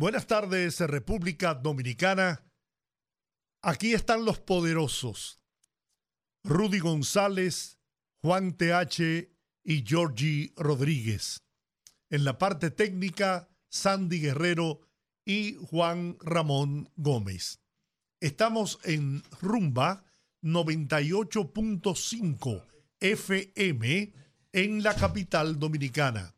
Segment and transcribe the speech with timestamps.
[0.00, 2.42] Buenas tardes, República Dominicana.
[3.60, 5.42] Aquí están los poderosos.
[6.42, 7.78] Rudy González,
[8.22, 9.28] Juan TH
[9.62, 11.42] y Georgie Rodríguez.
[12.08, 14.80] En la parte técnica, Sandy Guerrero
[15.26, 17.60] y Juan Ramón Gómez.
[18.20, 20.06] Estamos en Rumba
[20.42, 22.66] 98.5
[23.00, 24.14] FM
[24.52, 26.34] en la capital dominicana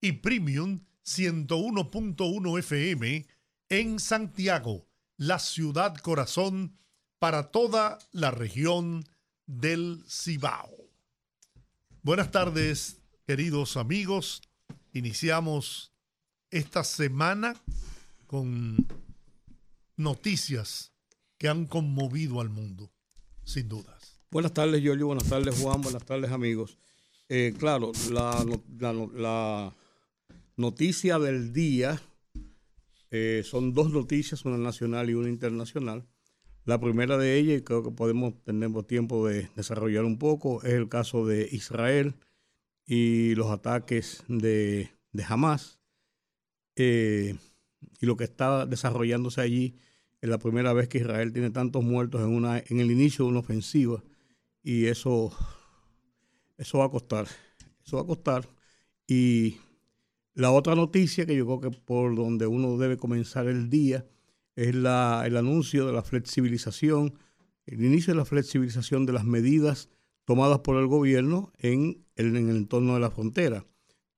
[0.00, 3.26] y Premium 101.1 FM
[3.68, 4.86] en Santiago,
[5.16, 6.76] la ciudad corazón
[7.18, 9.04] para toda la región
[9.46, 10.70] del Cibao.
[12.02, 14.42] Buenas tardes, queridos amigos.
[14.92, 15.92] Iniciamos
[16.50, 17.56] esta semana
[18.26, 18.86] con
[19.96, 20.92] noticias
[21.38, 22.92] que han conmovido al mundo,
[23.44, 24.20] sin dudas.
[24.30, 25.06] Buenas tardes, Giorgio.
[25.06, 25.80] Buenas tardes, Juan.
[25.80, 26.76] Buenas tardes, amigos.
[27.28, 28.44] Eh, claro, la,
[29.14, 29.74] la,
[30.56, 32.00] noticia del día
[33.10, 36.06] eh, son dos noticias, una nacional y una internacional.
[36.64, 40.88] La primera de ellas, creo que podemos tener tiempo de desarrollar un poco, es el
[40.88, 42.14] caso de Israel
[42.86, 45.78] y los ataques de, de Hamas
[46.76, 47.36] eh,
[48.00, 49.76] y lo que está desarrollándose allí.
[50.20, 53.30] Es la primera vez que Israel tiene tantos muertos en, una, en el inicio de
[53.30, 54.02] una ofensiva
[54.62, 55.30] y eso,
[56.56, 57.28] eso va a costar.
[57.84, 58.48] Eso va a costar.
[59.06, 59.58] Y
[60.34, 64.04] la otra noticia que yo creo que por donde uno debe comenzar el día
[64.56, 67.14] es la, el anuncio de la flexibilización,
[67.66, 69.88] el inicio de la flexibilización de las medidas
[70.24, 73.64] tomadas por el gobierno en el, en el entorno de la frontera.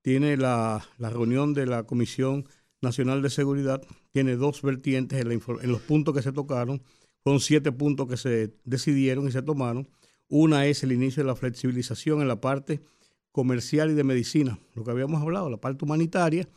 [0.01, 2.47] Tiene la, reunión de la Comisión
[2.81, 3.81] Nacional de Seguridad,
[4.11, 6.81] tiene dos vertientes en, en los puntos que se tocaron,
[7.23, 9.87] son siete puntos que se decidieron y se tomaron.
[10.29, 12.81] Una es el inicio de la flexibilización en la parte
[13.37, 16.49] comercial y de medicina, lo que habíamos hablado, la parte humanitaria,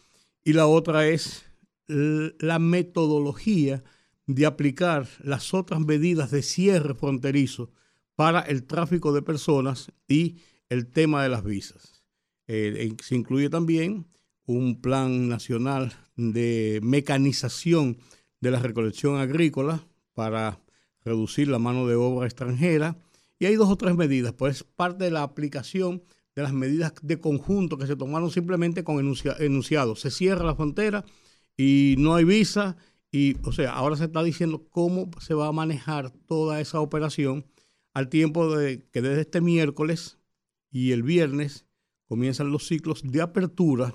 [0.43, 1.45] y la otra es
[1.87, 3.85] la metodología
[4.27, 7.71] de aplicar las otras medidas de cierre fronterizo
[8.15, 10.39] para el tráfico de personas y
[10.71, 12.03] el tema de las visas.
[12.47, 14.07] Eh, se incluye también
[14.47, 17.99] un plan nacional de mecanización
[18.41, 20.63] de la recolección agrícola para
[21.05, 22.97] reducir la mano de obra extranjera.
[23.39, 26.03] Y hay dos o tres medidas, pues parte de la aplicación
[26.43, 30.01] las medidas de conjunto que se tomaron simplemente con enunciados.
[30.01, 31.05] Se cierra la frontera
[31.57, 32.77] y no hay visa.
[33.13, 37.47] Y, o sea, ahora se está diciendo cómo se va a manejar toda esa operación
[37.93, 40.19] al tiempo de que desde este miércoles
[40.71, 41.67] y el viernes
[42.07, 43.95] comienzan los ciclos de apertura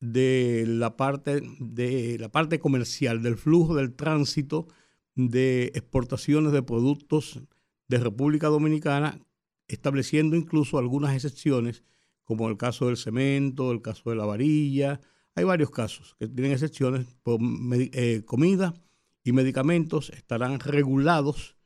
[0.00, 4.68] de la parte de la parte comercial del flujo del tránsito
[5.14, 7.42] de exportaciones de productos
[7.88, 9.20] de República Dominicana
[9.68, 11.84] estableciendo incluso algunas excepciones,
[12.24, 15.00] como el caso del cemento, el caso de la varilla.
[15.34, 17.06] Hay varios casos que tienen excepciones.
[17.22, 17.40] Por
[17.72, 18.74] eh, comida
[19.22, 21.56] y medicamentos estarán regulados,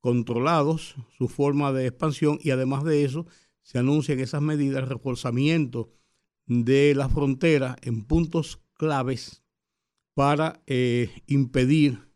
[0.00, 3.26] controlados, su forma de expansión y además de eso
[3.62, 5.90] se anuncian esas medidas de reforzamiento
[6.46, 9.42] de la frontera en puntos claves
[10.14, 12.08] para eh, impedir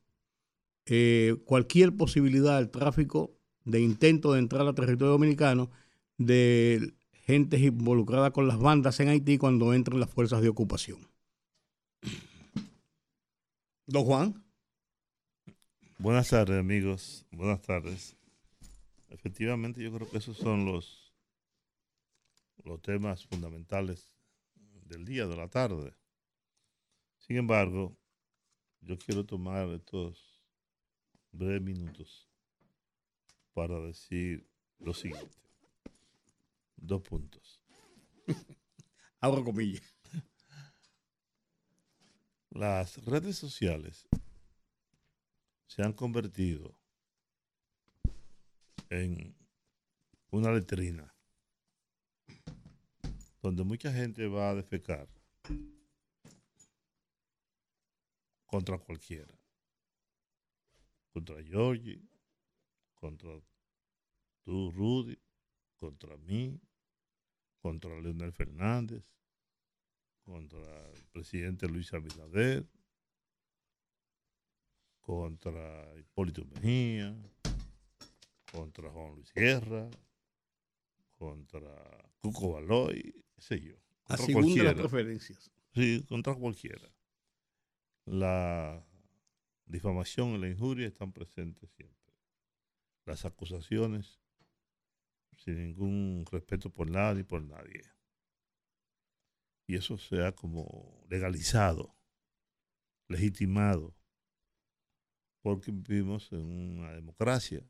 [0.87, 5.71] eh, cualquier posibilidad del tráfico de intento de entrar al territorio dominicano
[6.19, 11.09] de gente involucrada con las bandas en Haití cuando entran las fuerzas de ocupación.
[13.87, 14.45] Don Juan.
[15.99, 17.25] Buenas tardes, amigos.
[17.31, 18.17] Buenas tardes.
[19.09, 21.15] Efectivamente, yo creo que esos son los,
[22.65, 24.13] los temas fundamentales
[24.87, 25.95] del día, de la tarde.
[27.19, 27.97] Sin embargo,
[28.81, 30.43] yo quiero tomar estos
[31.31, 32.32] breves minutos
[33.55, 35.37] para decir lo siguiente.
[36.77, 37.63] Dos puntos.
[39.21, 39.83] Abro comillas.
[42.51, 44.07] Las redes sociales
[45.67, 46.77] se han convertido
[48.91, 49.35] en
[50.31, 51.15] una letrina
[53.41, 55.09] donde mucha gente va a defecar
[58.47, 59.35] contra cualquiera.
[61.13, 62.07] Contra Georgie,
[63.03, 63.37] contra
[64.45, 65.19] tú, Rudy,
[65.77, 66.61] contra mí,
[67.61, 69.03] contra Leonel Fernández,
[70.23, 72.65] contra el presidente Luis Abinader,
[75.01, 77.13] contra Hipólito Mejía,
[78.53, 79.91] contra Juan Luis Guerra,
[81.19, 81.75] contra
[82.21, 83.03] Cuco Baloy,
[83.35, 83.75] qué sé yo.
[84.05, 85.51] A contra según de las preferencias.
[85.75, 86.89] Sí, contra cualquiera.
[88.05, 88.87] La
[89.67, 92.02] difamación y la injuria están presentes siempre.
[93.05, 94.21] Las acusaciones
[95.37, 97.83] sin ningún respeto por nada ni por nadie.
[99.67, 101.97] Y eso se ha como legalizado,
[103.09, 103.97] legitimado,
[105.41, 107.69] porque vivimos en una democracia,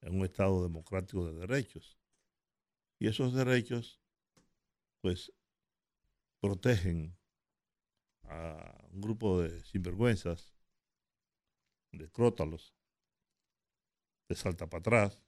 [0.00, 1.98] en un Estado democrático de derechos.
[2.98, 4.00] Y esos derechos,
[5.00, 5.32] pues,
[6.40, 7.16] protegen
[8.22, 10.54] a un grupo de sinvergüenzas,
[11.92, 12.77] de crótalos,
[14.28, 15.22] de salta para atrás,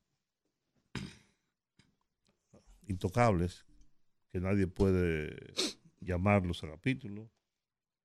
[2.86, 3.64] intocables,
[4.30, 5.54] que nadie puede
[6.00, 7.30] llamarlos a capítulo,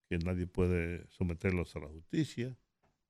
[0.07, 2.57] que nadie puede someterlos a la justicia,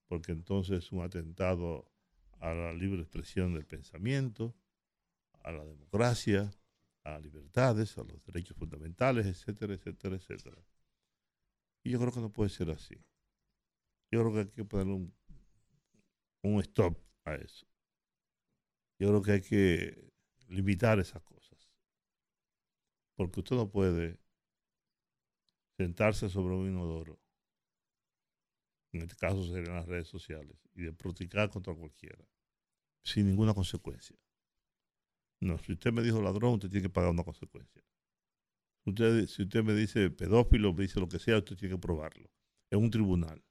[0.08, 1.92] porque entonces es un atentado
[2.40, 4.56] a la libre expresión del pensamiento,
[5.44, 6.52] a la democracia,
[7.04, 10.58] a las libertades, a los derechos fundamentales, etcétera, etcétera, etcétera.
[11.84, 12.96] Y yo creo que no puede ser así.
[14.12, 15.14] Yo creo que hay que poner un,
[16.42, 17.68] un stop a eso.
[18.98, 20.12] Yo creo que hay que
[20.48, 21.70] limitar esas cosas.
[23.16, 24.20] Porque usted no puede
[25.78, 27.20] sentarse sobre un inodoro,
[28.94, 32.26] en este caso serían las redes sociales, y de practicar contra cualquiera,
[33.04, 34.18] sin ninguna consecuencia.
[35.42, 37.84] No, si usted me dijo ladrón, usted tiene que pagar una consecuencia.
[38.86, 42.30] Usted, si usted me dice pedófilo, me dice lo que sea, usted tiene que probarlo.
[42.70, 43.44] En un tribunal.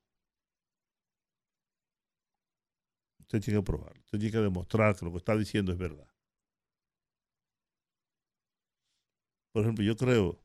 [3.34, 4.00] Usted tiene que probarlo.
[4.00, 6.08] Usted tiene que demostrar que lo que está diciendo es verdad.
[9.50, 10.40] Por ejemplo, yo creo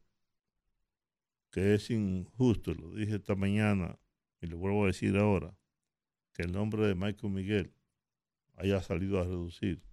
[1.52, 4.00] que es injusto, lo dije esta mañana
[4.42, 5.56] y lo vuelvo a decir ahora,
[6.34, 7.76] que el nombre de Michael Miguel
[8.56, 9.84] haya salido a reducir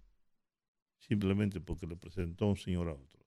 [0.97, 3.25] simplemente porque le presentó un señor a otro.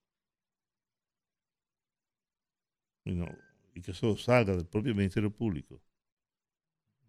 [3.05, 3.29] Y, no,
[3.73, 5.81] y que eso salga del propio Ministerio Público.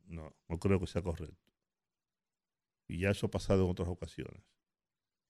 [0.05, 1.50] No, no creo que sea correcto.
[2.91, 4.43] Y ya eso ha pasado en otras ocasiones.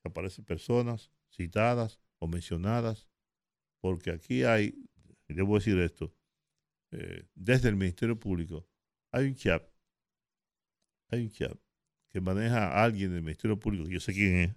[0.04, 3.08] Aparecen personas citadas o mencionadas,
[3.80, 4.90] porque aquí hay,
[5.28, 6.12] debo decir esto,
[6.90, 8.68] eh, desde el Ministerio Público
[9.12, 9.63] hay un chat,
[11.10, 11.56] hay un chat
[12.10, 14.56] que maneja a alguien del Ministerio Público, yo sé quién es,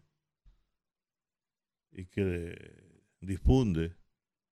[1.90, 3.98] y que difunde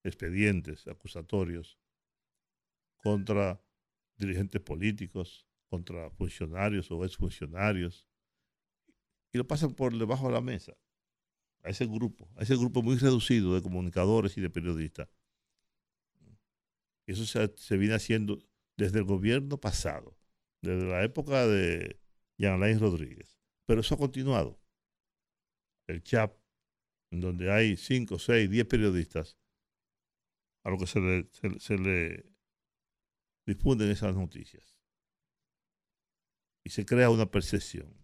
[0.05, 1.79] expedientes acusatorios
[2.99, 3.65] contra
[4.19, 8.07] dirigentes políticos, contra funcionarios o exfuncionarios,
[9.33, 10.77] y lo pasan por debajo de la mesa
[11.63, 15.09] a ese grupo, a ese grupo muy reducido de comunicadores y de periodistas.
[17.07, 18.39] Eso se, se viene haciendo
[18.77, 20.17] desde el gobierno pasado,
[20.61, 22.01] desde la época de
[22.37, 23.39] Jean Alain Rodríguez.
[23.65, 24.61] Pero eso ha continuado.
[25.87, 26.37] El CHAP,
[27.11, 29.39] en donde hay 5, 6, 10 periodistas,
[30.65, 32.25] a lo que se le, se, se le
[33.47, 34.77] difunden esas noticias.
[36.65, 38.02] Y se crea una percepción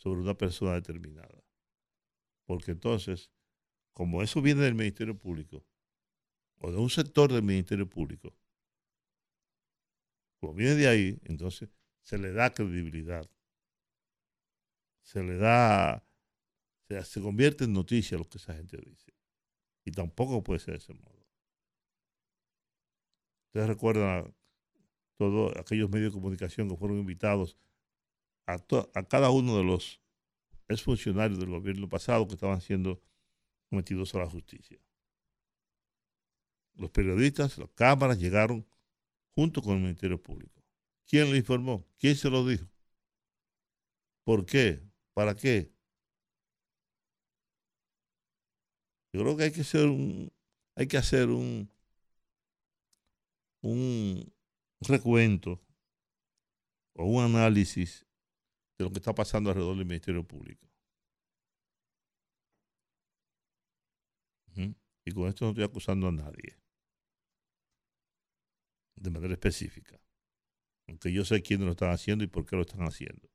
[0.00, 1.44] sobre una persona determinada.
[2.46, 3.30] Porque entonces,
[3.92, 5.66] como eso viene del Ministerio Público,
[6.56, 8.34] o de un sector del Ministerio Público,
[10.40, 11.68] como viene de ahí, entonces
[12.00, 13.30] se le da credibilidad,
[15.02, 16.02] se le da,
[16.88, 19.12] se, se convierte en noticia lo que esa gente dice.
[19.84, 21.28] Y tampoco puede ser de ese modo.
[23.48, 24.34] Ustedes recuerdan
[25.18, 27.58] todos aquellos medios de comunicación que fueron invitados
[28.54, 30.00] a, cada uno de los
[30.68, 33.00] exfuncionarios del gobierno pasado que estaban siendo
[33.68, 34.78] sometidos a la justicia.
[36.74, 38.66] Los periodistas, las cámaras llegaron
[39.34, 40.62] junto con el Ministerio Público.
[41.06, 41.86] ¿Quién le informó?
[41.98, 42.66] ¿Quién se lo dijo?
[44.24, 44.80] ¿Por qué?
[45.12, 45.72] ¿Para qué?
[49.12, 50.32] Yo creo que hay que hacer un,
[50.76, 51.68] hay que hacer un,
[53.62, 54.32] un
[54.80, 55.60] recuento
[56.94, 58.06] o un análisis
[58.80, 60.66] de lo que está pasando alrededor del Ministerio Público.
[65.04, 66.58] Y con esto no estoy acusando a nadie
[68.96, 70.00] de manera específica,
[70.88, 73.30] aunque yo sé quiénes lo están haciendo y por qué lo están haciendo.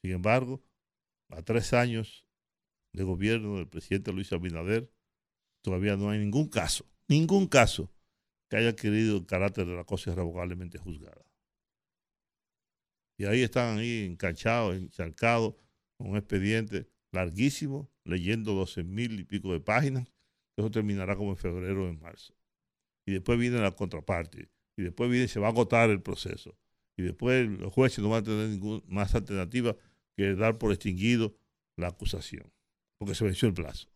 [0.00, 0.62] Sin embargo,
[1.30, 2.24] a tres años
[2.92, 4.92] de gobierno del presidente Luis Abinader,
[5.62, 7.92] todavía no hay ningún caso, ningún caso
[8.48, 11.24] que haya adquirido el carácter de la cosa irrevocablemente juzgada.
[13.22, 15.54] Y ahí están ahí enganchados, encharcados,
[15.96, 20.08] con un expediente larguísimo, leyendo 12 mil y pico de páginas.
[20.56, 22.34] Eso terminará como en febrero o en marzo.
[23.06, 24.48] Y después viene la contraparte.
[24.76, 26.58] Y después viene se va a agotar el proceso.
[26.96, 29.76] Y después los jueces no van a tener ninguna más alternativa
[30.16, 31.32] que dar por extinguido
[31.76, 32.52] la acusación,
[32.98, 33.88] porque se venció el plazo.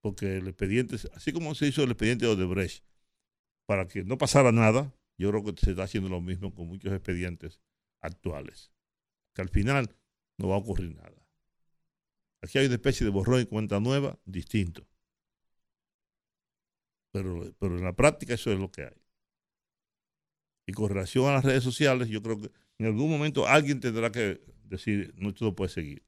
[0.00, 2.82] Porque el expediente, así como se hizo el expediente de Odebrecht,
[3.66, 6.92] para que no pasara nada, yo creo que se está haciendo lo mismo con muchos
[6.92, 7.60] expedientes
[8.00, 8.72] actuales.
[9.34, 9.94] Que al final
[10.38, 11.18] no va a ocurrir nada.
[12.40, 14.86] Aquí hay una especie de borrón y cuenta nueva distinto.
[17.10, 19.02] Pero, pero en la práctica eso es lo que hay.
[20.66, 24.12] Y con relación a las redes sociales, yo creo que en algún momento alguien tendrá
[24.12, 26.06] que decir, no, esto no puede seguir.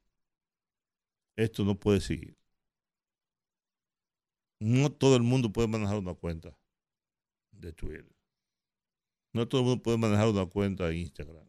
[1.35, 2.37] Esto no puede seguir.
[4.59, 6.55] No todo el mundo puede manejar una cuenta
[7.51, 8.20] de Twitter.
[9.33, 11.47] No todo el mundo puede manejar una cuenta de Instagram.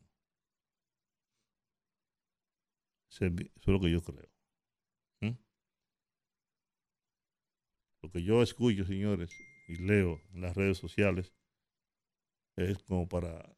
[3.09, 4.33] Eso es lo que yo creo.
[8.03, 9.31] Lo que yo escucho, señores,
[9.69, 11.33] y leo en las redes sociales,
[12.57, 13.57] es como para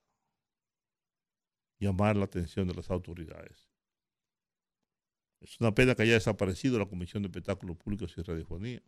[1.79, 3.71] llamar la atención de las autoridades.
[5.41, 8.83] Es una pena que haya desaparecido la Comisión de Espectáculos Públicos y Radiofonía.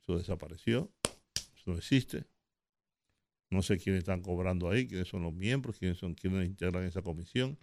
[0.00, 0.92] Eso desapareció,
[1.56, 2.26] eso no existe.
[3.50, 7.02] No sé quiénes están cobrando ahí, quiénes son los miembros, quiénes son quienes integran esa
[7.02, 7.58] comisión,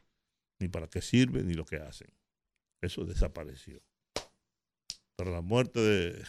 [0.59, 2.09] ni para qué sirve, ni lo que hacen.
[2.81, 3.81] Eso desapareció.
[5.15, 6.23] Para la muerte de,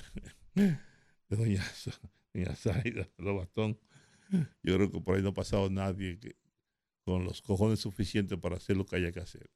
[1.29, 1.65] doña,
[2.33, 3.79] doña Zaida Bastón,
[4.63, 6.37] yo creo que por ahí no ha pasado nadie que,
[7.05, 9.51] con los cojones suficientes para hacer lo que haya que hacer.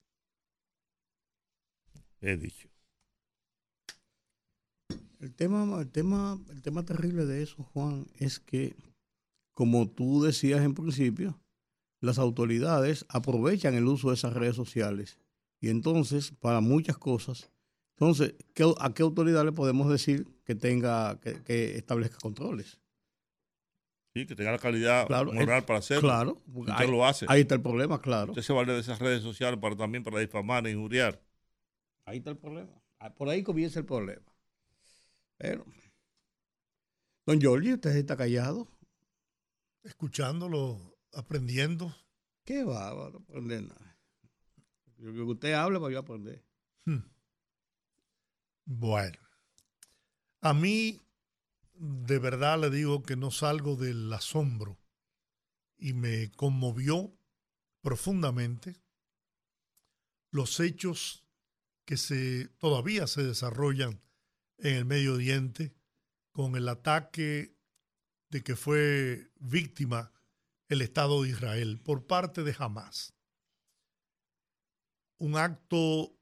[2.20, 2.68] He dicho.
[5.20, 8.76] El tema, el tema, el tema terrible de eso, Juan, es que
[9.58, 11.36] como tú decías en principio,
[11.98, 15.18] las autoridades aprovechan el uso de esas redes sociales
[15.60, 17.50] y entonces para muchas cosas.
[17.94, 18.36] Entonces,
[18.78, 22.78] ¿a qué autoridad le podemos decir que tenga, que, establezca controles?
[24.14, 26.08] Sí, que tenga la calidad moral para hacerlo.
[26.08, 27.26] Claro, usted lo hace.
[27.28, 28.30] Ahí está el problema, claro.
[28.30, 31.20] Usted se vale de esas redes sociales para también para difamar e injuriar.
[32.04, 32.80] Ahí está el problema.
[33.00, 34.22] Ah, por ahí comienza el problema.
[35.36, 35.66] Pero,
[37.26, 38.68] don Giorgio, usted está callado
[39.88, 41.94] escuchándolo, aprendiendo.
[42.44, 43.98] Qué va, no aprender nada.
[44.98, 46.44] Lo que usted hable para yo aprender.
[46.84, 47.04] Hmm.
[48.64, 49.18] Bueno,
[50.40, 51.00] a mí
[51.74, 54.78] de verdad le digo que no salgo del asombro
[55.76, 57.16] y me conmovió
[57.80, 58.76] profundamente
[60.30, 61.24] los hechos
[61.84, 64.02] que se todavía se desarrollan
[64.58, 65.74] en el Medio Oriente
[66.32, 67.57] con el ataque
[68.30, 70.12] de que fue víctima
[70.68, 73.14] el Estado de Israel por parte de Hamas.
[75.18, 76.18] Un acto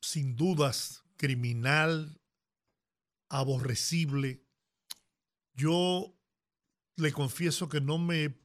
[0.00, 2.20] sin dudas criminal,
[3.28, 4.46] aborrecible.
[5.52, 6.16] Yo
[6.96, 8.40] le confieso que no me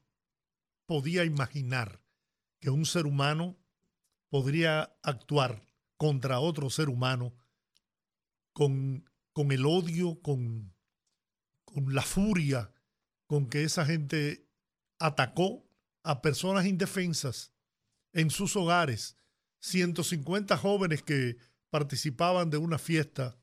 [0.86, 2.02] podía imaginar
[2.60, 3.56] que un ser humano
[4.28, 5.64] podría actuar
[5.96, 7.34] contra otro ser humano
[8.52, 10.73] con, con el odio, con
[11.74, 12.72] la furia
[13.26, 14.46] con que esa gente
[14.98, 15.66] atacó
[16.02, 17.52] a personas indefensas
[18.12, 19.16] en sus hogares.
[19.60, 21.38] 150 jóvenes que
[21.70, 23.38] participaban de una fiesta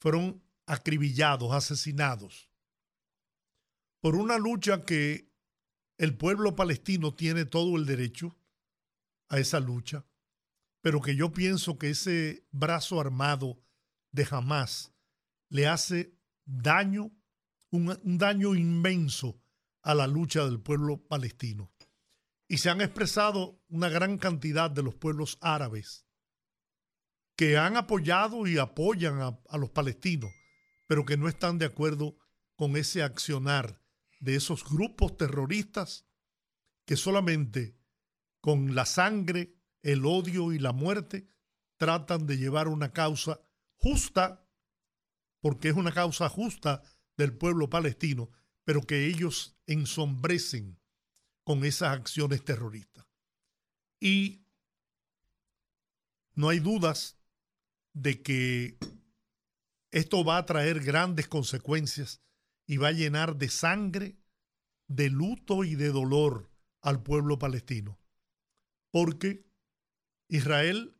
[0.00, 2.50] fueron acribillados, asesinados,
[4.00, 5.32] por una lucha que
[5.96, 8.36] el pueblo palestino tiene todo el derecho
[9.28, 10.06] a esa lucha,
[10.80, 13.60] pero que yo pienso que ese brazo armado
[14.12, 14.92] de Hamas
[15.48, 16.17] le hace
[16.48, 17.12] daño,
[17.70, 19.40] un, daño inmenso
[19.82, 21.70] a la lucha del pueblo palestino.
[22.48, 26.06] Y se han expresado una gran cantidad de los pueblos árabes
[27.36, 30.32] que han apoyado y apoyan a, a, los palestinos,
[30.86, 32.16] pero que no están de acuerdo
[32.56, 33.80] con ese accionar
[34.18, 36.06] de esos grupos terroristas
[36.84, 37.78] que solamente
[38.40, 41.28] con la sangre, el odio y la muerte
[41.76, 43.40] tratan de llevar una causa
[43.76, 44.47] justa
[45.40, 46.82] porque es una causa justa
[47.16, 48.30] del pueblo palestino,
[48.64, 50.78] pero que ellos ensombrecen
[51.44, 53.06] con esas acciones terroristas.
[54.00, 54.44] Y
[56.34, 57.18] no hay dudas
[57.92, 58.78] de que
[59.90, 62.22] esto va a traer grandes consecuencias
[62.66, 64.18] y va a llenar de sangre,
[64.86, 66.50] de luto y de dolor
[66.82, 67.98] al pueblo palestino.
[68.90, 69.46] Porque
[70.28, 70.96] Israel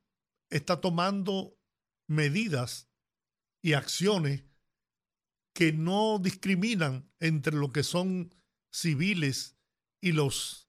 [0.50, 1.57] está tomando
[2.07, 2.88] medidas
[3.62, 4.44] y acciones
[5.52, 8.34] que no discriminan entre lo que son
[8.70, 9.56] civiles
[10.00, 10.68] y los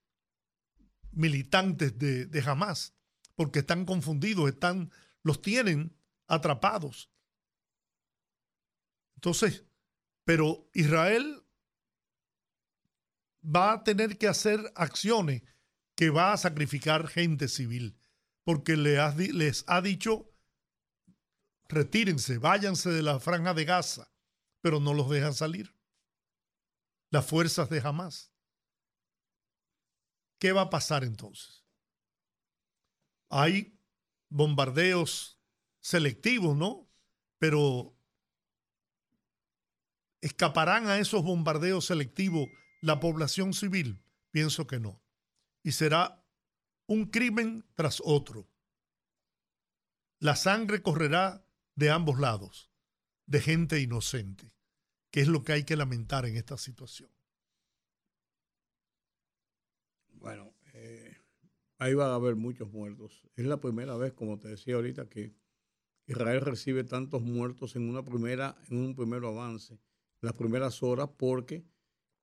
[1.12, 2.96] militantes de, de Hamas,
[3.36, 4.92] porque están confundidos, están,
[5.24, 5.96] los tienen
[6.28, 7.12] atrapados.
[9.16, 9.66] Entonces,
[10.24, 11.44] pero Israel
[13.44, 15.44] va a tener que hacer acciones
[15.96, 17.98] que va a sacrificar gente civil,
[18.44, 20.32] porque les ha dicho,
[21.70, 24.12] retírense, váyanse de la franja de Gaza,
[24.60, 25.74] pero no los dejan salir.
[27.12, 28.34] Las fuerzas de Hamas.
[30.40, 31.64] ¿Qué va a pasar entonces?
[33.30, 33.80] Hay
[34.30, 35.40] bombardeos
[35.80, 36.90] selectivos, ¿no?
[37.38, 37.96] Pero
[40.22, 42.48] ¿escaparán a esos bombardeos selectivos
[42.82, 44.04] la población civil?
[44.32, 45.02] Pienso que no.
[45.64, 46.26] Y será
[46.88, 48.50] un crimen tras otro.
[50.20, 51.46] La sangre correrá
[51.80, 52.70] de ambos lados,
[53.26, 54.52] de gente inocente,
[55.12, 57.10] que es lo que hay que lamentar en esta situación.
[60.12, 61.16] Bueno, eh,
[61.78, 63.24] ahí va a haber muchos muertos.
[63.38, 65.34] Es la primera vez, como te decía ahorita, que
[66.06, 69.80] Israel recibe tantos muertos en una primera, en un primer avance,
[70.20, 71.66] las primeras horas, porque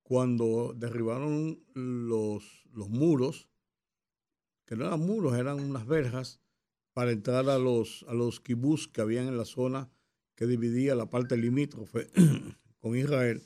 [0.03, 3.49] cuando derribaron los, los muros,
[4.67, 6.43] que no eran muros, eran unas verjas,
[6.97, 9.91] para entrar a los, a los kibbutz que habían en la zona
[10.35, 12.09] que dividía la parte limítrofe
[12.81, 13.43] con Israel,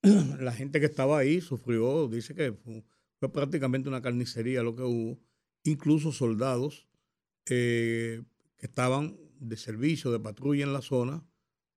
[0.40, 5.20] la gente que estaba ahí sufrió, dice que fue, prácticamente una carnicería lo que hubo,
[5.64, 6.88] incluso soldados
[7.44, 8.22] eh,
[8.56, 11.22] que estaban de servicio, de patrulla en la zona,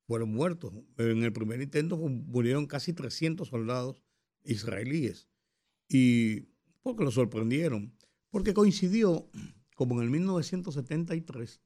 [0.07, 0.71] fueron muertos.
[0.95, 4.01] En el primer intento murieron casi 300 soldados
[4.45, 5.27] israelíes.
[5.89, 6.47] Y
[6.83, 7.97] porque lo sorprendieron,
[8.29, 9.29] porque coincidió,
[9.81, 11.59] como en el 1973,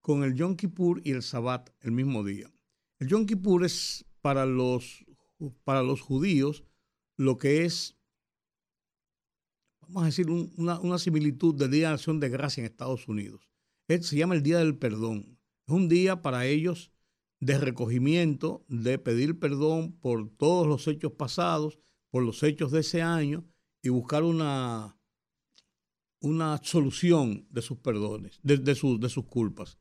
[0.00, 2.48] con el Yom Kippur y el Sabbat el mismo día.
[3.00, 5.04] El Yom Kippur es para los,
[5.64, 6.62] para los judíos
[7.16, 7.96] lo que es,
[9.80, 13.50] vamos a decir, una, una, similitud de Día de Acción de Gracia en Estados Unidos
[13.88, 15.40] se llama el Día del Perdón.
[15.66, 16.92] Es un día para ellos
[17.40, 23.02] de recogimiento, de pedir perdón por todos los hechos pasados, por los hechos de ese
[23.02, 23.44] año
[23.82, 24.97] y buscar una,
[26.20, 29.78] una solución de sus perdones, de, de sus culpas.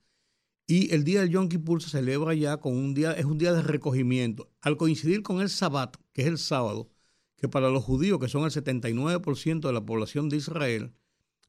[0.68, 3.54] Y el día del Yom Kippur se celebra ya con un día, es un día
[3.54, 4.52] de recogimiento.
[4.62, 6.90] Al coincidir con el Sabbat, que es el sábado,
[7.38, 10.94] que para los judíos, que son el 79% de la población de Israel,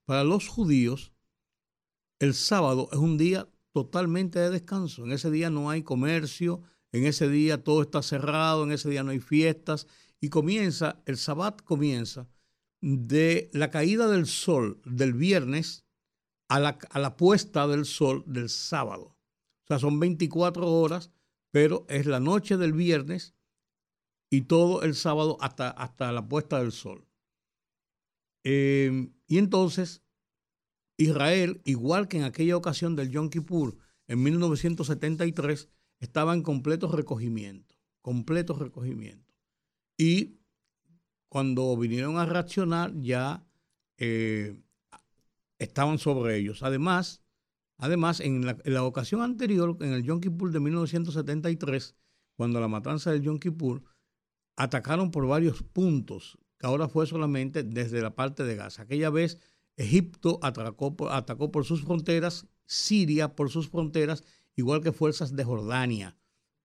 [0.04, 1.12] para los judíos
[2.20, 5.04] el sábado es un día totalmente de descanso.
[5.04, 9.02] En ese día no hay comercio, en ese día todo está cerrado, en ese día
[9.02, 9.86] no hay fiestas
[10.20, 12.28] y comienza, el sabbat comienza
[12.80, 15.84] de la caída del sol del viernes
[16.48, 19.16] a la, a la puesta del sol del sábado.
[19.64, 21.12] O sea, son 24 horas,
[21.50, 23.34] pero es la noche del viernes
[24.30, 27.06] y todo el sábado hasta, hasta la puesta del sol.
[28.44, 30.02] Eh, y entonces
[30.96, 35.68] Israel, igual que en aquella ocasión del Yom Kippur en 1973,
[36.00, 39.34] estaba en completo recogimiento, completo recogimiento.
[39.96, 40.37] Y
[41.28, 43.44] cuando vinieron a reaccionar ya
[43.96, 44.56] eh,
[45.58, 46.62] estaban sobre ellos.
[46.62, 47.22] Además,
[47.76, 51.96] además en, la, ocasión anterior, en el Yom Kippur de 1973,
[52.36, 53.82] cuando la matanza del Yom Kippur,
[54.56, 58.82] atacaron por varios puntos, que ahora fue solamente desde la parte de Gaza.
[58.82, 59.38] Aquella vez
[59.76, 64.24] Egipto atacó, atacó por sus fronteras, Siria por sus fronteras,
[64.56, 66.16] igual que fuerzas de Jordania,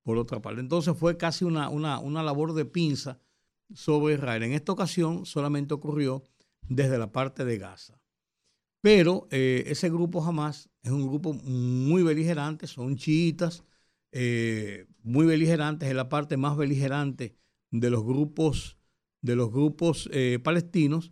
[0.02, 0.60] por otra parte.
[0.60, 3.20] Entonces fue casi una, una, labor de pinza
[3.74, 4.44] sobre Israel.
[4.44, 6.24] En esta ocasión solamente ocurrió
[6.68, 8.00] desde la parte de Gaza.
[8.82, 13.64] Pero eh, ese grupo jamás es un grupo muy beligerante, son chiitas,
[14.12, 17.36] eh, muy beligerantes, es la parte más beligerante
[17.72, 18.78] de los grupos,
[19.22, 21.12] de los grupos eh, palestinos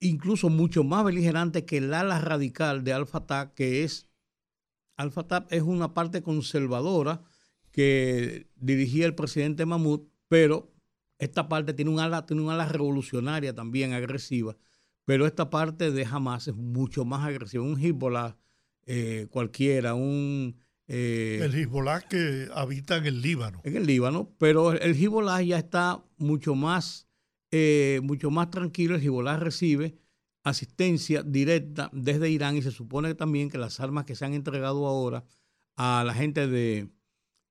[0.00, 4.08] incluso mucho más beligerante que el ala radical de Al-Fatah, que es,
[4.96, 7.22] Al-Fatah es una parte conservadora
[7.70, 10.72] que dirigía el presidente Mahmoud, pero
[11.18, 14.56] esta parte tiene un ala, tiene un ala revolucionaria también agresiva,
[15.04, 18.36] pero esta parte de Hamas es mucho más agresiva, un Hezbollah
[18.86, 20.56] eh, cualquiera, un...
[20.88, 23.60] Eh, el Hezbollah que habita en el Líbano.
[23.64, 27.06] En el Líbano, pero el Hezbollah ya está mucho más
[27.50, 28.96] eh, mucho más tranquilo.
[28.96, 29.96] El Hezbollah recibe
[30.42, 34.86] asistencia directa desde Irán y se supone también que las armas que se han entregado
[34.86, 35.24] ahora
[35.76, 36.90] a la gente de,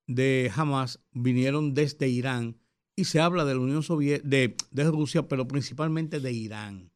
[0.08, 2.58] de Hamas vinieron desde Irán
[2.96, 6.92] y se habla de la Unión Soviética, de, de Rusia, pero principalmente de Irán,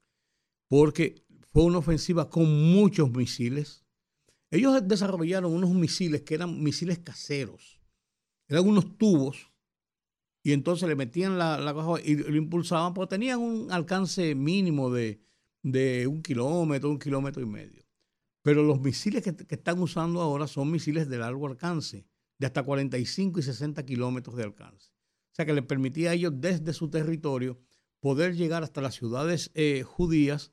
[0.67, 3.85] porque fue una ofensiva con muchos misiles.
[4.51, 7.79] Ellos desarrollaron unos misiles que eran misiles caseros,
[8.47, 9.49] eran unos tubos
[10.43, 15.21] y entonces le metían la, la y lo impulsaban, porque tenían un alcance mínimo de,
[16.07, 17.85] un kilómetro, un kilómetro y medio.
[18.41, 22.07] Pero los misiles que, están usando ahora son misiles de largo alcance,
[22.37, 24.91] de hasta 45 y 60 kilómetros de alcance.
[25.39, 27.61] Sea que le permitía a ellos desde su territorio
[28.01, 30.51] poder llegar hasta las ciudades eh, judías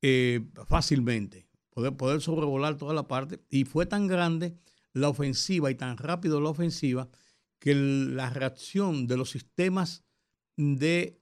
[0.00, 3.44] eh, fácilmente, poder, poder sobrevolar toda la parte.
[3.50, 4.56] Y fue tan grande
[4.94, 7.10] la ofensiva y tan rápido la ofensiva
[7.58, 10.02] que la reacción de los sistemas
[10.56, 11.18] de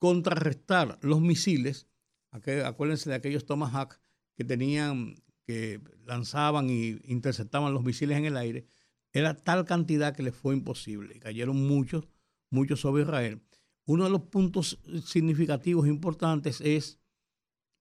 [0.00, 1.86] contrarrestar los misiles,
[2.32, 4.00] acuérdense de aquellos Tomahawk
[4.34, 8.66] que tenían, que lanzaban e interceptaban los misiles en el aire,
[9.12, 11.18] era tal cantidad que les fue imposible.
[11.18, 12.08] Cayeron muchos,
[12.50, 13.42] muchos sobre Israel.
[13.86, 17.00] Uno de los puntos significativos importantes es,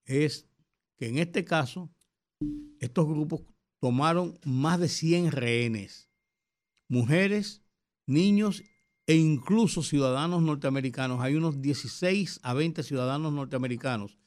[0.06, 0.48] es
[0.98, 1.92] que en este caso
[2.80, 3.42] estos grupos
[3.80, 6.10] tomaron más de 100 rehenes,
[6.88, 7.64] mujeres,
[8.08, 8.64] niños
[9.06, 11.22] e incluso ciudadanos norteamericanos.
[11.22, 14.18] Hay unos 16 a 20 ciudadanos norteamericanos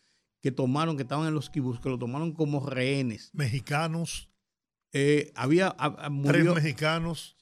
[0.40, 3.30] que tomaron, que estaban en los kibutz, que lo tomaron como rehenes.
[3.32, 4.31] Mexicanos.
[4.92, 5.74] Eh, había
[6.26, 7.36] tres mexicanos.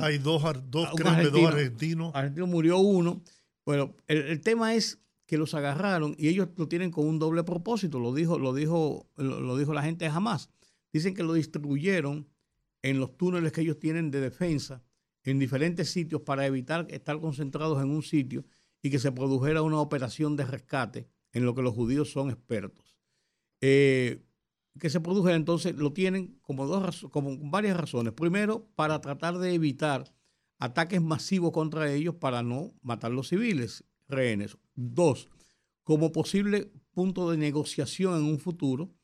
[0.00, 2.14] hay dos, dos, creo, dos argentinos.
[2.14, 3.22] Argentino murió uno
[3.64, 8.00] bueno, el, tema es que los agarraron y ellos lo tienen con un doble propósito,
[8.00, 10.50] lo dijo, lo dijo, lo, dijo la gente jamás.
[10.92, 12.28] Dicen que lo distribuyeron
[12.82, 14.82] en los túneles que ellos tienen de defensa
[15.22, 18.44] en diferentes sitios para evitar estar concentrados en un sitio
[18.82, 22.98] y que se produjera una operación de rescate en lo que los judíos son expertos.
[23.60, 24.24] Eh,
[24.78, 28.12] que se produjera entonces lo tienen como, dos, como varias razones.
[28.14, 30.12] Primero, para tratar de evitar
[30.58, 34.56] ataques masivos contra ellos para no matar los civiles, rehenes.
[34.74, 35.28] Dos,
[35.82, 38.94] como posible punto de negociación en un futuro,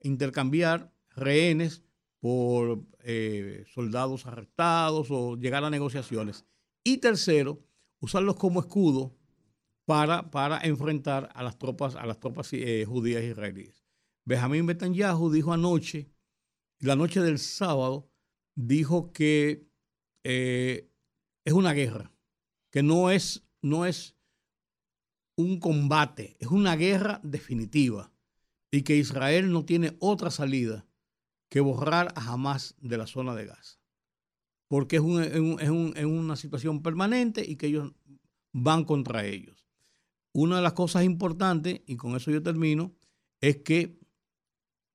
[0.00, 1.82] intercambiar rehenes
[2.20, 6.44] por eh, soldados arrestados o llegar a negociaciones.
[6.84, 7.64] Y tercero,
[8.00, 9.16] usarlos como escudo
[9.84, 13.87] para, para enfrentar a las tropas, a las tropas eh, judías israelíes.
[14.28, 16.12] Benjamín Netanyahu dijo anoche,
[16.80, 18.12] la noche del sábado,
[18.54, 19.66] dijo que
[20.22, 20.92] eh,
[21.46, 22.12] es una guerra,
[22.70, 24.18] que no es, no es
[25.34, 28.12] un combate, es una guerra definitiva
[28.70, 30.86] y que Israel no tiene otra salida
[31.48, 33.80] que borrar a Hamas de la zona de Gaza,
[34.68, 37.94] porque es, es, una situación permanente y que ellos
[38.52, 39.64] van contra ellos.
[40.34, 42.94] Una de las cosas importantes, y con eso yo termino,
[43.40, 43.98] es que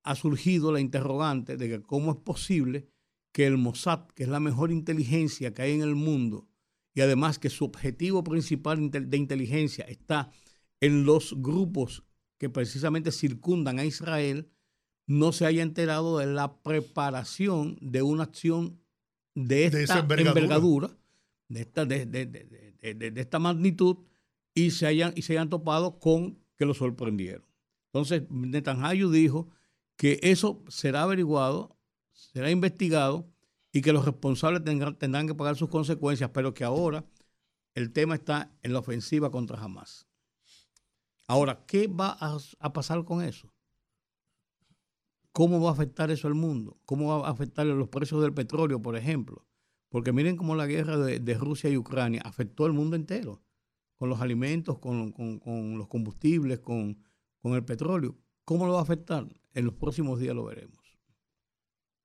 [0.04, 2.86] ha surgido la interrogante de que cómo es posible
[3.32, 6.46] que el Mossad, que es la mejor inteligencia que hay en el mundo,
[6.94, 10.30] y además que su objetivo principal de inteligencia está
[10.80, 12.04] en los grupos
[12.38, 14.50] que precisamente circundan a Israel,
[15.06, 18.80] no se haya enterado de la preparación de una acción
[19.34, 20.96] de esta envergadura,
[21.48, 23.96] de, esta, de, esta magnitud,
[24.54, 27.44] y se, hayan, y se hayan topado con que lo sorprendieron.
[27.86, 29.48] Entonces, Netanyahu dijo
[29.96, 31.74] que eso será averiguado
[32.14, 33.28] será investigado
[33.72, 37.04] y que los responsables tendrán, que pagar sus consecuencias, pero que ahora
[37.74, 40.06] el tema está en la ofensiva contra Hamas.
[41.26, 43.52] Ahora, ¿qué va a, pasar con eso?
[45.32, 46.78] ¿Cómo va a afectar eso al mundo?
[46.84, 49.44] ¿Cómo va a afectar los precios del petróleo, por ejemplo?
[49.88, 53.42] Porque miren cómo la guerra de, Rusia y Ucrania afectó al mundo entero,
[53.96, 55.14] con los alimentos, con,
[55.78, 56.96] los combustibles, con
[57.42, 58.16] el petróleo.
[58.44, 59.26] ¿Cómo lo va a afectar?
[59.54, 60.84] En los próximos días lo veremos.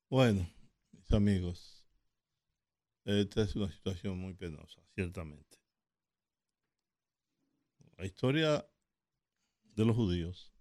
[0.07, 0.47] Bueno,
[0.91, 1.83] mis amigos,
[3.05, 5.57] esta es una situación muy penosa, ciertamente.
[7.97, 8.69] La historia
[9.63, 10.53] de los judíos,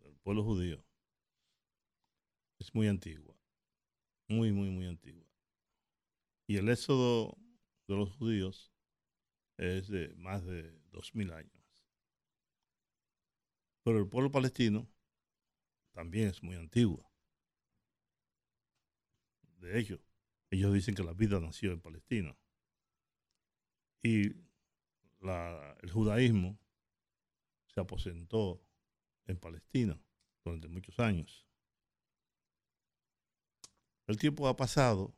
[0.00, 0.84] del pueblo judío,
[2.58, 3.36] es muy antigua,
[4.26, 5.30] muy, muy, muy antigua.
[6.48, 7.38] Y el éxodo
[7.86, 8.72] de los judíos
[9.58, 11.52] es de más de dos mil años.
[13.84, 14.88] Pero el pueblo palestino
[15.92, 17.10] también es muy antiguo
[19.58, 20.00] de ellos.
[20.50, 22.36] Ellos dicen que la vida nació en Palestina.
[24.02, 24.32] Y
[25.22, 26.58] el judaísmo
[27.66, 28.60] se aposentó
[29.26, 29.98] en Palestina
[30.44, 31.46] durante muchos años.
[34.06, 35.14] El tiempo ha pasado,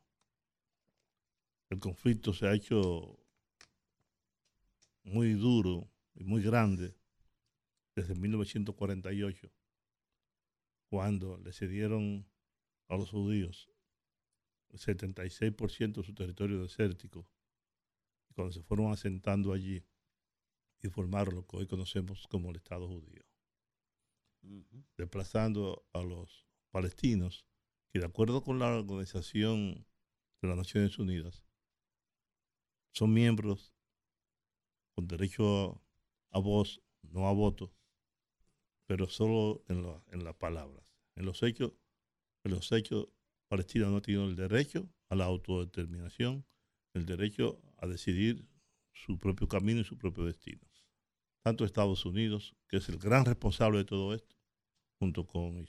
[1.69, 3.19] el conflicto se ha hecho
[5.03, 6.95] muy duro y muy grande
[7.95, 9.51] desde 1948,
[10.89, 12.27] cuando le cedieron
[12.87, 13.69] a los judíos
[14.77, 17.27] 76% de su territorio desértico,
[18.33, 19.85] cuando se fueron asentando allí
[20.81, 23.23] y formaron lo que hoy conocemos como el Estado judío,
[24.97, 27.45] desplazando a los palestinos
[27.91, 29.87] que de acuerdo con la Organización
[30.41, 31.45] de las Naciones Unidas
[32.91, 33.73] son miembros
[34.93, 35.81] con derecho
[36.29, 37.73] a, voz, no a voto,
[38.85, 40.95] pero solo en, en las palabras.
[41.15, 41.73] En los hechos,
[42.43, 43.07] en los hechos
[43.47, 46.45] Palestina no tiene el derecho a la autodeterminación,
[46.93, 48.47] el derecho a decidir
[48.91, 50.61] su propio camino y su propio destino.
[51.43, 54.35] Tanto Estados Unidos, que es el gran responsable de todo esto,
[54.99, 55.67] junto con,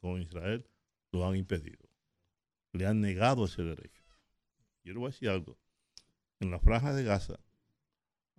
[0.00, 0.68] con Israel,
[1.12, 1.88] lo han impedido.
[2.72, 4.04] Le han negado ese derecho.
[4.82, 5.58] Yo le voy a decir algo.
[6.40, 7.38] En la franja de Gaza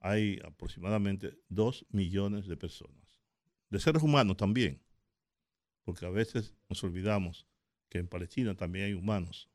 [0.02, 3.07] hay aproximadamente dos millones de personas.
[3.70, 4.82] De seres humanos también.
[5.84, 7.48] Porque a veces nos olvidamos
[7.90, 9.50] que en Palestina también hay humanos.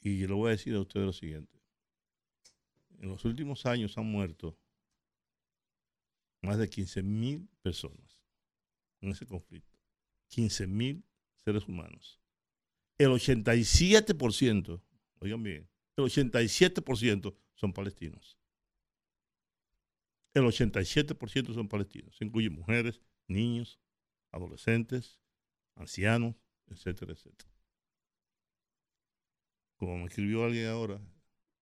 [0.00, 1.58] Y yo le voy a decir a ustedes lo siguiente.
[2.98, 4.58] En los últimos años han muerto
[6.42, 8.22] más de 15 mil personas
[9.00, 9.78] en ese conflicto.
[10.28, 11.04] 15 mil
[11.44, 12.20] seres humanos.
[12.98, 14.80] El 87%,
[15.20, 18.38] oigan bien, el 87% son palestinos.
[20.34, 22.16] El 87% son palestinos.
[22.16, 23.78] Se incluyen mujeres, niños,
[24.30, 25.20] adolescentes,
[25.76, 27.50] ancianos, etcétera, etcétera.
[29.76, 31.00] Como me escribió alguien ahora,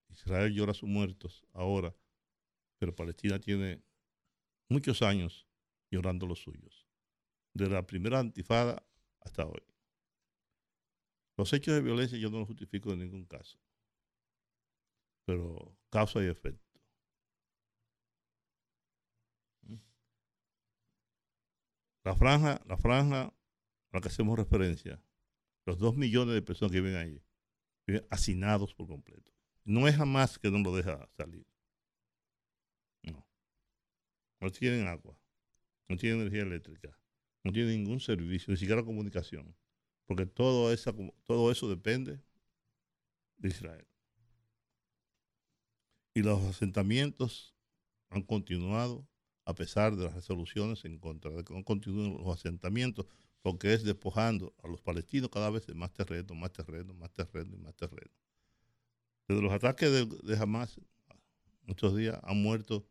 [0.09, 1.97] Israel llora a sus muertos ahora,
[2.79, 3.83] pero Palestina tiene
[4.69, 5.47] muchos años
[5.91, 6.87] llorando los suyos.
[7.55, 8.87] De la primera antifada
[9.21, 9.63] hasta hoy.
[11.37, 13.59] Los hechos de violencia yo no los justifico en ningún caso,
[15.25, 16.70] pero causa y efecto.
[22.05, 23.35] La franja, la franja a
[23.93, 25.03] la que hacemos referencia,
[25.67, 27.23] los dos millones de personas que viven ahí,
[27.87, 29.33] viven hacinados por completo.
[29.65, 31.47] No es jamás que no lo deja salir.
[33.03, 33.27] No.
[34.41, 35.19] No tienen agua,
[35.89, 36.99] no tienen energía eléctrica,
[37.45, 39.55] no tienen ningún servicio, ni siquiera comunicación,
[40.07, 42.21] porque todo, esa, todo eso depende
[43.37, 43.87] de Israel.
[46.15, 47.55] Y los asentamientos
[48.09, 49.07] han continuado
[49.45, 53.07] a pesar de las resoluciones en contra de que no continúen los asentamientos,
[53.43, 57.55] porque es despojando a los palestinos cada vez de más terreno, más terreno, más terreno
[57.55, 58.13] y más terreno.
[59.27, 60.81] Desde los ataques de, de Hamas,
[61.63, 62.87] muchos días han muerto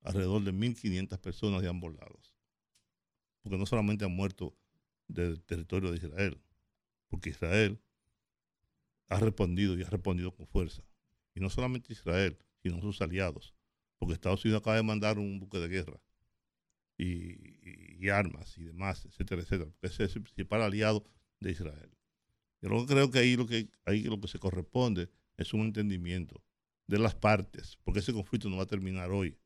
[0.00, 2.34] alrededor de 1.500 personas de ambos lados.
[3.42, 4.56] Porque no solamente han muerto
[5.08, 6.40] del territorio de Israel,
[7.08, 7.80] porque Israel
[9.08, 10.82] ha respondido y ha respondido con fuerza.
[11.34, 13.54] Y no solamente Israel, sino sus aliados
[14.02, 16.02] porque Estados Unidos acaba de mandar un buque de guerra
[16.98, 21.04] y, armas y demás, etcétera, etcétera, porque ese es el principal aliado
[21.38, 21.88] de Israel.
[22.60, 26.42] Yo creo que ahí lo que, ahí lo que se corresponde es un entendimiento
[26.88, 29.38] de las partes, porque ese conflicto no va a terminar hoy.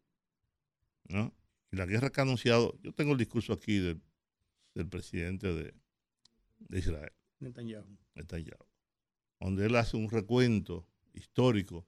[1.11, 1.37] ¿no?
[1.71, 4.01] Y la guerra que ha anunciado, yo tengo el discurso aquí del,
[4.88, 5.75] presidente de,
[6.61, 7.99] de Israel, Netanyahu.
[8.14, 8.66] Netanyahu,
[9.38, 11.87] donde él hace un recuento histórico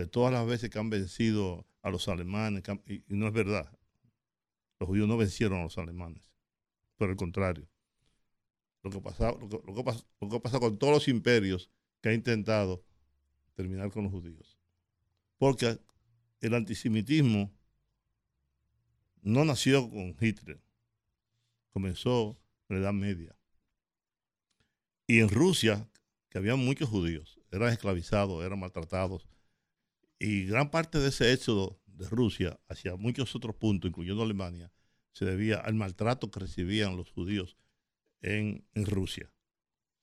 [0.00, 3.70] de todas las veces que han vencido a los alemanes, y, no es verdad.
[4.78, 6.30] Los judíos no vencieron a los alemanes.
[6.96, 7.68] Por el contrario.
[8.82, 12.82] Lo que, pasa, lo, que, lo que pasa con todos los imperios que ha intentado
[13.54, 14.58] terminar con los judíos.
[15.36, 15.78] Porque
[16.40, 17.52] el antisemitismo
[19.20, 20.62] no nació con Hitler,
[21.68, 23.36] comenzó en la Edad Media.
[25.06, 25.90] Y en Rusia,
[26.30, 29.26] que había muchos judíos, eran esclavizados, eran maltratados,
[30.20, 34.70] y gran parte de ese éxodo de Rusia hacia muchos otros puntos, incluyendo Alemania,
[35.12, 37.56] se debía al maltrato que recibían los judíos
[38.20, 39.32] en, Rusia,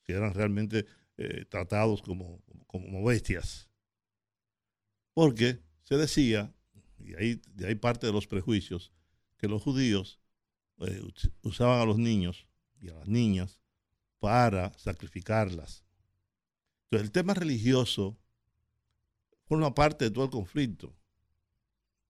[0.04, 3.70] que eran realmente eh, tratados como, como, bestias.
[5.14, 6.52] Porque se decía,
[6.98, 8.92] y ahí, de ahí parte de los prejuicios,
[9.38, 10.20] que los judíos
[10.80, 11.02] eh,
[11.44, 12.48] usaban a los niños
[12.80, 13.62] y a las niñas
[14.20, 15.86] para sacrificarlas.
[16.86, 18.18] Entonces el tema religioso
[19.48, 20.94] forma parte de todo el conflicto.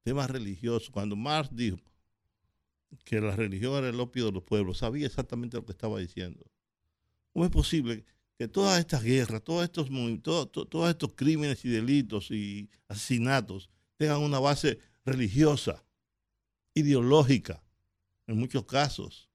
[0.04, 0.90] Temas religiosos.
[0.90, 1.78] Cuando Marx dijo
[3.04, 6.46] que la religión era el opio de los pueblos, sabía exactamente lo que estaba diciendo.
[7.34, 8.06] ¿Cómo es posible
[8.38, 9.90] que todas estas guerras, todos estos,
[10.22, 15.84] todos estos crímenes y delitos y asesinatos tengan una base religiosa,
[16.74, 17.64] ideológica,
[18.26, 19.30] en muchos casos?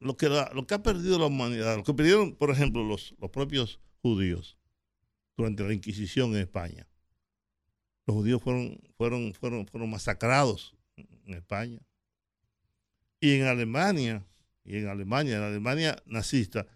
[0.00, 3.30] Lo, que, lo que ha perdido la humanidad, lo que perdieron, por ejemplo, los, los
[3.30, 4.57] propios judíos,
[5.38, 6.86] durante la Inquisición en España.
[8.06, 11.80] Los judíos fueron, fueron, fueron, fueron masacrados en España.
[13.20, 14.26] Y en Alemania,
[14.64, 16.66] y en Alemania, en Alemania nazista,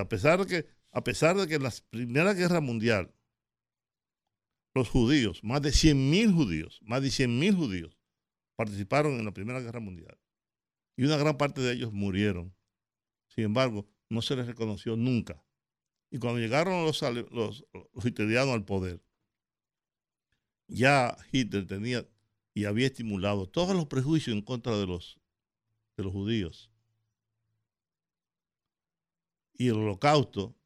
[0.00, 3.14] a pesar de que, a pesar de que en la Primera Guerra Mundial,
[4.74, 7.98] los judíos, más de 100.000 judíos, más de 100.000 judíos
[8.56, 10.18] participaron en la Primera Guerra Mundial.
[10.96, 12.54] Y una gran parte de ellos murieron.
[13.28, 15.43] Sin embargo, no se les reconoció nunca
[16.14, 19.02] y cuando llegaron los, los, al poder,
[20.68, 22.08] ya Hitler tenía
[22.54, 25.18] y había estimulado todos los prejuicios en contra de los,
[25.96, 26.70] de los judíos.
[29.54, 30.56] Y el holocausto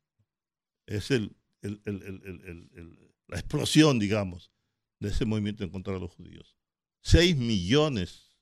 [0.85, 4.53] es el, la explosión, digamos,
[5.01, 6.59] de ese movimiento en contra de los judíos.
[7.01, 8.37] Seis millones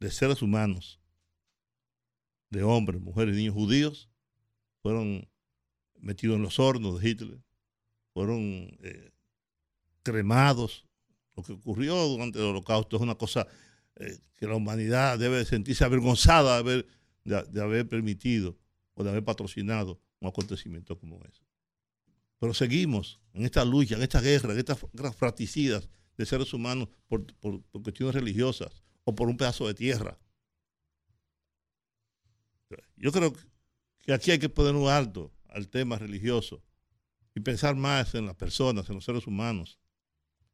[0.00, 1.00] de seres humanos,
[2.50, 4.09] de hombres, mujeres y niños judíos,
[4.82, 5.28] fueron
[5.98, 7.38] metidos en los hornos de Hitler,
[8.12, 9.10] fueron eh,
[10.02, 10.86] cremados.
[11.36, 13.46] Lo que ocurrió durante el holocausto es una cosa
[13.96, 18.58] eh, que la humanidad debe sentirse avergonzada de haber, permitido
[18.94, 21.42] o de haber patrocinado un acontecimiento como ese.
[22.38, 26.88] Pero seguimos en esta lucha, en esta guerra, en estas guerras fratricidas de seres humanos
[27.06, 30.18] por, por, cuestiones religiosas o por un pedazo de tierra.
[32.96, 33.32] Yo creo
[34.02, 36.62] que aquí hay que poner un alto al tema religioso
[37.34, 39.78] y pensar más en las personas, en los seres humanos.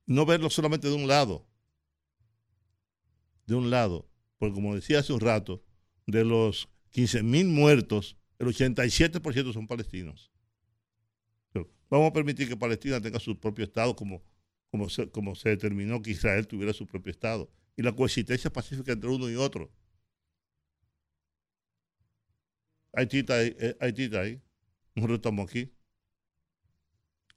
[0.07, 1.47] No verlo solamente de un lado.
[3.47, 4.09] De un lado.
[4.39, 5.65] Porque como decía hace un rato,
[6.07, 10.31] de los 15.000 muertos, el 87% son palestinos.
[11.89, 14.23] vamos a permitir que Palestina tenga su propio Estado como,
[14.71, 17.51] como, se, como se determinó que Israel tuviera su propio Estado.
[17.77, 19.71] Y la coexistencia pacífica entre uno y otro.
[22.97, 23.55] Haití está ahí.
[23.59, 24.41] Eh, Haití está ahí.
[24.95, 25.73] Nosotros estamos aquí.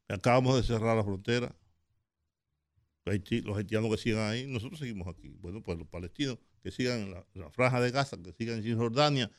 [0.07, 1.55] Acabamos de cerrar la frontera.
[3.05, 5.29] los haitianos que sigan ahí, nosotros seguimos aquí.
[5.39, 9.29] Bueno, pues los palestinos que sigan en la, franja de Gaza, que sigan en Cisjordania,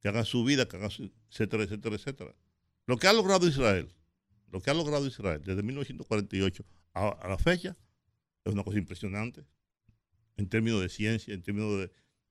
[0.00, 2.34] que hagan su vida, que hagan su, etcétera, etcétera, etcétera.
[2.86, 3.88] Lo que ha logrado Israel,
[4.50, 7.76] lo que ha logrado Israel desde 1948 a, la fecha,
[8.44, 9.44] es una cosa impresionante
[10.36, 11.90] en términos de ciencia, en términos de,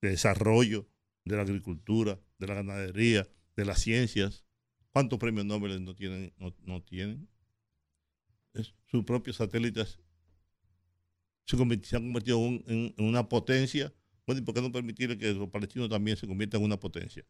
[0.09, 0.87] desarrollo
[1.25, 4.45] de la agricultura, de la ganadería, de las ciencias.
[4.91, 6.33] ¿Cuántos premios Nobel no tienen?
[6.63, 7.27] no tienen?
[8.87, 9.99] sus propios satélites
[11.47, 11.55] se,
[11.95, 13.93] han convertido en, una potencia.
[14.25, 17.25] Bueno, ¿y por qué no permitir que los palestinos también se conviertan en una potencia?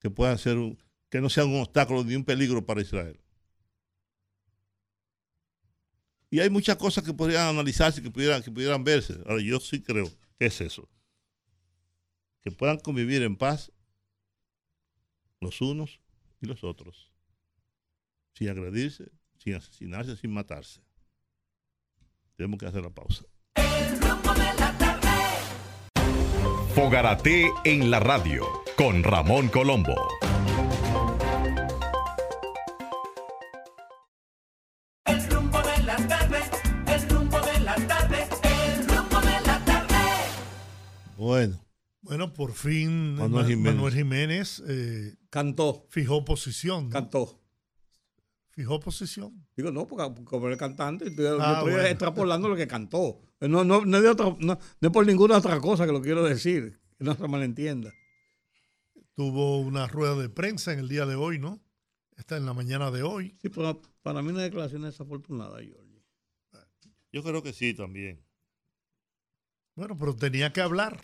[0.00, 0.56] Que puedan ser,
[1.10, 3.20] que no sean un obstáculo ni un peligro para Israel.
[6.30, 9.18] Y hay muchas cosas que podrían analizarse, que pudieran, que pudieran verse.
[9.26, 10.88] Ahora, yo sí creo que es eso.
[12.42, 13.70] Que puedan convivir en paz
[15.40, 16.00] los unos
[16.40, 17.12] y los otros,
[18.34, 20.80] sin agredirse, sin asesinarse, sin matarse.
[22.36, 23.24] Tenemos que hacer la pausa.
[26.74, 28.46] Fogarate en la radio
[28.76, 29.96] con Ramón Colombo.
[35.06, 36.38] El rumbo de la tarde,
[36.86, 39.96] el rumbo de la tarde, el rumbo de la tarde.
[41.16, 41.67] Bueno.
[42.00, 45.86] Bueno, por fin Manuel Jiménez, eh, cantó.
[45.90, 46.90] Fijó posición.
[46.90, 47.40] Cantó.
[48.50, 49.46] ¿Fijó posición?
[49.56, 53.20] Digo, no, porque como el cantante, estoy, ah, estoy extrapolando lo que cantó.
[53.40, 56.80] No, no, no, de otra, no, no por ninguna otra cosa que lo quiero decir,
[56.96, 57.92] que no se malentienda.
[59.14, 61.60] Tuvo una rueda de prensa en el día de hoy, ¿no?
[62.16, 63.36] Está en la mañana de hoy.
[63.40, 66.04] Sí, pero para mí una declaración desafortunada, Jorge.
[67.12, 68.24] Yo creo que sí también.
[69.76, 71.00] Bueno, pero tenía que hablar.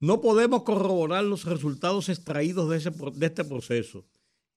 [0.00, 4.06] No podemos corroborar los resultados extraídos de, ese, de este proceso,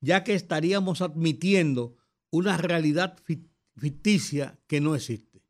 [0.02, 1.95] ya que estaríamos admitiendo
[2.32, 3.17] una realidad
[3.75, 5.43] ficticia que no existe.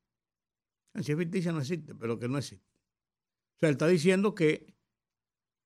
[1.01, 2.65] Si es ficticia no existe, pero que no existe.
[3.55, 4.75] O sea, él está diciendo que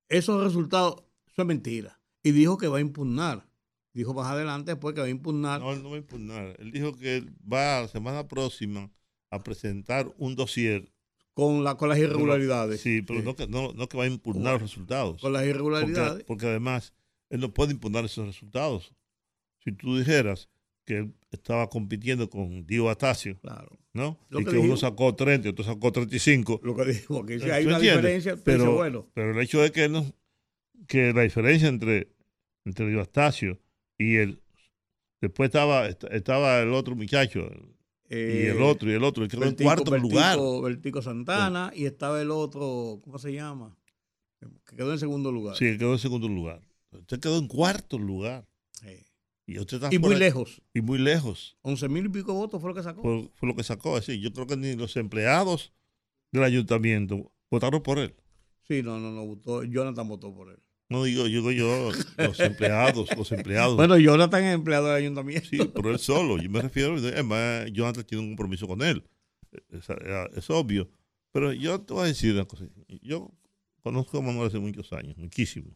[0.09, 1.03] esos resultados
[1.35, 1.97] son mentiras.
[2.23, 3.49] Y dijo que va a impugnar.
[3.93, 5.61] Dijo más adelante después que va a impugnar.
[5.61, 6.55] No, él no va a impugnar.
[6.59, 8.91] Él dijo que va la semana próxima
[9.29, 10.91] a presentar un dossier.
[11.33, 12.81] Con, la, con las irregularidades.
[12.81, 15.21] Sí, pero No, que, no, que va a impugnar los resultados.
[15.21, 16.23] Con las irregularidades.
[16.25, 16.93] porque además
[17.29, 18.93] él no puede impugnar esos resultados.
[19.63, 20.49] Si tú dijeras,
[20.85, 23.77] que estaba compitiendo con Dio Astacio, claro.
[23.93, 24.19] ¿no?
[24.31, 26.61] y que, uno sacó 30 y otro sacó 35.
[26.63, 29.09] Lo que dijo, que si hay una diferencia, pero, bueno.
[29.13, 30.05] pero el hecho es que, no,
[30.87, 32.09] que la diferencia entre,
[32.65, 33.59] entre Dio Astacio
[33.97, 34.39] y el...
[35.21, 37.49] Después estaba, estaba el otro muchacho,
[38.13, 40.39] y el eh, otro, y el otro, el que quedó en cuarto lugar.
[40.63, 43.75] Vertico Santana, y estaba el otro, ¿cómo se llama?
[44.65, 45.55] Que quedó en segundo lugar.
[45.55, 46.61] Sí, quedó en segundo lugar.
[46.91, 48.47] Usted quedó en cuarto lugar.
[48.71, 49.03] Sí.
[49.45, 50.61] Y, muy lejos.
[50.73, 51.57] Y muy lejos.
[51.63, 53.01] 11 mil y pico votos fue lo que sacó.
[53.01, 54.19] Fue, lo que sacó, así.
[54.21, 55.73] Yo creo que ni los empleados
[56.31, 58.15] del ayuntamiento votaron por él.
[58.67, 59.63] Sí, no, no, no votó.
[59.63, 60.62] Jonathan votó por él.
[60.89, 63.75] No digo, digo yo, los empleados, los empleados.
[63.75, 65.47] Bueno, Jonathan es empleado del ayuntamiento.
[65.49, 66.37] Sí, por él solo.
[66.37, 69.03] Yo me refiero, además, Jonathan tiene un compromiso con él.
[69.69, 69.87] Es,
[70.35, 70.89] es, obvio.
[71.31, 72.65] Pero yo te voy a decir una cosa.
[73.01, 73.31] Yo
[73.81, 75.75] conozco a Manuel hace muchos años, muchísimo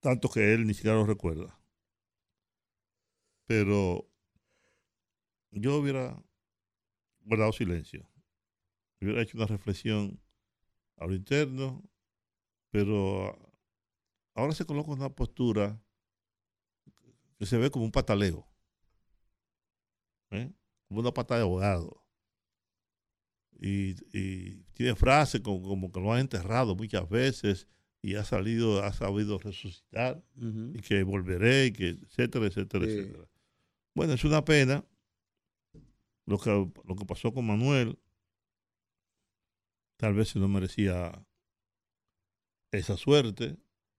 [0.00, 1.58] tanto que él ni siquiera lo recuerda.
[3.46, 4.08] Pero
[5.50, 6.22] yo hubiera
[7.20, 8.08] guardado silencio,
[9.00, 10.20] hubiera hecho una reflexión
[10.96, 11.82] a lo interno,
[12.70, 13.36] pero
[14.34, 15.80] ahora se coloca una postura
[17.38, 18.46] que se ve como un pataleo.
[20.30, 20.52] ¿eh?
[20.88, 22.04] Como una pata de abogado.
[23.60, 27.66] Y, y tiene frases como, como, que lo han enterrado muchas veces
[28.02, 30.78] y ha salido, ha sabido resucitar uh -huh.
[30.78, 32.92] y que volveré, y que etcétera, etcétera, sí.
[32.92, 33.28] etcétera.
[33.94, 34.84] Bueno, es una pena
[36.26, 37.98] lo que, lo que pasó con Manuel.
[39.96, 41.26] Tal vez se no merecía
[42.72, 43.56] esa suerte,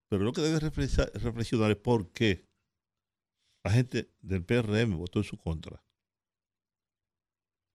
[0.08, 2.48] pero lo que debe reflexionar es por qué
[3.64, 5.84] la gente del PRM votó en su contra.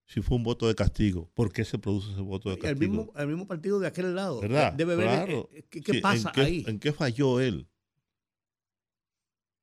[0.08, 2.84] Si fue un voto de castigo, ¿por qué se produce ese voto de castigo?
[2.84, 4.40] El mismo, el mismo partido de aquel lado.
[4.40, 4.74] ¿Verdad?
[4.74, 5.50] Debe ver claro.
[5.52, 6.64] eh, qué, qué pasa ¿En qué, ahí.
[6.68, 7.68] ¿En qué falló él?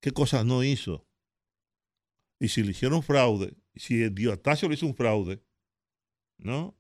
[0.01, 1.07] ¿Qué cosas no hizo?
[2.41, 5.45] Y si le hicieron fraude, si el Diotasio le hizo un fraude,
[6.39, 6.77] ¿no?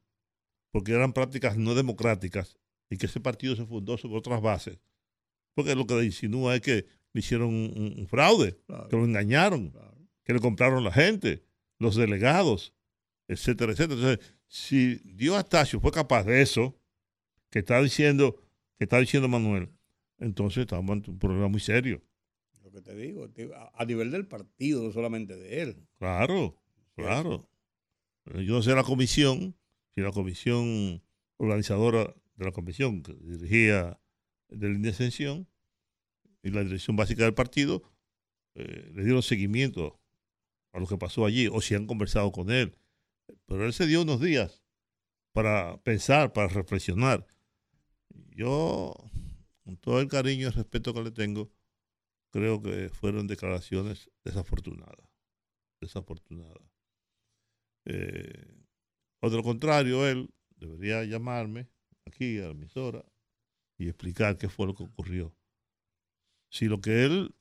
[0.73, 2.59] Porque eran prácticas no democráticas
[2.93, 4.79] y que ese partido se fundó sobre otras bases.
[5.55, 8.89] Porque lo que le insinúa es que le hicieron un, un fraude, claro.
[8.89, 9.97] que lo engañaron, claro.
[10.25, 11.43] que le compraron la gente,
[11.79, 12.75] los delegados,
[13.29, 13.95] etcétera, etcétera.
[14.01, 16.79] Entonces, si Diotasio fue capaz de eso,
[17.51, 18.37] que está diciendo,
[18.77, 19.71] que está diciendo Manuel,
[20.19, 22.03] entonces estamos ante un problema muy serio
[22.63, 23.29] lo que te digo,
[23.75, 25.87] a nivel del partido, no solamente de él.
[25.99, 26.57] Claro,
[26.95, 27.49] claro.
[28.27, 29.57] Yo no sé la comisión,
[29.95, 31.03] si la comisión
[31.39, 33.99] organizadora de la comisión que dirigía
[34.49, 35.49] de línea de extensión
[36.43, 37.83] y la dirección básica del partido
[38.55, 40.01] eh, le dieron seguimiento
[40.73, 42.77] a lo que pasó allí o si han conversado con él.
[43.47, 44.63] Pero él se dio unos días
[45.33, 47.27] para pensar, para reflexionar.
[48.31, 48.95] Yo,
[49.65, 51.51] con todo el cariño y respeto que le tengo,
[52.31, 55.09] creo que fueron declaraciones desafortunadas.
[55.81, 56.63] Desafortunadas.
[57.85, 58.63] Eh,
[59.21, 61.69] lo contrario, él debería llamarme
[62.07, 63.05] aquí a la emisora
[63.79, 65.35] y explicar qué fue lo que ocurrió.
[66.51, 67.35] Si lo que él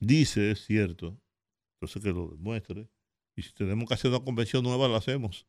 [0.00, 1.20] dice es cierto,
[1.74, 2.88] entonces que lo demuestre.
[3.36, 5.46] Y si tenemos que hacer una convención nueva, la hacemos.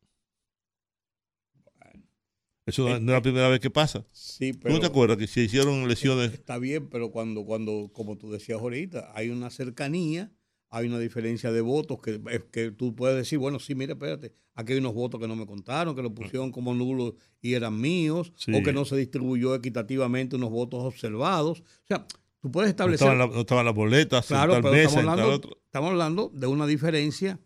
[2.66, 4.06] Eso no, es la primera vez que pasa.
[4.12, 6.32] Sí, pero, ¿Tú no te acuerdas que se hicieron elecciones?
[6.32, 10.32] Está bien, pero cuando, cuando, como tú decías ahorita, hay una cercanía,
[10.72, 14.72] hay una diferencia de votos que, que tú puedes decir, bueno, sí, mira, espérate, aquí
[14.72, 18.32] hay unos votos que no me contaron, que lo pusieron como nulos y eran míos,
[18.38, 18.54] sí.
[18.56, 21.60] o que no se distribuyó equitativamente unos votos observados.
[21.60, 22.08] O sea,
[22.40, 23.06] tú puedes establecer...
[23.06, 26.32] No estaban, la, no estaban las boletas, claro, tal pero vez, estamos, hablando, estamos hablando
[26.34, 27.38] de una diferencia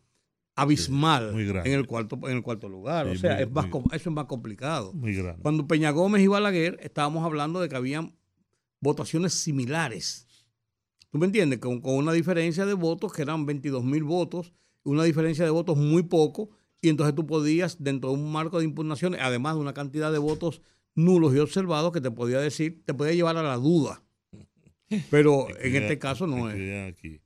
[0.56, 3.08] abismal sí, en el cuarto en el cuarto lugar.
[3.08, 4.94] Sí, o sea, muy, es más, muy, eso es más complicado.
[4.94, 5.42] Muy grande.
[5.42, 8.16] Cuando Peña Gómez y Balaguer estábamos hablando de que habían
[8.80, 10.25] votaciones similares.
[11.16, 11.60] ¿Tú me entiendes?
[11.60, 14.52] Con, con una diferencia de votos que eran 22 mil votos,
[14.84, 16.50] una diferencia de votos muy poco,
[16.82, 20.18] y entonces tú podías, dentro de un marco de impugnaciones, además de una cantidad de
[20.18, 20.62] votos
[20.94, 24.04] nulos y observados, que te podía decir, te podía llevar a la duda.
[25.10, 26.92] Pero en este caso no es.
[26.92, 27.22] Aquí.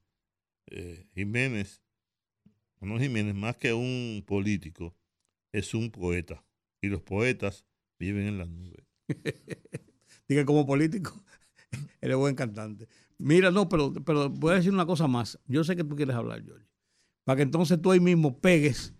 [0.67, 1.81] Eh, Jiménez
[2.79, 4.95] Manuel Jiménez, más que un político,
[5.51, 6.45] es un poeta.
[6.79, 7.65] Y los poetas
[7.97, 8.85] viven en las nubes.
[10.27, 11.25] Diga como político,
[12.01, 12.87] eres buen cantante.
[13.19, 15.37] Mira, no, pero, pero voy a decir una cosa más.
[15.45, 16.65] Yo sé que tú quieres hablar, George.
[17.25, 18.93] Para que entonces tú ahí mismo pegues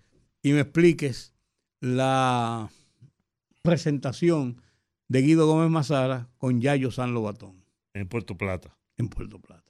[0.44, 1.34] y me expliques
[1.80, 2.70] la
[3.62, 4.62] presentación
[5.08, 7.64] de Guido Gómez Mazara con Yayo San Lobatón.
[7.94, 8.78] En Puerto Plata.
[8.98, 9.64] En Puerto Plata.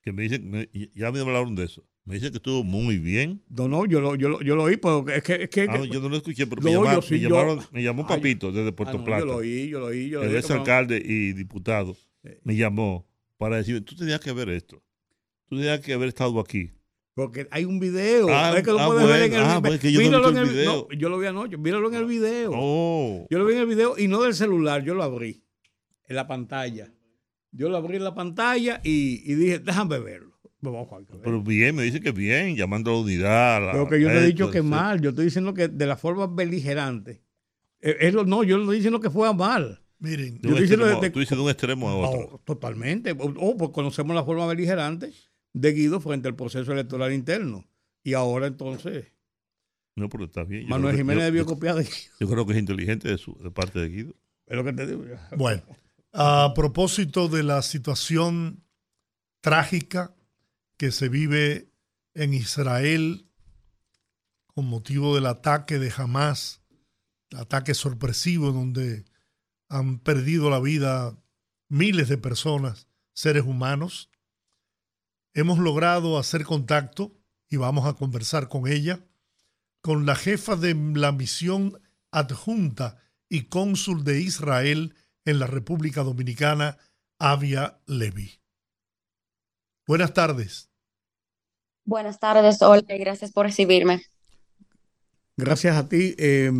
[0.00, 1.84] Que me dicen, me, ya me hablaron de eso.
[2.04, 3.42] Me dice que estuvo muy bien.
[3.48, 5.42] No, no, yo lo, yo lo, yo lo oí, pero es que...
[5.42, 7.82] Es que ah, yo no lo escuché, pero me, llamaron, sí, me, llamaron, yo, me
[7.82, 9.20] llamó Papito ay, desde Puerto ah, no, Plata.
[9.20, 10.08] Yo lo oí, yo lo oí.
[10.08, 11.96] Yo lo el oí, ex alcalde y diputado
[12.44, 13.06] me llamó
[13.40, 14.82] para decirme, tú tenías que ver esto.
[15.48, 16.72] Tú tenías que haber estado aquí.
[17.14, 18.28] Porque hay un video.
[18.28, 20.30] Ah, es que lo ah, puedes bueno, ver en el, ah, pues que yo míralo
[20.30, 20.86] no en el video.
[20.90, 21.56] No, yo lo vi anoche.
[21.56, 22.50] Míralo en el video.
[22.54, 23.26] Oh.
[23.30, 24.84] Yo lo vi en el video y no del celular.
[24.84, 25.42] Yo lo abrí
[26.06, 26.92] en la pantalla.
[27.50, 30.38] Yo lo abrí en la pantalla y, y dije, déjame verlo.
[31.24, 33.56] Pero bien, me dice que bien, llamando a la unidad.
[33.56, 35.86] A la, Pero que yo no he dicho que mal, yo estoy diciendo que de
[35.86, 37.22] la forma beligerante.
[37.80, 39.79] Eh, Es, lo, no, yo no estoy diciendo que fue a mal.
[40.00, 42.30] Miren, de un extremo, de, tú dices de un extremo a otro.
[42.32, 43.12] No, totalmente.
[43.12, 45.12] O, oh, pues conocemos la forma beligerante
[45.52, 47.66] de Guido frente al proceso electoral interno.
[48.02, 49.12] Y ahora entonces.
[49.96, 50.62] No, pero está bien.
[50.62, 52.14] Yo Manuel Jiménez yo, debió copiar de Guido.
[52.18, 54.14] Yo creo que es inteligente de, su, de parte de Guido.
[54.46, 55.04] Es lo que te digo.
[55.36, 55.62] Bueno,
[56.14, 58.64] a propósito de la situación
[59.42, 60.14] trágica
[60.78, 61.70] que se vive
[62.14, 63.26] en Israel
[64.46, 66.62] con motivo del ataque de Hamas,
[67.36, 69.04] ataque sorpresivo donde
[69.70, 71.16] han perdido la vida
[71.68, 74.10] miles de personas, seres humanos.
[75.32, 77.16] Hemos logrado hacer contacto
[77.48, 79.06] y vamos a conversar con ella,
[79.80, 82.98] con la jefa de la misión adjunta
[83.28, 86.76] y cónsul de Israel en la República Dominicana,
[87.18, 88.40] Avia Levy.
[89.86, 90.68] Buenas tardes.
[91.84, 94.02] Buenas tardes, Olga, y gracias por recibirme.
[95.36, 96.14] Gracias a ti.
[96.18, 96.50] Eh,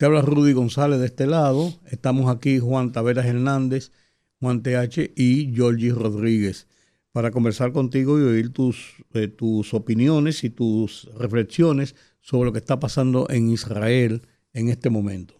[0.00, 1.74] te habla Rudy González de este lado.
[1.90, 3.92] Estamos aquí Juan Taveras Hernández,
[4.40, 6.66] Juan TH y Georgie Rodríguez
[7.12, 12.60] para conversar contigo y oír tus, eh, tus opiniones y tus reflexiones sobre lo que
[12.60, 15.34] está pasando en Israel en este momento.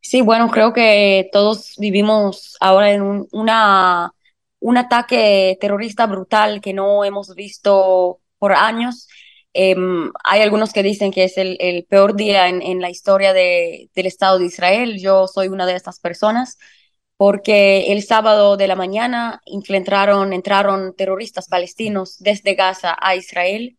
[0.00, 4.12] Sí, bueno, creo que todos vivimos ahora en un, una,
[4.58, 9.06] un ataque terrorista brutal que no hemos visto por años.
[9.52, 14.06] Um, hay algunos que dicen que es el, peor día en, la historia de, del
[14.06, 14.98] Estado de Israel.
[15.00, 16.56] Yo soy una de estas personas
[17.20, 23.78] porque el sábado de la mañana entraron, entraron terroristas palestinos desde Gaza a Israel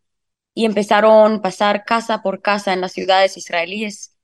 [0.54, 4.16] y empezaron a pasar casa por casa en las ciudades israelíes,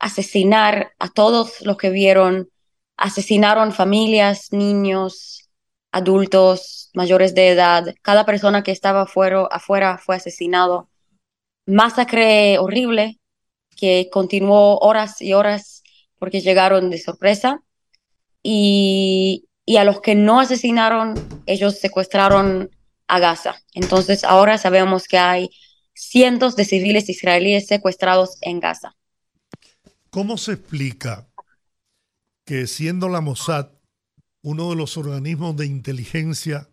[0.00, 2.50] asesinar a todos los que vieron,
[2.96, 5.48] asesinaron familias, niños,
[5.92, 10.90] adultos, mayores de edad, cada persona que estaba afuera, afuera fue asesinado.
[11.66, 13.18] Masacre horrible
[13.76, 15.82] que continuó horas y horas
[16.18, 17.62] porque llegaron de sorpresa
[18.42, 21.14] y, y a los que no asesinaron,
[21.46, 22.70] ellos secuestraron
[23.08, 23.56] a Gaza.
[23.72, 25.50] Entonces ahora sabemos que hay
[25.94, 28.94] cientos de civiles israelíes secuestrados en Gaza.
[30.10, 31.28] ¿Cómo se explica
[32.44, 33.70] que siendo la Mossad
[34.42, 36.68] uno de los organismos de inteligencia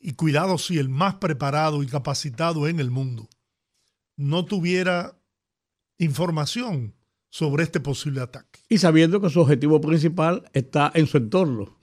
[0.00, 3.28] y cuidado si el más preparado y capacitado en el mundo,
[4.16, 5.18] no tuviera
[5.98, 6.94] información
[7.30, 8.60] sobre este posible ataque.
[8.68, 11.78] Y sabiendo que su objetivo principal está en su entorno.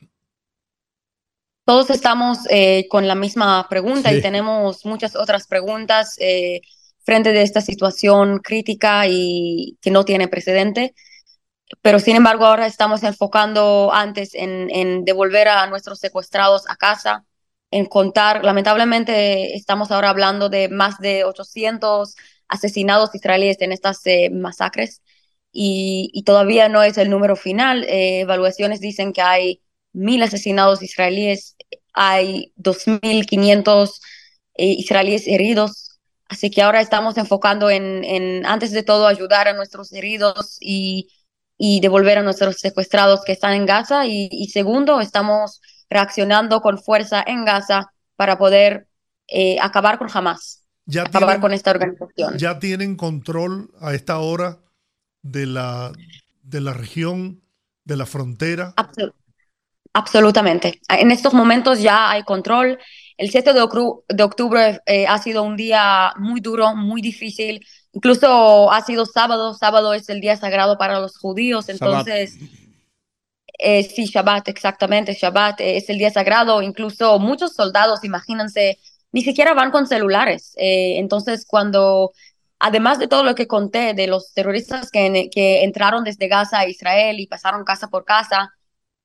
[1.66, 4.18] Todos estamos eh, con la misma pregunta sí.
[4.18, 6.62] y tenemos muchas otras preguntas eh,
[7.04, 10.96] frente de esta situación crítica y que no tiene precedente.
[11.82, 17.26] Pero sin embargo, ahora estamos enfocando antes en, en devolver a nuestros secuestrados a casa,
[17.72, 22.16] en contar, lamentablemente estamos ahora hablando de más de 800
[22.50, 25.02] asesinados israelíes en estas eh, masacres
[25.54, 27.84] y, y, todavía no es el número final.
[27.86, 29.62] Eh, evaluaciones dicen que hay
[29.94, 31.56] mil asesinados israelíes,
[31.94, 34.02] hay 2.500
[34.56, 36.00] eh, israelíes heridos.
[36.30, 41.10] Así que ahora estamos enfocando en, en, antes de todo, ayudar a nuestros heridos y,
[41.58, 44.06] y devolver a nuestros secuestrados que están en Gaza.
[44.08, 45.62] Y, y segundo, estamos
[45.92, 48.88] reaccionando con fuerza en Gaza para poder
[49.28, 52.38] eh, acabar con Hamas, ya acabar tienen, con esta organización.
[52.38, 54.60] Ya tienen control a esta hora
[55.22, 55.92] de la,
[56.42, 57.44] de la región,
[57.84, 58.74] de la frontera.
[58.78, 59.14] Absol
[59.94, 60.80] absolutamente.
[60.90, 62.80] En estos momentos ya hay control.
[63.18, 67.66] El 7 de, octubre, de octubre eh, ha sido un día muy duro, muy difícil.
[67.92, 69.54] Incluso ha sido sábado.
[69.54, 71.70] Sábado es el día sagrado para los judíos.
[71.70, 72.38] Entonces,
[73.62, 75.14] eh, sí, Shabbat, exactamente.
[75.14, 76.62] Shabbat eh, es el día sagrado.
[76.62, 78.80] Incluso muchos soldados, imagínense,
[79.12, 80.54] ni siquiera van con celulares.
[80.58, 82.12] Eh, entonces, cuando
[82.60, 86.68] además de todo lo que conté de los terroristas que, que, entraron desde Gaza a
[86.68, 88.50] Israel y pasaron casa por casa,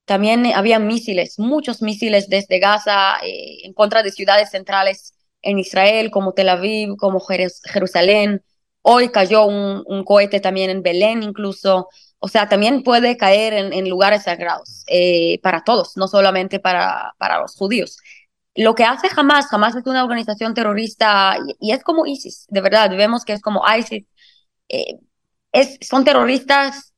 [0.06, 6.32] también había misiles, muchos misiles desde Gaza en contra de ciudades centrales en Israel, como
[6.32, 8.42] Tel Aviv, como Jerusalén.
[8.82, 11.88] Hoy cayó un cohete también en Belén incluso.
[12.18, 17.14] O sea, también puede caer en, en lugares sagrados eh, para todos, no solamente para,
[17.18, 17.98] para los judíos
[18.56, 22.60] lo que hace Hamas, Hamas es una organización terrorista y, y, es como ISIS, de
[22.60, 24.04] verdad, vemos que es como ISIS,
[24.68, 24.98] eh,
[25.52, 26.94] es, son terroristas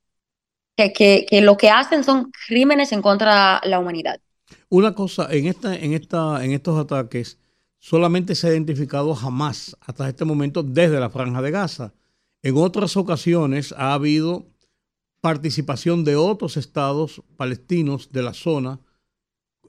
[0.77, 4.21] que, que, que, lo que hacen son crímenes en contra de la humanidad.
[4.69, 7.39] Una cosa, en, esta, en, esta, en estos ataques
[7.79, 11.93] solamente se ha identificado Hamas hasta este momento desde la franja de Gaza.
[12.43, 14.47] En otras ocasiones ha habido
[15.21, 18.81] participación de otros estados palestinos de la zona.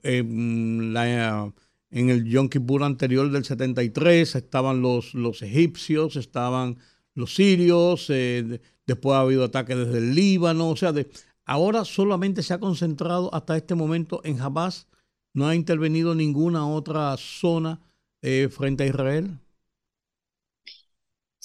[0.04, 1.54] Eh, la,
[1.92, 6.78] en el Yom Kippur anterior del 73 estaban los, los egipcios, estaban
[7.16, 11.10] los sirios, eh, después ha habido ataques desde el Líbano, o sea, de,
[11.46, 14.88] ahora solamente se ha concentrado hasta este momento en Hamas,
[15.34, 17.82] no ha intervenido ninguna otra zona
[18.22, 19.40] eh, frente a Israel.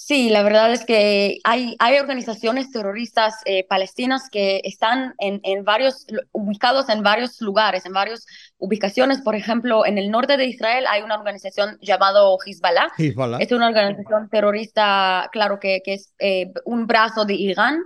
[0.05, 5.63] Sí, la verdad es que hay, hay organizaciones terroristas eh, palestinas que están en, en,
[5.63, 8.27] varios, ubicados en varios lugares, en varias
[8.59, 9.21] ubicaciones.
[9.21, 12.91] Por ejemplo, en el norte de Israel hay una organización llamada Hezbollah.
[12.95, 13.39] Hezbollah.
[13.39, 17.81] Es una organización terrorista, claro, que, que es eh, un brazo de Irán.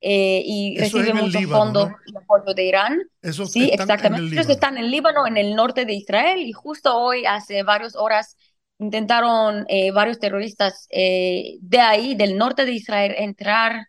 [0.00, 1.96] Eh, y Eso recibe muchos Líbano, fondos ¿no?
[2.06, 3.02] y apoyo de Irán.
[3.22, 4.18] Eso Sí, exactamente.
[4.18, 7.62] En el Ellos están en Líbano, en el norte de Israel, y justo hoy, hace
[7.62, 8.36] varias horas,
[8.82, 13.86] intentaron eh, varios terroristas eh, de ahí, del norte de Israel, entrar,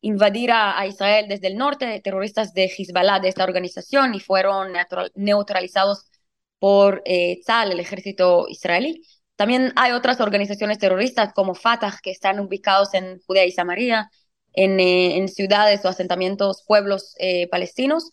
[0.00, 4.72] invadir a, Israel desde el norte, terroristas de Hezbollah, de esta organización, y fueron
[5.14, 6.06] neutralizados
[6.58, 9.02] por eh, Tzal, el ejército israelí.
[9.36, 14.10] También hay otras organizaciones terroristas como Fatah que están ubicados en Judea y Samaria,
[14.54, 17.14] en, eh, en ciudades o asentamientos, pueblos
[17.50, 18.10] palestinos.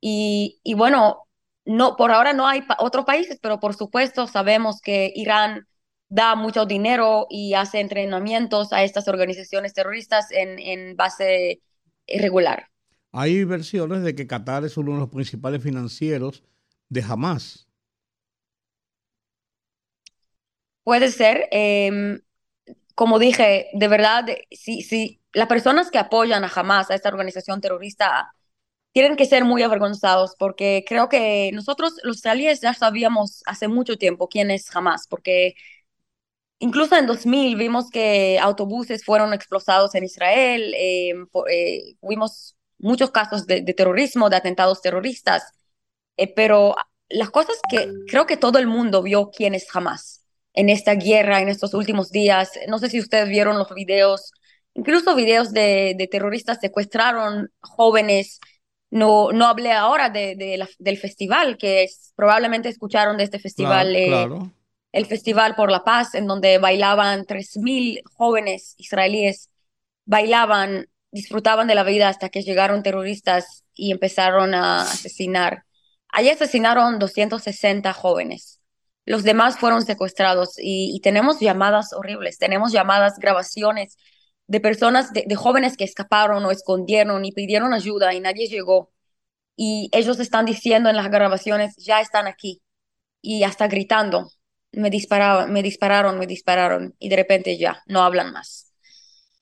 [0.00, 1.27] Y, y, bueno,
[1.68, 5.68] no, por ahora no hay pa otros países, pero por supuesto sabemos que Irán
[6.08, 11.60] da mucho dinero y hace entrenamientos a estas organizaciones terroristas en, en base
[12.06, 12.70] irregular.
[13.12, 16.42] Hay versiones de que Qatar es uno de los principales financieros
[16.88, 17.68] de Hamas.
[20.84, 21.48] Puede ser.
[21.50, 22.20] Eh,
[22.94, 27.60] como dije, de verdad, si, si las personas que apoyan a Hamas, a esta organización
[27.60, 28.34] terrorista,
[28.98, 33.96] tienen que ser muy avergonzados porque creo que nosotros los israelíes ya sabíamos hace mucho
[33.96, 35.54] tiempo quién es Hamas, porque
[36.58, 41.12] incluso en 2000 vimos que autobuses fueron explosados en Israel, eh,
[41.48, 45.44] eh, vimos muchos casos de, de, terrorismo, de atentados terroristas,
[46.16, 46.74] eh, pero
[47.08, 50.24] las cosas que creo que todo el mundo vio quién es Hamas
[50.54, 52.50] en esta guerra, en estos últimos días.
[52.66, 54.32] No sé si ustedes vieron los videos,
[54.74, 58.40] incluso videos de, de terroristas secuestraron jóvenes.
[58.90, 63.38] No, no hablé ahora de, de la, del festival, que es, probablemente escucharon de este
[63.38, 64.44] festival, claro, claro.
[64.46, 64.54] Eh,
[64.92, 69.50] el Festival por la Paz, en donde bailaban 3.000 jóvenes israelíes,
[70.06, 75.64] bailaban, disfrutaban de la vida hasta que llegaron terroristas y empezaron a asesinar.
[76.08, 78.58] Allí asesinaron 260 jóvenes
[79.08, 83.96] los demás fueron secuestrados y, y, tenemos llamadas horribles, tenemos llamadas, grabaciones
[84.48, 88.92] de personas, de, de, jóvenes que escaparon o escondieron y pidieron ayuda y nadie llegó.
[89.56, 92.62] Y ellos están diciendo en las grabaciones, ya están aquí.
[93.22, 94.30] Y hasta gritando,
[94.72, 96.94] me dispararon, me dispararon, me dispararon.
[96.98, 98.72] Y de repente ya, no hablan más.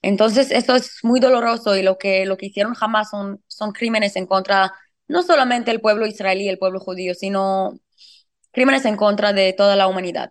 [0.02, 4.16] Entonces, esto es muy doloroso y lo que, lo que hicieron jamás son, son crímenes
[4.16, 4.72] en contra,
[5.08, 7.78] no solamente el pueblo israelí, el pueblo judío, sino
[8.52, 10.30] crímenes en contra de toda la humanidad.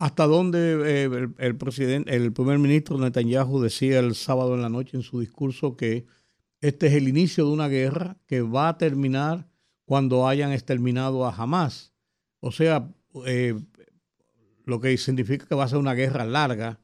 [0.00, 4.96] ¿Hasta dónde eh, el, presidente, el primer ministro Netanyahu decía el sábado en la noche
[4.96, 6.06] en su discurso que
[6.62, 9.46] este es el inicio de una guerra que va a terminar
[9.84, 11.92] cuando hayan exterminado a Hamas?
[12.40, 12.90] O sea,
[13.26, 13.60] eh,
[14.64, 16.80] lo que significa que va a ser una guerra larga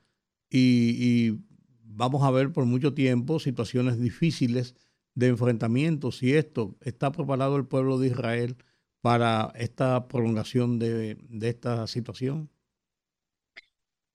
[0.50, 1.38] y,
[1.82, 4.74] vamos a ver por mucho tiempo situaciones difíciles
[5.14, 8.58] de enfrentamientos y esto está preparado el pueblo de Israel
[9.00, 12.50] para esta prolongación de, esta situación?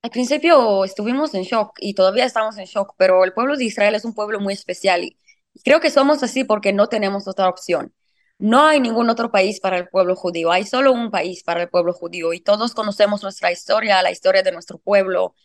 [0.04, 3.93] Al principio estuvimos en shock y todavía estamos en shock, pero el pueblo de Israel
[3.95, 5.18] es un pueblo muy especial y
[5.64, 7.93] creo que somos así porque no tenemos otra opción.
[8.39, 11.70] No hay ningún otro país para el pueblo judío, hay solo un país para el
[11.70, 15.36] pueblo judío y todos conocemos nuestra historia, la historia de nuestro pueblo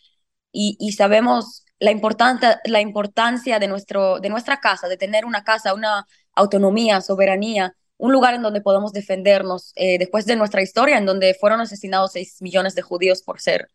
[0.52, 5.44] y, y sabemos la, importancia, la importancia de, nuestro, de nuestra casa, de tener una
[5.44, 10.98] casa, una autonomía, soberanía un lugar en donde podemos defendernos eh, después de nuestra historia,
[10.98, 13.70] en donde fueron asesinados 6 millones de judíos por ser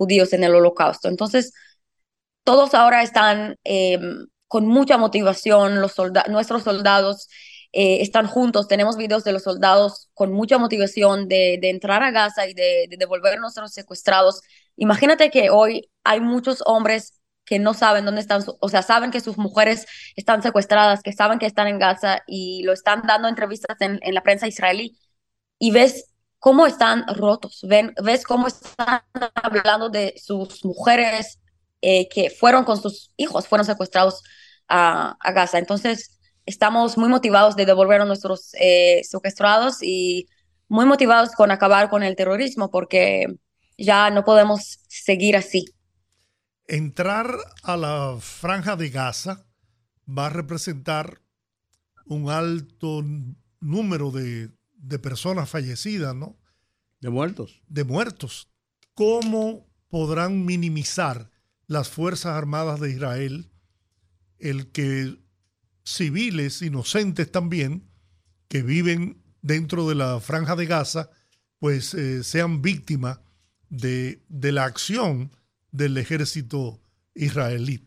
[0.00, 1.08] judíos en el holocausto.
[1.08, 1.52] Entonces,
[2.42, 3.98] todos ahora están eh,
[4.48, 7.28] con mucha motivación, los solda nuestros soldados
[7.72, 12.10] eh, están juntos, tenemos videos de los soldados con mucha motivación de, de entrar a
[12.10, 14.40] Gaza y de, de devolver a nuestros secuestrados.
[14.76, 19.20] Imagínate que hoy hay muchos hombres que no saben dónde están, o sea, saben que
[19.20, 19.86] sus mujeres
[20.16, 24.14] están secuestradas, que saben que están en Gaza y lo están dando entrevistas en, en
[24.14, 24.98] la prensa israelí
[25.58, 26.09] y ves
[26.40, 29.02] cómo están rotos, ven, ves cómo están
[29.34, 31.40] hablando de sus mujeres
[31.80, 34.22] eh, que fueron con sus hijos, fueron secuestrados
[34.68, 35.58] a, Gaza.
[35.58, 40.26] Entonces, estamos muy motivados de devolver a nuestros eh, secuestrados y
[40.66, 43.26] muy motivados con acabar con el terrorismo porque
[43.78, 45.64] ya no podemos seguir así
[46.70, 49.44] entrar a la franja de Gaza
[50.06, 51.20] va a representar
[52.06, 53.02] un alto
[53.60, 54.50] número de,
[54.80, 56.38] de, personas fallecidas, ¿no?
[57.00, 57.62] De muertos.
[57.68, 58.48] De muertos.
[58.94, 61.30] ¿Cómo podrán minimizar
[61.66, 63.50] las Fuerzas Armadas de Israel
[64.38, 65.18] el que
[65.84, 67.90] civiles inocentes también
[68.48, 71.10] que viven dentro de la franja de Gaza
[71.58, 73.20] pues eh, sean víctimas
[73.68, 75.30] de, de la acción
[75.70, 76.80] del ejército
[77.14, 77.86] israelí?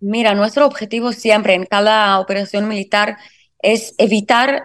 [0.00, 3.18] Mira, nuestro objetivo siempre en cada operación militar
[3.58, 4.62] es evitar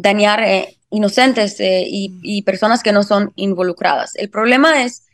[0.00, 4.14] dañar eh, inocentes eh, y, y, personas que no son involucradas.
[4.16, 5.04] El problema es,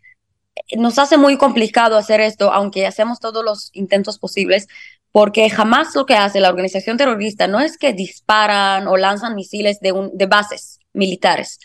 [0.77, 4.69] nos hace muy complicado hacer esto, aunque hacemos todos los intentos posibles,
[5.13, 9.81] porque jamás lo que hace la organización terrorista no es que disparan o lanzan misiles
[9.81, 11.59] de, un, de bases militares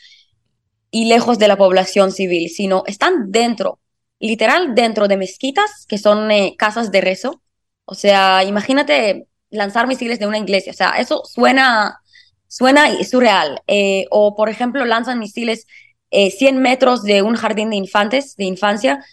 [0.91, 3.79] y lejos de la población civil, sino están dentro
[4.19, 7.41] literal dentro de mezquitas, que son eh, casas de rezo.
[7.85, 10.71] O sea, imagínate lanzar misiles de una iglesia.
[10.71, 12.01] O sea, eso suena,
[12.49, 13.61] suena surreal.
[13.67, 15.65] Eh, o, por ejemplo, lanzan misiles
[16.11, 19.05] 100 metros de un jardín de infantes, de infancia,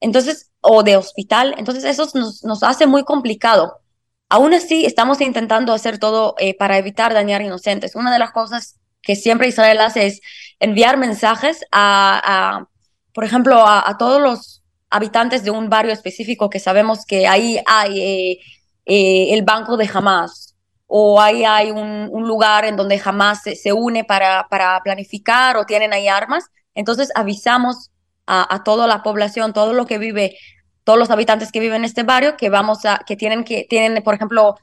[0.00, 3.80] entonces, o de hospital, entonces eso nos, nos hace muy complicado.
[4.28, 7.96] Aún así, estamos intentando hacer todo para evitar dañar inocentes.
[7.96, 10.20] Una de las cosas que siempre Israel hace es
[10.60, 12.66] enviar mensajes a,
[13.12, 18.00] por ejemplo, a, todos los habitantes de un barrio específico que sabemos que ahí hay
[18.00, 18.38] eh,
[18.86, 20.51] eh, el banco de Hamas
[20.94, 25.94] o ahí hay un, lugar en donde Hamas se, une para, para, planificar o tienen
[25.94, 26.50] ahí armas.
[26.74, 27.90] Entonces avisamos
[28.26, 30.36] a, toda la población, todo lo que vive,
[30.84, 34.02] todos los habitantes que viven en este barrio, que vamos a, que tienen que, tienen,
[34.02, 34.56] por ejemplo,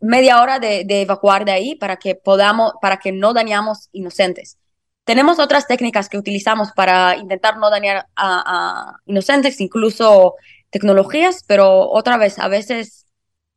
[0.00, 4.56] media hora de, evacuar de ahí para que podamos, para que no dañamos inocentes.
[5.04, 10.36] Tenemos otras técnicas que utilizamos para intentar no dañar a, inocentes, incluso
[10.70, 13.03] tecnologías, pero otra vez, a veces,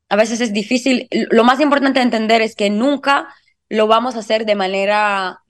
[0.09, 1.07] a veces es difícil.
[1.31, 3.27] Lo más importante de entender es que nunca
[3.69, 5.43] lo vamos a hacer de manera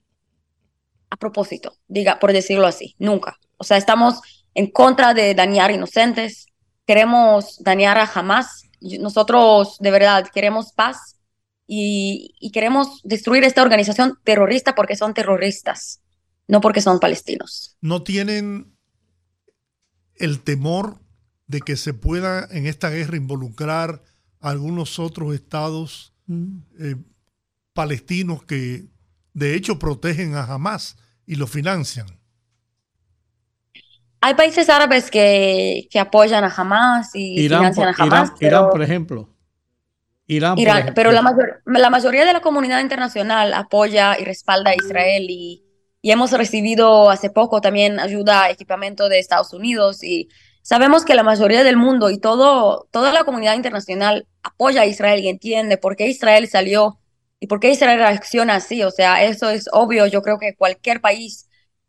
[1.10, 3.38] a propósito, diga, por decirlo así, nunca.
[3.56, 4.20] O sea, estamos
[4.54, 6.46] en contra de dañar inocentes,
[6.84, 11.16] queremos dañar a jamás nosotros de verdad queremos paz
[11.66, 16.00] y, queremos destruir esta organización terrorista porque son terroristas,
[16.46, 17.76] no porque son palestinos.
[17.82, 18.74] ¿No tienen
[20.16, 21.00] el temor
[21.46, 24.02] de que se pueda en esta guerra involucrar
[24.40, 26.58] algunos otros estados mm.
[26.80, 26.96] eh,
[27.72, 28.86] palestinos que
[29.32, 32.06] de hecho protegen a Hamas y lo financian?
[34.20, 38.32] Hay países árabes que, apoyan a Hamas y financian a Hamas.
[38.40, 39.28] Irán, por ejemplo.
[40.26, 40.56] Irán,
[40.94, 41.22] pero la,
[41.64, 45.64] la, mayoría de la comunidad internacional apoya y respalda a Israel y,
[46.02, 50.28] hemos recibido hace poco también ayuda, equipamiento de Estados Unidos y
[50.68, 55.18] sabemos que la mayoría del mundo y todo, toda la comunidad internacional apoya a Israel
[55.20, 56.98] y entiende por qué Israel salió
[57.40, 58.82] y por qué Israel reacciona así.
[58.82, 60.06] O sea, eso es obvio.
[60.06, 61.48] Yo creo que cualquier país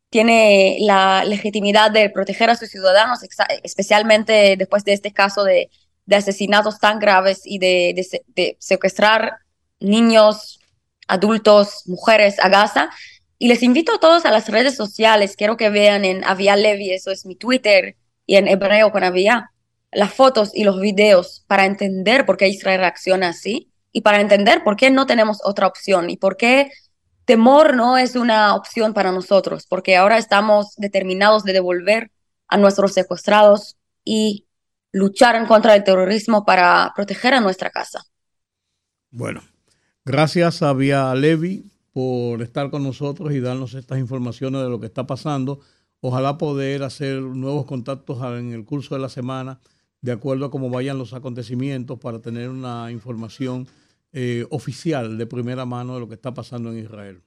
[0.10, 3.20] tiene la legitimidad de proteger a sus ciudadanos,
[3.64, 5.70] especialmente después de este caso de,
[6.10, 9.40] asesinatos tan graves y de, secuestrar
[9.82, 10.62] niños,
[11.06, 12.90] adultos, mujeres a Gaza.
[13.38, 16.92] Y les invito a todos a las redes sociales, quiero que vean en Avia Levi,
[16.92, 17.98] eso es mi Twitter,
[18.30, 19.52] y en hebreo con Avia,
[19.92, 24.64] las fotos y los videos para entender por qué Israel reacciona así y para entender
[24.64, 26.70] por qué no tenemos otra opción y por qué
[27.26, 32.12] temor no es una opción para nosotros, porque ahora estamos determinados de devolver
[32.48, 34.46] a nuestros secuestrados y
[34.92, 38.04] luchar en contra del terrorismo para proteger a nuestra casa.
[39.10, 39.42] Bueno,
[40.06, 44.86] gracias a Vía Levi por estar con nosotros y darnos estas informaciones de lo que
[44.86, 45.62] está pasando.
[46.02, 49.60] Ojalá poder hacer nuevos contactos en el curso de la semana,
[50.02, 53.68] de acuerdo a cómo vayan los acontecimientos, para tener una información
[54.14, 57.22] eh, oficial de primera mano de lo que está pasando en Israel.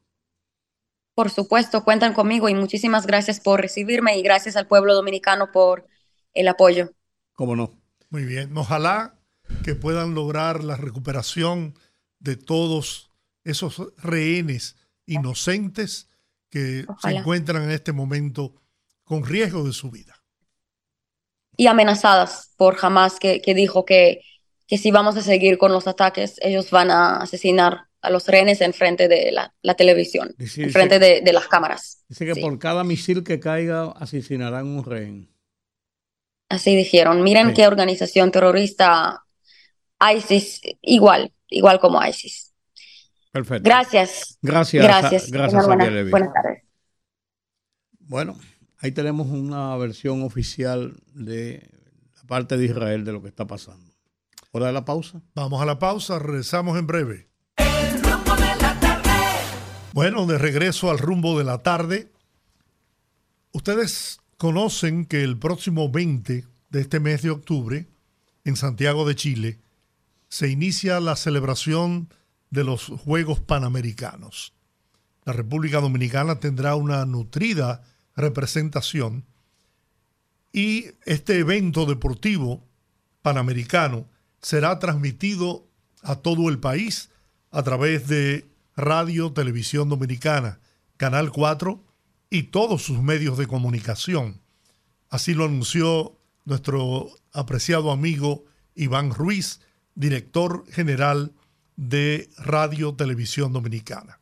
[1.15, 5.87] Por supuesto, cuentan conmigo y muchísimas gracias por recibirme y gracias al pueblo dominicano por
[6.33, 6.91] el apoyo.
[7.35, 7.79] ¿Cómo no?
[8.09, 8.57] Muy bien.
[8.57, 9.19] Ojalá
[9.63, 11.75] que puedan lograr la recuperación
[12.19, 13.11] de todos
[13.45, 16.09] esos rehenes inocentes
[16.49, 18.62] que se encuentran en este momento
[19.05, 20.15] con riesgo de su vida.
[21.57, 24.23] Y amenazadas por jamás que dijo que
[24.73, 28.63] que si vamos a seguir con los ataques, ellos van a asesinar a los rehenes
[28.63, 32.03] en frente de la, televisión, en frente de, las cámaras.
[32.09, 35.31] Dice que por cada misil que caiga asesinarán un rehén.
[36.49, 37.23] Así dijeron.
[37.23, 39.23] Miren qué organización terrorista
[40.17, 42.55] ISIS, igual, igual como ISIS.
[43.31, 43.65] Perfecto.
[43.65, 44.39] Gracias.
[44.41, 44.83] Gracias.
[44.83, 45.31] Gracias.
[45.31, 45.67] Gracias.
[45.67, 46.63] Buenas, buenas tardes.
[48.01, 48.39] Bueno,
[48.83, 51.71] ahí tenemos una versión oficial de
[52.17, 53.91] la parte de Israel de lo que está pasando.
[54.51, 55.23] ¿Hora de la pausa?
[55.35, 57.29] Vamos a la pausa, regresamos en breve.
[57.57, 59.11] El rumbo de la tarde.
[59.95, 62.13] Bueno, de regreso al rumbo de la tarde.
[63.53, 67.87] Ustedes conocen que el próximo 20 de este mes de octubre,
[68.45, 69.61] en Santiago de Chile,
[70.29, 72.09] se inicia la celebración
[72.51, 74.55] de los Juegos Panamericanos.
[75.25, 77.83] La República Dominicana tendrá una nutrida
[78.17, 79.25] representación
[80.53, 82.63] y este evento deportivo
[83.23, 84.09] panamericano
[84.41, 85.67] será transmitido
[86.03, 87.11] a todo el país
[87.51, 90.61] a través de Radio Televisión Dominicana,
[90.97, 91.83] Canal 4
[92.31, 94.41] y todos sus medios de comunicación.
[95.09, 98.45] Así lo anunció nuestro apreciado amigo
[98.75, 99.61] Iván Ruiz,
[99.95, 101.33] director general
[101.77, 104.19] de Radio Televisión Dominicana.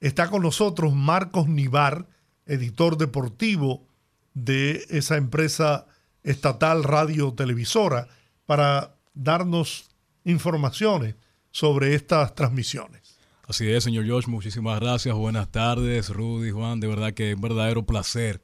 [0.00, 2.08] Está con nosotros Marcos Nivar,
[2.46, 3.86] editor deportivo
[4.34, 5.86] de esa empresa
[6.22, 8.08] estatal radio televisora,
[8.46, 9.90] para darnos
[10.24, 11.14] informaciones
[11.50, 13.18] sobre estas transmisiones.
[13.46, 15.14] Así es, señor George, muchísimas gracias.
[15.14, 16.80] Buenas tardes, Rudy, Juan.
[16.80, 18.42] De verdad que es un verdadero placer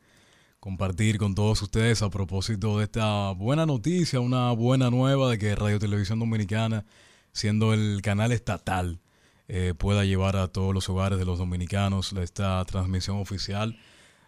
[0.60, 5.54] compartir con todos ustedes a propósito de esta buena noticia, una buena nueva de que
[5.54, 6.84] Radio Televisión Dominicana,
[7.32, 9.00] siendo el canal estatal,
[9.48, 13.78] eh, pueda llevar a todos los hogares de los dominicanos esta transmisión oficial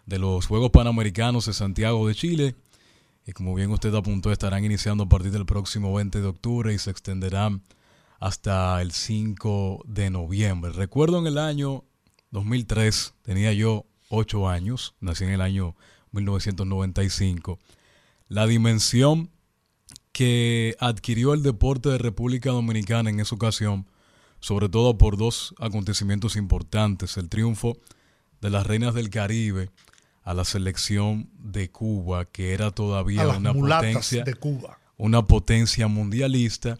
[0.05, 2.55] de los Juegos Panamericanos de Santiago de Chile.
[3.25, 6.79] Y como bien usted apuntó, estarán iniciando a partir del próximo 20 de octubre y
[6.79, 7.63] se extenderán
[8.19, 10.71] hasta el 5 de noviembre.
[10.71, 11.83] Recuerdo en el año
[12.31, 15.75] 2003, tenía yo 8 años, nací en el año
[16.11, 17.59] 1995,
[18.27, 19.29] la dimensión
[20.11, 23.87] que adquirió el deporte de República Dominicana en esa ocasión,
[24.39, 27.77] sobre todo por dos acontecimientos importantes, el triunfo
[28.41, 29.69] de las Reinas del Caribe
[30.23, 34.79] a la selección de Cuba, que era todavía una potencia, de Cuba.
[34.97, 36.79] una potencia mundialista,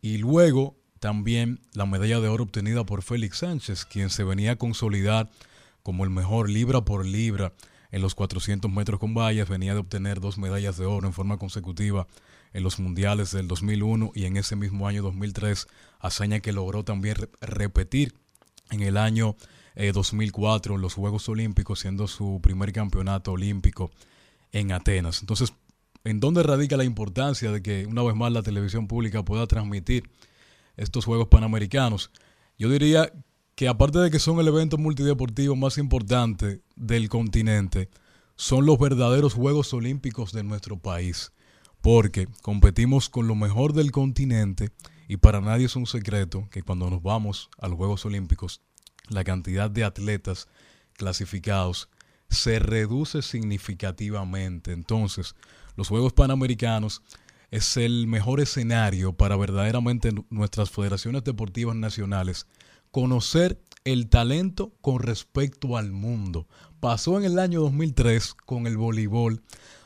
[0.00, 4.56] y luego también la medalla de oro obtenida por Félix Sánchez, quien se venía a
[4.56, 5.30] consolidar
[5.82, 7.52] como el mejor libra por libra
[7.90, 11.38] en los 400 metros con vallas, venía de obtener dos medallas de oro en forma
[11.38, 12.06] consecutiva
[12.52, 15.68] en los mundiales del 2001 y en ese mismo año 2003,
[16.00, 18.14] hazaña que logró también repetir
[18.70, 23.90] en el año 2004 eh, en los Juegos Olímpicos, siendo su primer campeonato olímpico
[24.52, 25.20] en Atenas.
[25.20, 25.54] Entonces,
[26.04, 30.10] ¿en dónde radica la importancia de que una vez más la televisión pública pueda transmitir
[30.76, 32.10] estos Juegos Panamericanos?
[32.58, 33.12] Yo diría
[33.54, 37.88] que aparte de que son el evento multideportivo más importante del continente,
[38.36, 41.32] son los verdaderos Juegos Olímpicos de nuestro país,
[41.80, 44.70] porque competimos con lo mejor del continente
[45.08, 48.62] y para nadie es un secreto que cuando nos vamos a los Juegos Olímpicos,
[49.08, 50.48] la cantidad de atletas
[50.94, 51.88] clasificados
[52.28, 54.72] se reduce significativamente.
[54.72, 55.34] Entonces,
[55.76, 57.02] los Juegos Panamericanos
[57.50, 62.46] es el mejor escenario para verdaderamente nuestras federaciones deportivas nacionales
[62.90, 66.46] conocer el talento con respecto al mundo.
[66.80, 69.42] Pasó en el año 2003 con el voleibol,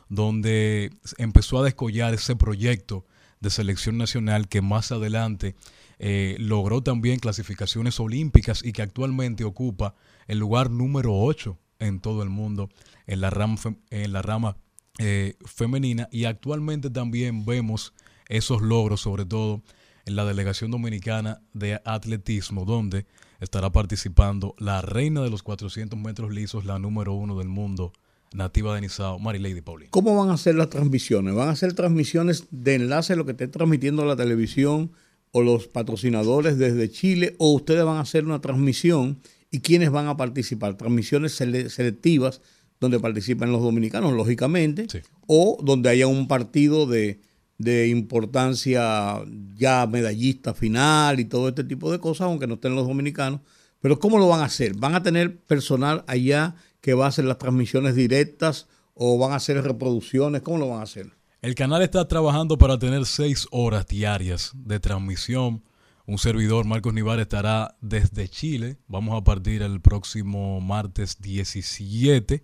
[0.09, 3.05] donde empezó a descollar ese proyecto
[3.39, 5.55] de selección nacional que más adelante
[5.99, 9.95] eh, logró también clasificaciones olímpicas y que actualmente ocupa
[10.27, 12.69] el lugar número 8 en todo el mundo
[13.07, 13.57] en la rama,
[13.89, 14.57] en la rama
[14.99, 17.93] eh, femenina y actualmente también vemos
[18.27, 19.63] esos logros sobre todo
[20.05, 23.05] en la delegación dominicana de atletismo, donde
[23.39, 27.91] estará participando la reina de los 400 metros lisos, la número uno del mundo,
[28.33, 29.91] nativa de Nizao, Lady Paulino.
[29.91, 31.35] ¿Cómo van a ser las transmisiones?
[31.35, 34.91] ¿Van a ser transmisiones de enlace, lo que esté transmitiendo la televisión
[35.31, 39.19] o los patrocinadores desde Chile, o ustedes van a hacer una transmisión
[39.51, 40.77] y quiénes van a participar?
[40.77, 42.41] Transmisiones selectivas
[42.79, 44.87] donde participan los dominicanos, lógicamente,
[45.25, 47.19] o donde haya un partido de
[47.57, 49.23] de importancia
[49.55, 53.41] ya medallista final y todo este tipo de cosas, aunque no estén los dominicanos.
[53.79, 54.75] Pero ¿cómo lo van a hacer?
[54.75, 59.37] ¿Van a tener personal allá que va a hacer las transmisiones directas o van a
[59.37, 60.41] hacer reproducciones?
[60.41, 61.11] ¿Cómo lo van a hacer?
[61.41, 65.63] El canal está trabajando para tener seis horas diarias de transmisión.
[66.05, 68.77] Un servidor, Marcos Nivar, estará desde Chile.
[68.87, 72.43] Vamos a partir el próximo martes 17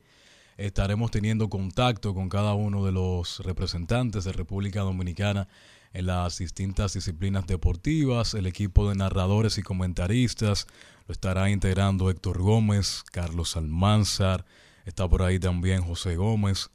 [0.57, 5.47] estaremos teniendo contacto con cada uno de los representantes de República Dominicana
[5.93, 8.33] en las distintas disciplinas deportivas.
[8.33, 10.67] El equipo de narradores y comentaristas
[11.07, 14.45] lo estará integrando Héctor Gómez, Carlos Almanzar,
[14.85, 16.69] está por ahí también José Gómez,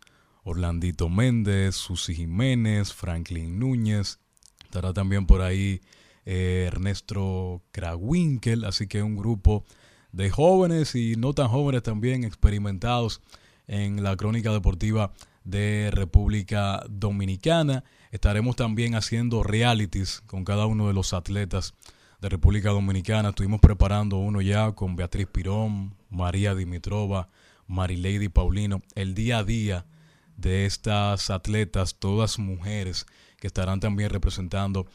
[0.48, 4.18] Orlandito Méndez, Susi Jiménez, Franklin Núñez,
[4.64, 5.82] estará también por ahí
[6.24, 9.66] eh, Ernesto Krawinkel, así que un grupo
[10.12, 13.20] de jóvenes y no tan jóvenes también experimentados
[13.66, 15.12] en la crónica deportiva
[15.44, 17.84] de República Dominicana.
[18.10, 21.74] Estaremos también haciendo realities con cada uno de los atletas
[22.22, 23.28] de República Dominicana.
[23.30, 27.28] Estuvimos preparando uno ya con Beatriz Pirón, María Dimitrova,
[27.66, 28.80] Marilady Paulino.
[28.94, 29.84] El día a día
[30.38, 33.06] de estas atletas, todas mujeres
[33.38, 34.86] que estarán también representando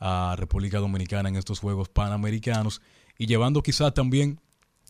[0.00, 2.80] a República Dominicana en estos Juegos Panamericanos
[3.18, 4.40] y llevando quizás también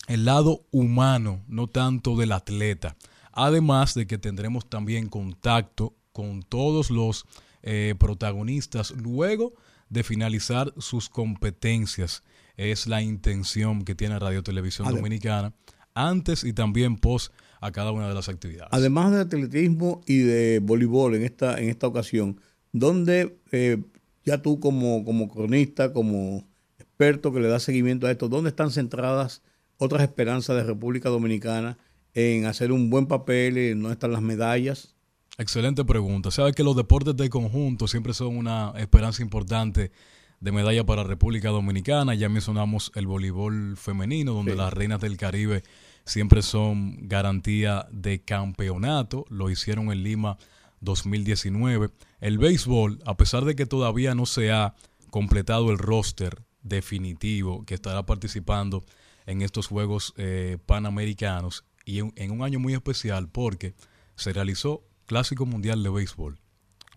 [0.06, 2.96] el lado humano, no tanto del atleta.
[3.32, 7.24] Además de que tendremos también contacto con todos los
[7.62, 9.54] eh, protagonistas luego
[9.88, 12.22] de finalizar sus competencias.
[12.56, 15.54] Es la intención que tiene Radio Televisión Dominicana
[15.94, 17.32] antes y también post
[17.62, 18.68] a cada una de las actividades.
[18.72, 22.40] Además de atletismo y de voleibol en esta, en esta ocasión,
[22.72, 23.80] ¿dónde eh,
[24.24, 26.44] ya tú como, como cronista, como
[26.80, 29.42] experto que le da seguimiento a esto, dónde están centradas
[29.78, 31.78] otras esperanzas de República Dominicana
[32.14, 34.96] en hacer un buen papel, en no están las medallas?
[35.38, 36.32] Excelente pregunta.
[36.32, 39.92] Sabes que los deportes de conjunto siempre son una esperanza importante
[40.40, 42.16] de medalla para República Dominicana.
[42.16, 45.62] Ya mencionamos el voleibol femenino, donde las reinas del Caribe
[46.05, 49.24] siempre son garantía de campeonato.
[49.28, 50.38] Lo hicieron en Lima
[50.80, 51.90] 2019.
[52.20, 54.74] El béisbol, a pesar de que todavía no se ha
[55.11, 58.84] completado el roster definitivo que estará participando
[59.26, 63.74] en estos Juegos eh, Panamericanos y en, un año muy especial porque
[64.14, 66.38] se realizó Clásico Mundial de Béisbol,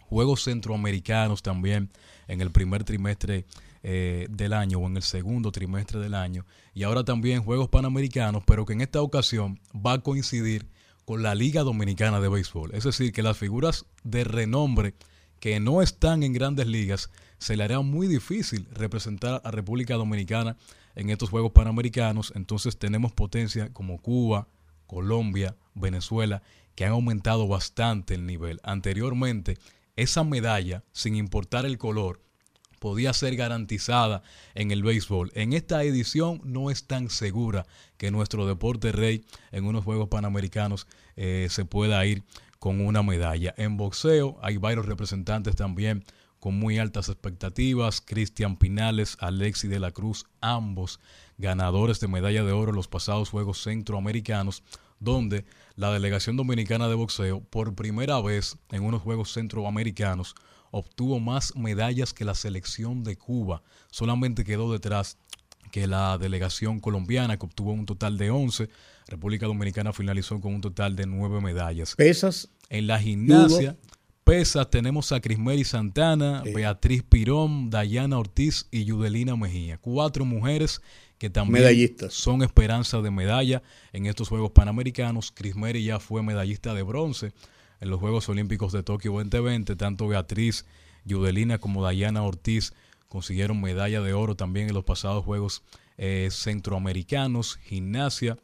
[0.01, 1.91] Juegos Centroamericanos también
[2.27, 3.45] en el primer trimestre
[3.87, 8.43] eh, del año o en el segundo trimestre del año y ahora también Juegos Panamericanos,
[8.43, 10.67] pero que en esta ocasión va a coincidir
[11.05, 12.73] con la Liga Dominicana de Béisbol.
[12.73, 14.95] Es decir, que las figuras de renombre
[15.39, 20.57] que no están en grandes ligas se le hará muy difícil representar a República Dominicana
[20.95, 22.33] en estos Juegos Panamericanos.
[22.35, 24.47] Entonces tenemos potencia como Cuba,
[24.87, 26.41] Colombia, Venezuela,
[26.73, 28.59] que han aumentado bastante el nivel.
[28.63, 29.59] Anteriormente,
[29.95, 32.24] esa medalla, sin importar el color,
[32.85, 34.21] podía ser garantizada
[34.53, 35.31] en el béisbol.
[35.33, 37.65] En esta edición no es tan segura
[37.97, 42.21] que nuestro deporte rey en unos Juegos Panamericanos eh, se pueda ir
[42.59, 43.55] con una medalla.
[43.57, 46.05] En boxeo hay varios representantes también
[46.39, 48.01] con muy altas expectativas.
[48.01, 50.99] Cristian Pinales, Alexi de la Cruz, ambos
[51.39, 54.61] ganadores de medalla de oro en los pasados Juegos Centroamericanos,
[54.99, 55.43] donde
[55.75, 60.35] la delegación dominicana de boxeo, por primera vez en unos Juegos Centroamericanos,
[60.77, 63.63] obtuvo más medallas que la selección de Cuba.
[63.91, 65.17] Solamente quedó detrás
[65.71, 68.67] que la delegación colombiana, que obtuvo un total de 11.
[69.07, 71.95] República Dominicana finalizó con un total de 9 medallas.
[71.95, 72.49] Pesas.
[72.69, 73.77] En la gimnasia,
[74.25, 79.77] pesas tenemos a Crismeri Santana, Beatriz Pirón, Dayana Ortiz y Yudelina Mejía.
[79.77, 80.81] Cuatro mujeres
[81.17, 83.63] que también son esperanza de medalla
[83.93, 85.31] en estos Juegos Panamericanos.
[85.31, 87.31] Crismeri ya fue medallista de bronce
[87.79, 89.75] en los Juegos Olímpicos de Tokio 2020.
[89.75, 90.65] Tanto Beatriz
[91.05, 92.73] Yudelina como Dayana Ortiz
[93.07, 95.63] consiguieron medalla de oro también en los pasados Juegos
[95.97, 97.57] eh, Centroamericanos.
[97.63, 98.37] Gimnasia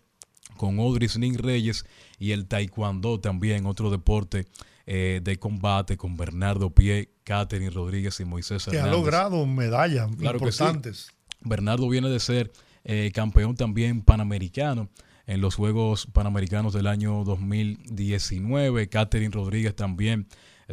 [0.58, 1.86] con Odris Ning Reyes
[2.20, 4.46] y el Taekwondo también, otro deporte
[4.86, 8.84] eh, de combate con Bernardo Pie, Catherine Rodríguez y Moisés Hernández.
[8.84, 11.12] Que ha logrado medallas importantes.
[11.42, 12.52] Bernardo viene de ser
[12.84, 14.90] eh, campeón también panamericano
[15.28, 18.90] en los Juegos Panamericanos del año 2019.
[18.90, 20.28] Catherine Rodríguez también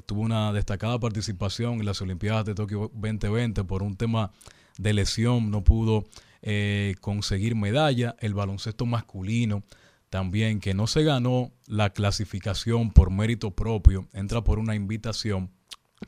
[0.06, 4.32] tuvo una destacada participación en las Olimpiadas de Tokio 2020 por un tema
[4.78, 6.04] de lesión, no pudo
[6.42, 8.16] eh, conseguir medalla.
[8.20, 9.62] El baloncesto masculino
[10.10, 15.50] también, que no se ganó la clasificación por mérito propio, entra por una invitación,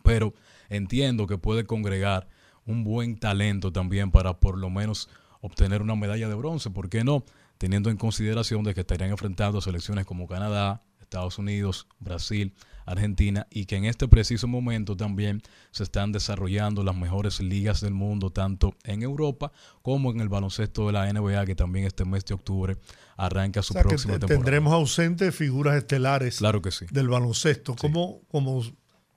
[0.03, 0.32] pero
[0.68, 2.28] entiendo que puede congregar
[2.64, 5.09] un buen talento también para por lo menos
[5.41, 7.24] obtener una medalla de bronce, ¿por qué no?
[7.61, 12.55] Teniendo en consideración de que estarían enfrentando selecciones como Canadá, Estados Unidos, Brasil,
[12.87, 17.93] Argentina y que en este preciso momento también se están desarrollando las mejores ligas del
[17.93, 19.53] mundo, tanto en Europa
[19.83, 22.79] como en el baloncesto de la NBA, que también este mes de octubre
[23.19, 24.39] arranca su próxima temporada.
[24.39, 26.87] Tendremos ausentes figuras estelares claro que sí.
[26.91, 28.63] del baloncesto, como, como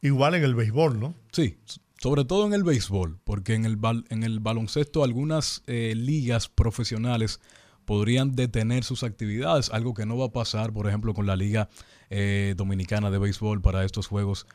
[0.02, 1.16] igual en el béisbol, ¿no?
[1.32, 1.60] Sí,
[1.98, 3.78] sobre todo en el béisbol, porque en el,
[4.10, 7.40] en el baloncesto algunas eh, ligas profesionales
[7.86, 11.70] podrían detener sus actividades, algo que no va a pasar, por ejemplo, con la Liga
[12.10, 14.48] eh, Dominicana de Béisbol para estos Juegos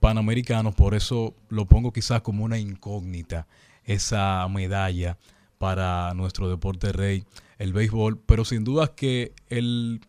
[0.00, 0.74] Panamericanos.
[0.74, 3.46] Por eso lo pongo quizás como una incógnita,
[3.84, 5.18] esa medalla
[5.58, 7.24] para nuestro deporte rey,
[7.58, 8.18] el béisbol.
[8.26, 10.00] Pero sin duda que el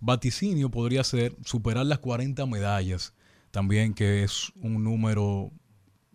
[0.00, 3.14] vaticinio podría ser superar las 40 medallas,
[3.50, 5.50] también que es un número,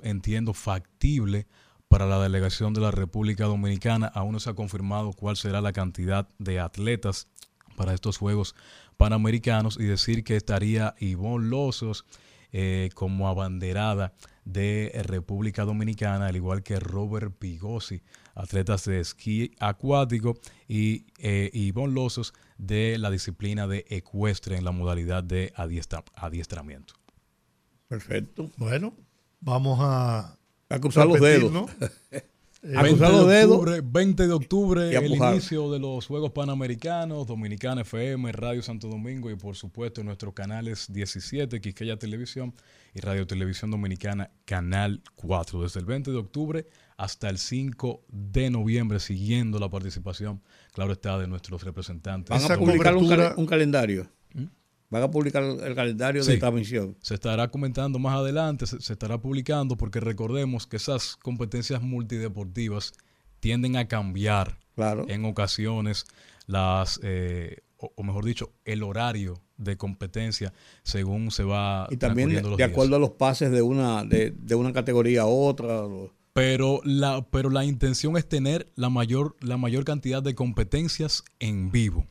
[0.02, 1.48] entiendo, factible
[1.90, 4.08] para la delegación de la República Dominicana.
[4.08, 7.28] Aún no se ha confirmado cuál será la cantidad de atletas
[7.76, 8.56] para estos Juegos
[8.96, 12.06] Panamericanos y decir que estaría Ivonne Lozos
[12.52, 14.14] eh, como abanderada
[14.46, 18.02] de República Dominicana, al igual que Robert Pigosi,
[18.36, 24.72] atletas de esquí acuático, y eh, Ivonne Lozos de la disciplina de ecuestre en la
[24.72, 26.94] modalidad de adiestramiento.
[27.88, 28.52] Perfecto.
[28.58, 28.94] Bueno,
[29.40, 30.39] vamos a
[30.76, 31.52] a cruzar los dedos.
[32.76, 33.82] a cruzar los dedos.
[33.84, 39.36] 20 de octubre, el inicio de los Juegos Panamericanos, Dominicana FM, Radio Santo Domingo y
[39.36, 42.54] por supuesto nuestros canales 17, Quisqueya Televisión
[42.94, 45.64] y Radio Televisión Dominicana, Canal 4.
[45.64, 46.66] Desde el 20 de octubre
[46.98, 50.42] hasta el 5 de noviembre, siguiendo la participación,
[50.74, 52.30] claro está, de nuestros representantes.
[52.30, 54.08] Van a publicar un, calendario.
[54.34, 54.44] ¿Mm?
[54.90, 56.98] Van a publicar el calendario de esta misión.
[57.02, 62.94] Se estará comentando más adelante, se, estará publicando, porque recordemos que esas competencias multideportivas
[63.40, 65.06] tienden a cambiar claro.
[65.08, 66.06] en ocasiones
[66.48, 72.64] las, eh, o, mejor dicho, el horario de competencia según se va y también de
[72.64, 75.84] acuerdo a los pases de una de, de una categoría a otra
[76.32, 81.72] Pero la, pero la intención es tener la mayor, la mayor cantidad de competencias en
[81.72, 82.08] vivo.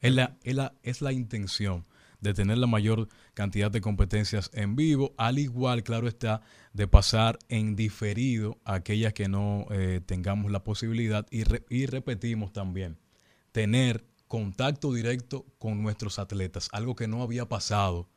[0.00, 1.84] Es la, es la, es la intención
[2.20, 6.42] de tener la mayor cantidad de competencias en vivo, al igual, claro está,
[6.72, 12.98] de pasar en diferido aquellas que no eh, tengamos la posibilidad y, y repetimos también,
[13.52, 18.08] tener contacto directo con nuestros atletas, algo que no había pasado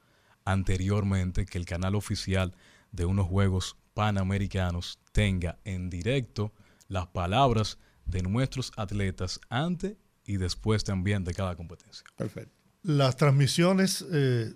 [0.46, 2.54] anteriormente, que el canal oficial
[2.92, 6.54] de unos Juegos Panamericanos tenga en directo
[6.88, 9.96] las palabras de nuestros atletas antes
[10.26, 12.06] y después también de cada competencia.
[12.16, 12.61] Perfecto.
[12.84, 14.54] Las transmisiones eh,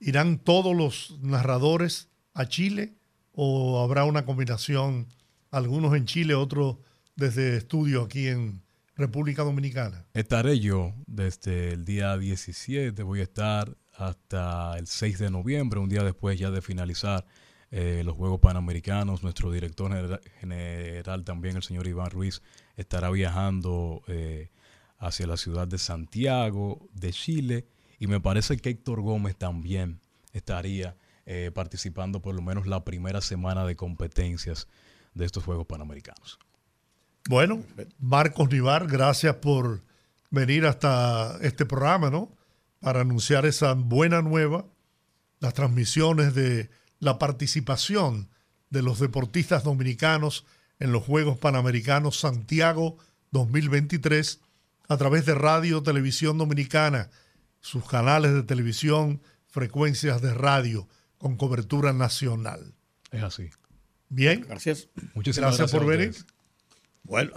[0.00, 2.94] irán todos los narradores a Chile
[3.32, 5.06] o habrá una combinación,
[5.50, 6.78] algunos en Chile, otros
[7.14, 8.62] desde estudio aquí en
[8.96, 10.04] República Dominicana.
[10.14, 15.88] Estaré yo desde el día 17, voy a estar hasta el 6 de noviembre, un
[15.88, 17.24] día después ya de finalizar
[17.70, 19.22] eh, los Juegos Panamericanos.
[19.22, 22.42] Nuestro director general, también, el señor Iván Ruiz,
[22.76, 24.50] estará viajando eh,
[24.98, 27.66] hacia la ciudad de Santiago, de Chile,
[27.98, 30.00] y me parece que Héctor Gómez también
[30.32, 30.96] estaría
[31.26, 34.68] eh, participando por lo menos la primera semana de competencias
[35.14, 36.38] de estos Juegos Panamericanos.
[37.28, 37.62] Bueno,
[37.98, 39.82] Marcos Nivar, gracias por
[40.30, 42.32] venir hasta este programa, ¿no?
[42.80, 44.64] Para anunciar esa buena nueva,
[45.40, 46.70] las transmisiones de
[47.00, 48.30] la participación
[48.70, 50.46] de los deportistas dominicanos
[50.78, 52.96] en los Juegos Panamericanos Santiago
[53.32, 54.40] 2023
[54.88, 57.10] a través de Radio Televisión Dominicana,
[57.60, 62.74] sus canales de televisión, frecuencias de radio con cobertura nacional.
[63.10, 63.50] Es así.
[64.08, 64.44] Bien.
[64.48, 64.88] Gracias.
[65.14, 66.14] Muchísimas gracias, por venir.
[67.02, 67.32] Bueno,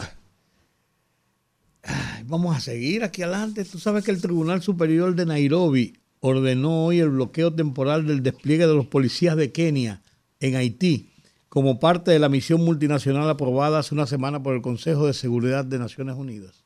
[2.26, 3.66] vamos a seguir aquí adelante.
[3.66, 8.68] Tú sabes que el Tribunal Superior de Nairobi ordenó hoy el bloqueo temporal del despliegue
[8.68, 10.02] de los policías de Kenia
[10.40, 11.10] en Haití
[11.50, 15.66] como parte de la misión multinacional aprobada hace una semana por el Consejo de Seguridad
[15.66, 16.61] de Naciones Unidas.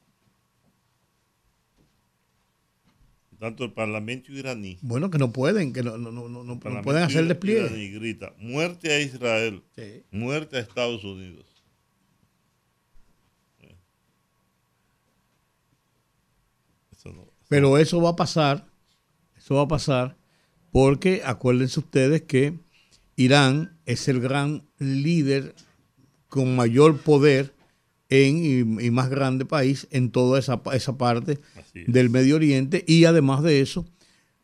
[3.40, 4.78] Tanto el Parlamento iraní.
[4.82, 7.78] Bueno, que no pueden, que no, no, no, no, pueden hacer el despliegue.
[7.78, 9.62] Y grita, muerte a Israel,
[10.12, 11.46] muerte a Estados Unidos.
[17.48, 18.66] Pero eso va a pasar,
[19.38, 20.18] eso va a pasar
[20.72, 22.60] porque acuérdense ustedes que
[23.16, 25.56] Irán es el gran líder
[26.28, 27.55] con mayor poder
[28.10, 31.40] en, y, más grande país en toda esa, esa parte
[31.88, 32.84] del Medio Oriente.
[32.88, 33.86] Y además de eso,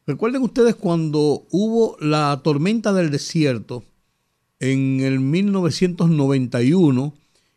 [0.05, 3.84] recuerden ustedes cuando hubo la tormenta del desierto
[4.59, 7.14] en el 1991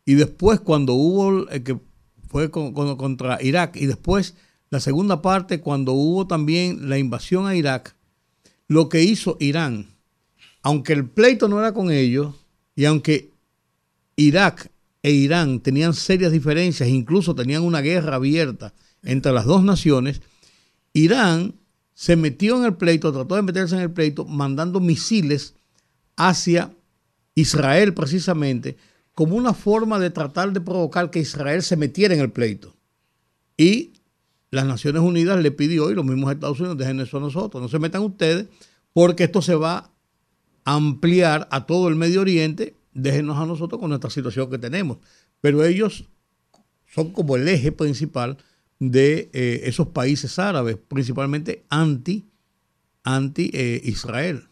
[0.06, 1.78] y después cuando hubo, eh, que
[2.28, 4.34] fue contra Irak y después
[4.70, 7.94] la segunda parte, cuando hubo también la invasión a Irak,
[8.66, 9.94] lo que hizo Irán,
[10.62, 12.34] aunque el pleito no era con ellos,
[12.74, 13.30] y aunque
[14.16, 14.70] Irak
[15.04, 20.22] e Irán tenían serias diferencias, incluso tenían una guerra abierta entre las dos naciones,
[20.94, 21.56] Irán
[21.92, 25.56] se metió en el pleito, trató de meterse en el pleito, mandando misiles
[26.16, 26.74] hacia
[27.34, 28.78] Israel precisamente,
[29.12, 32.74] como una forma de tratar de provocar que Israel se metiera en el pleito.
[33.58, 33.92] Y
[34.50, 37.68] las Naciones Unidas le pidió, y los mismos Estados Unidos, dejen eso a nosotros, no
[37.68, 38.46] se metan ustedes,
[38.94, 39.90] porque esto se va
[40.64, 44.98] a ampliar a todo el Medio Oriente, déjenos a nosotros con nuestra situación que tenemos.
[45.40, 46.08] Pero ellos
[46.86, 48.38] son como el eje principal
[48.78, 52.28] de eh, esos países árabes, principalmente anti,
[53.02, 54.48] anti eh, Israel.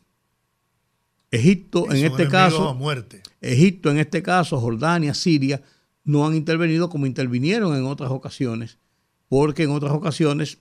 [1.31, 2.79] Egipto en este caso,
[3.41, 5.63] Egipto en este caso, Jordania, Siria,
[6.05, 8.77] no han intervenido como intervinieron en otras ocasiones
[9.33, 10.59] porque en otras ocasiones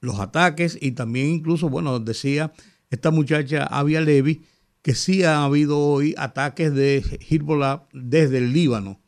[0.00, 2.52] los ataques y también incluso, bueno, decía
[2.88, 4.44] esta muchacha Avia Levi,
[4.84, 9.00] que sí ha habido hoy ataques de Hezbollah desde el Líbano,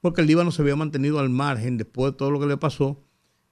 [0.00, 3.00] porque el Líbano se había mantenido al margen después de todo lo que le pasó,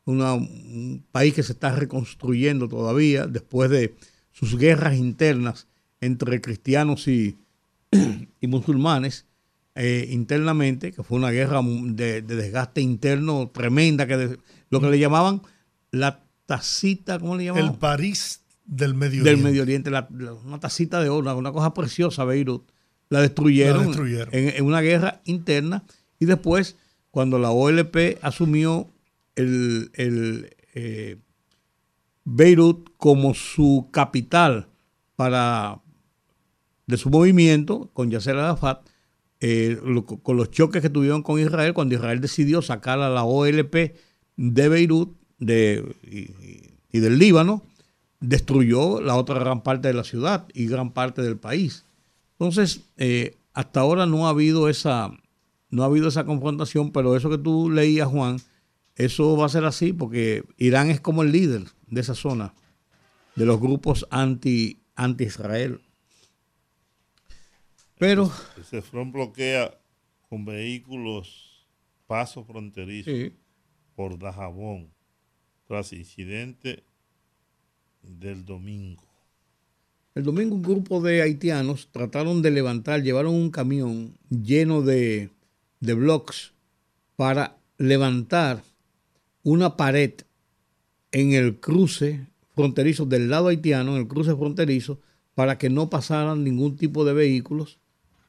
[0.04, 3.94] un país que se está reconstruyendo todavía después de
[4.32, 5.68] sus guerras internas
[6.00, 7.38] entre cristianos y,
[8.40, 9.26] y musulmanes
[9.76, 14.36] eh, internamente, que fue una guerra de, de desgaste interno tremenda que
[14.68, 15.42] lo que le llamaban
[15.92, 17.70] la tacita, ¿cómo le llamaban?
[17.70, 19.30] El París del Medio Oriente.
[19.30, 19.90] Del Medio Oriente,
[20.44, 22.70] una tacita de oro, una cosa preciosa, Beirut.
[23.08, 23.94] La destruyeron,
[24.32, 25.82] En, una guerra interna
[26.20, 26.76] y después,
[27.10, 28.86] cuando la OLP asumió
[29.34, 29.90] el,
[30.74, 31.16] eh,
[32.24, 34.68] Beirut como su capital
[35.16, 35.80] para
[36.86, 38.86] de su movimiento con Yasser Arafat,
[39.40, 39.78] eh,
[40.22, 43.94] con los choques que tuvieron con Israel, cuando Israel decidió sacar a la OLP
[44.36, 45.84] de Beirut de,
[46.90, 47.62] y, del Líbano,
[48.20, 51.84] destruyó la otra gran parte de la ciudad y gran parte del país.
[52.32, 55.10] Entonces, eh, hasta ahora no ha habido esa,
[55.70, 58.38] no ha habido esa confrontación, pero eso que tú leías, Juan,
[58.96, 62.54] eso va a ser así porque Irán es como el líder de esa zona,
[63.36, 65.80] de los grupos anti, anti-Israel.
[67.98, 68.30] Pero...
[68.60, 69.78] Ese front bloquea
[70.28, 71.66] con vehículos
[72.06, 73.10] paso fronterizo
[73.94, 74.92] por Dajabón
[75.66, 76.84] tras incidente
[78.08, 79.04] del domingo.
[80.14, 85.30] El domingo un grupo de haitianos trataron de levantar, llevaron un camión lleno de,
[85.80, 86.52] de blocks
[87.14, 88.62] para levantar
[89.42, 90.12] una pared
[91.12, 94.98] en el cruce fronterizo del lado haitiano, en el cruce fronterizo,
[95.34, 97.78] para que no pasaran ningún tipo de vehículos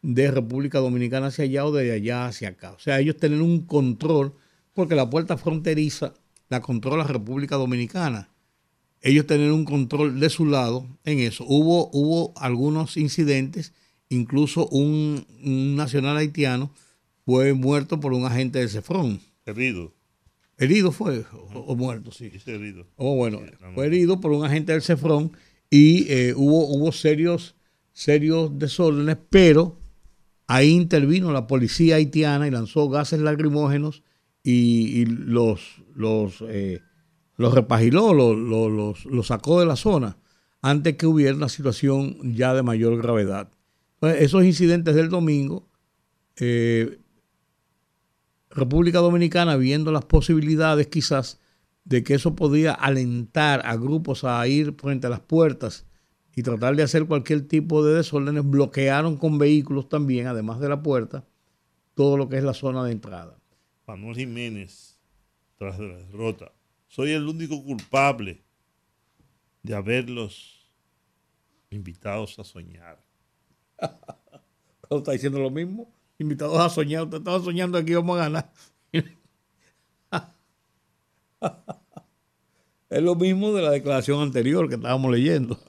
[0.01, 2.73] de República Dominicana hacia allá o de allá hacia acá.
[2.73, 4.33] O sea, ellos tienen un control,
[4.73, 6.13] porque la puerta fronteriza
[6.49, 8.29] la controla República Dominicana.
[9.01, 11.45] Ellos tienen un control de su lado en eso.
[11.47, 13.73] Hubo, hubo algunos incidentes,
[14.09, 16.71] incluso un, nacional haitiano
[17.25, 19.21] fue muerto por un agente del CEFRON.
[19.45, 19.93] Herido.
[20.57, 21.23] Herido fue,
[21.53, 22.31] o, muerto, sí.
[22.45, 22.85] herido.
[22.97, 23.41] Oh, bueno,
[23.73, 25.31] fue herido por un agente del CEFRON
[25.69, 27.55] y eh, hubo, hubo serios,
[27.93, 29.77] serios desórdenes, pero
[30.47, 34.03] ahí intervino la policía haitiana y lanzó gases lacrimógenos
[34.43, 36.81] y, los, los, eh,
[37.39, 40.17] los repagiló, los, los, sacó de la zona
[40.61, 43.49] antes que hubiera una situación ya de mayor gravedad.
[44.01, 45.65] esos incidentes del domingo,
[46.35, 46.99] eh,
[48.49, 51.39] República Dominicana, viendo las posibilidades quizás
[51.85, 55.85] de que eso podía alentar a grupos a ir frente a las puertas
[56.35, 60.83] y tratar de hacer cualquier tipo de desórdenes, bloquearon con vehículos también, además de la
[60.83, 61.25] puerta,
[61.93, 63.39] todo lo que es la zona de entrada.
[63.87, 64.99] Manuel Jiménez,
[65.57, 66.51] tras la derrota,
[66.89, 68.43] soy el único culpable
[69.61, 70.67] de haberlos
[71.69, 72.99] invitados a soñar.
[74.89, 75.87] está diciendo lo mismo?
[76.17, 77.03] Invitados a soñar.
[77.03, 78.51] Usted estaba soñando aquí vamos a ganar.
[82.89, 85.59] es lo mismo de la declaración anterior que estábamos leyendo.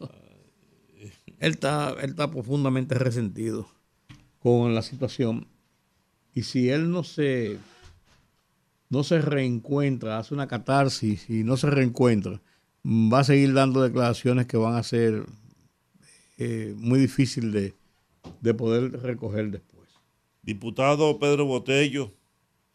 [1.39, 3.69] Él está, él está profundamente resentido
[4.39, 5.49] con la situación.
[6.33, 7.59] Y si él no se
[8.91, 12.43] no se reencuentra, hace una catarsis y no se reencuentra,
[12.85, 15.25] va a seguir dando declaraciones que van a ser
[16.39, 19.89] eh, muy difícil de, poder recoger después.
[20.43, 22.13] Diputado Pedro Botello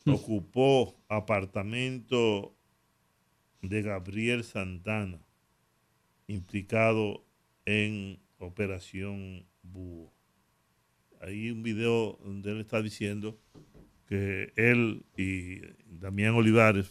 [0.05, 2.55] ocupó apartamento
[3.61, 5.19] de Gabriel Santana,
[6.27, 7.25] implicado
[7.65, 10.13] en Operación Búho.
[11.19, 13.37] Hay un video donde él está diciendo
[14.07, 15.61] que él y
[15.99, 16.89] Damián Olivares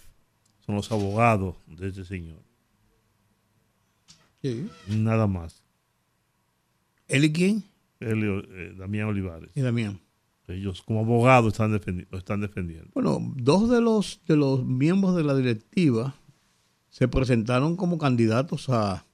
[0.60, 2.42] son los abogados de este señor.
[4.42, 4.68] Sí.
[4.88, 5.64] Nada más.
[7.08, 7.64] ¿Él y quién?
[8.00, 9.50] Él y eh, Damián Olivares.
[9.54, 10.00] Y Damián.
[10.46, 12.90] Ellos como abogados están lo están defendiendo.
[12.92, 16.16] Bueno, dos de los, de los miembros de la directiva
[16.90, 19.06] se presentaron como candidatos a,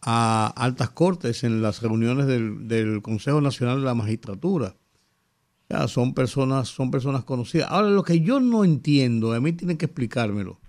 [0.00, 4.74] a altas cortes en las reuniones del, del Consejo Nacional de la Magistratura
[5.88, 7.68] son personas, son personas conocidas.
[7.70, 10.60] Ahora, lo que yo no entiendo, a mí tienen que explicármelo.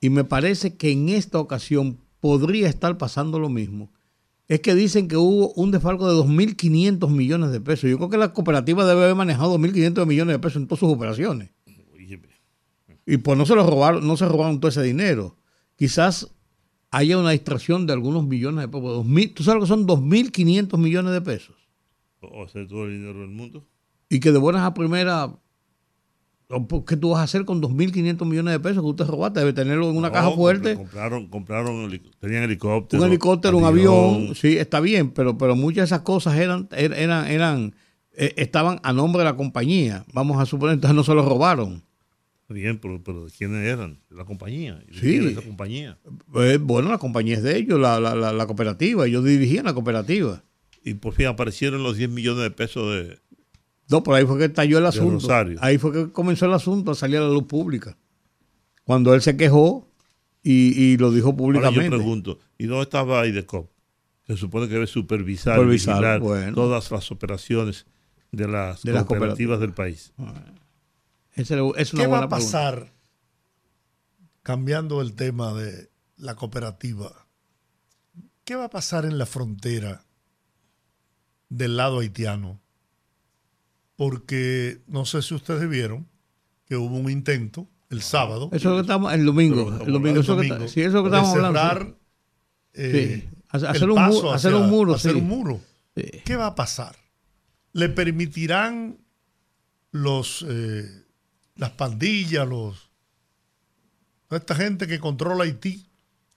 [0.00, 3.92] Y me parece que en esta ocasión podría estar pasando lo mismo.
[4.48, 7.90] Es que dicen que hubo un desfalco de 2.500 millones de pesos.
[7.90, 10.92] Yo creo que la cooperativa debe haber manejado 2.500 millones de pesos en todas sus
[10.92, 11.50] operaciones.
[13.06, 15.36] Y pues no se lo robaron, no se robaron todo ese dinero.
[15.76, 16.34] Quizás
[16.90, 19.06] haya una distracción de algunos millones de pesos.
[19.34, 21.56] ¿Tú sabes lo que son 2.500 millones de pesos?
[22.20, 23.68] ¿O sea, todo el dinero del mundo?
[24.08, 25.30] Y que de buenas a primeras,
[26.86, 29.40] ¿qué tú vas a hacer con 2.500 millones de pesos que usted robaste?
[29.40, 30.76] Debe tenerlo en una caja fuerte.
[30.76, 33.02] Compraron, compraron, tenían helicóptero.
[33.02, 36.92] Un helicóptero, un avión, sí, está bien, pero, pero muchas de esas cosas eran, er,
[36.92, 37.74] eran, eran,
[38.12, 40.04] eh, estaban a nombre de la compañía.
[40.12, 41.82] Vamos a suponer, entonces no se los robaron.
[42.48, 43.98] Bien, pero, pero ¿quiénes eran?
[44.08, 44.80] La compañía.
[44.92, 45.18] sí.
[45.18, 45.98] la compañía?
[46.36, 49.04] Eh, bueno, la compañía es de ellos, la, la, la, la cooperativa.
[49.04, 50.44] Ellos dirigían la cooperativa.
[50.84, 53.18] Y por fin aparecieron los 10 millones de pesos de,
[53.88, 55.28] no, por ahí fue que estalló el asunto.
[55.60, 57.96] Ahí fue que comenzó el asunto a salir a la luz pública.
[58.84, 59.88] Cuando él se quejó
[60.42, 61.84] y, lo dijo públicamente.
[61.84, 63.70] Ahora yo pregunto, ¿y dónde estaba Aidecop?
[64.26, 66.20] Se supone que debe supervisar, supervisar
[66.54, 67.86] todas las operaciones
[68.32, 70.12] de las cooperativas del país.
[71.34, 72.92] Es una ¿Qué va a pasar,
[74.42, 77.26] cambiando el tema de la cooperativa,
[78.44, 80.06] qué va a pasar en la frontera
[81.48, 82.60] del lado haitiano
[83.96, 86.06] porque no sé si ustedes vieron
[86.66, 88.50] que hubo un intento el sábado.
[88.52, 89.80] Eso es lo que estamos, el domingo.
[89.84, 91.96] El domingo, eso que, sí, eso que estamos hablando.
[92.74, 94.94] Eh, hacer, un muro, hacer un muro.
[94.94, 95.60] Hacer un muro.
[95.94, 96.96] ¿Qué va a pasar?
[97.72, 98.98] ¿Le permitirán
[99.92, 101.04] los, eh,
[101.54, 102.90] las pandillas, los,
[104.28, 105.86] toda esta gente que controla Haití,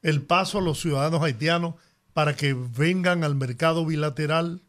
[0.01, 1.75] el paso a los ciudadanos haitianos
[2.13, 4.61] para que vengan al mercado bilateral?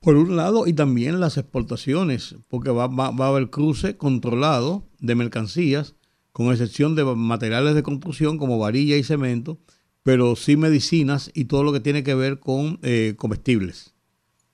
[0.00, 4.84] Por un lado, y también las exportaciones, porque va, va, va a haber cruce controlado
[5.00, 5.94] de mercancías,
[6.32, 9.58] con excepción de materiales de construcción como varilla y cemento,
[10.02, 13.94] pero sí medicinas y todo lo que tiene que ver con eh, comestibles.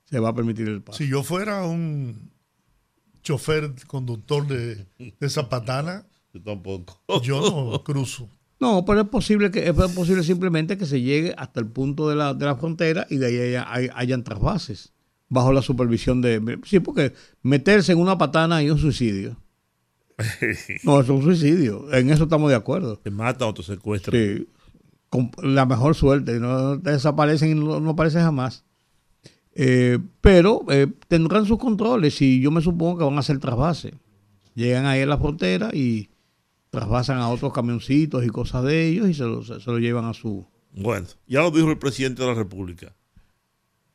[0.05, 0.99] Se va a permitir el paso.
[0.99, 2.31] Si yo fuera un
[3.23, 7.03] chofer, conductor de, de esa patana, Yo tampoco.
[7.23, 7.41] yo
[7.73, 8.29] no cruzo.
[8.61, 12.15] No, pero es posible que es posible simplemente que se llegue hasta el punto de
[12.17, 14.93] la, de la frontera y de ahí haya- hay- hayan trasvases
[15.33, 16.59] bajo la supervisión de...
[16.67, 19.37] Sí, porque meterse en una patana es un suicidio.
[20.85, 21.91] No, es un suicidio.
[21.93, 22.99] En eso estamos de acuerdo.
[22.99, 24.15] Te matan o te secuestran.
[24.15, 24.47] Sí,
[25.09, 26.39] con la mejor suerte.
[26.39, 28.65] No desaparecen y no, no aparecen jamás.
[29.55, 33.95] Eh, pero eh, tendrán sus controles y yo me supongo que van a hacer trasvase.
[34.55, 36.11] Llegan ahí a la frontera y
[36.69, 40.05] trasvasan a otros camioncitos y cosas de ellos y se lo, se, se lo llevan
[40.05, 40.47] a su...
[40.75, 42.95] Bueno, ya lo dijo el presidente de la República.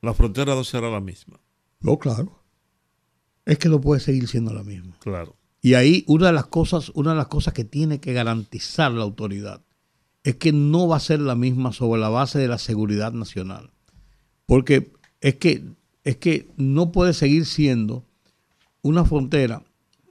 [0.02, 1.40] La frontera no será la misma.
[1.80, 2.44] No, claro.
[3.46, 4.98] Es que no puede seguir siendo la misma.
[5.00, 5.36] Claro.
[5.62, 9.04] Y ahí una de las cosas, una de las cosas que tiene que garantizar la
[9.04, 9.62] autoridad
[10.24, 13.72] es que no va a ser la misma sobre la base de la seguridad nacional.
[14.46, 14.92] Porque
[15.22, 15.64] es que,
[16.04, 18.04] es que no puede seguir siendo
[18.82, 19.64] una frontera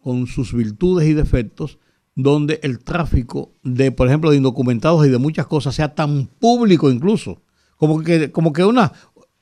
[0.02, 1.78] con sus virtudes y defectos
[2.14, 6.90] donde el tráfico de, por ejemplo, de indocumentados y de muchas cosas sea tan público
[6.90, 7.42] incluso.
[7.76, 8.92] Como que, como que una,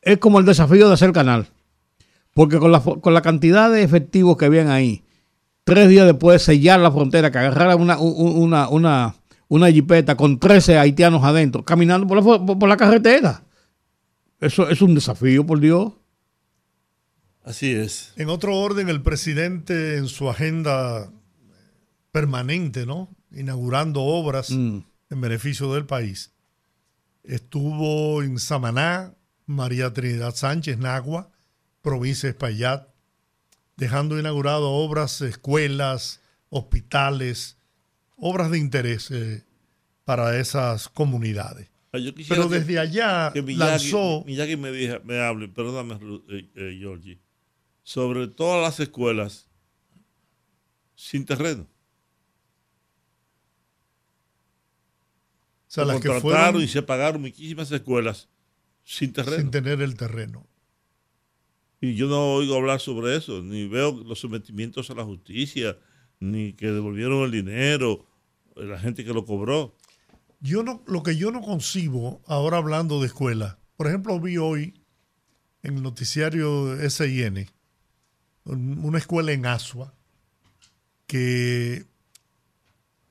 [0.05, 1.49] es como el desafío de hacer canal.
[2.33, 5.03] Porque con la, con la cantidad de efectivos que habían ahí,
[5.65, 9.15] tres días después de sellar la frontera, que agarraran una, un- una, una,
[9.47, 13.43] una jipeta con 13 haitianos adentro, caminando por la, por la carretera.
[14.39, 15.93] Eso es un desafío, por Dios.
[17.43, 18.11] Así es.
[18.17, 21.09] En otro orden, el presidente en su agenda
[22.11, 23.09] permanente, ¿no?
[23.31, 24.79] Inaugurando obras Mm.
[25.09, 26.31] en beneficio del país.
[27.23, 29.13] Estuvo en Samaná,
[29.45, 31.31] María Trinidad Sánchez, Nagua,
[31.81, 32.87] provincia de Espaillat,
[33.77, 37.57] dejando inaugurado obras, escuelas, hospitales,
[38.17, 39.43] obras de interés eh,
[40.03, 41.69] para esas comunidades.
[41.93, 41.97] Ah,
[42.27, 44.71] Pero que- desde allá que Miyagi, lanzó, Miyagi me,
[45.03, 45.99] me hable, perdóname,
[46.29, 47.19] eh, eh, Georgie,
[47.83, 49.47] sobre todas las escuelas
[50.95, 51.67] sin terreno.
[55.67, 58.29] o sea, se las que fueron y se pagaron muchísimas escuelas
[58.85, 59.37] sin terreno.
[59.37, 60.47] sin tener el terreno.
[61.81, 65.77] Y yo no oigo hablar sobre eso, ni veo los sometimientos a la justicia,
[66.21, 68.05] ni que devolvieron el dinero,
[68.55, 69.75] la gente que lo cobró.
[70.39, 74.73] Yo no, lo que yo no concibo, ahora hablando de escuela, por ejemplo, vi hoy
[75.63, 77.47] en el noticiario SIN
[78.45, 79.93] un- una escuela en Asua
[81.07, 81.85] que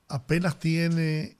[0.07, 1.37] apenas tiene,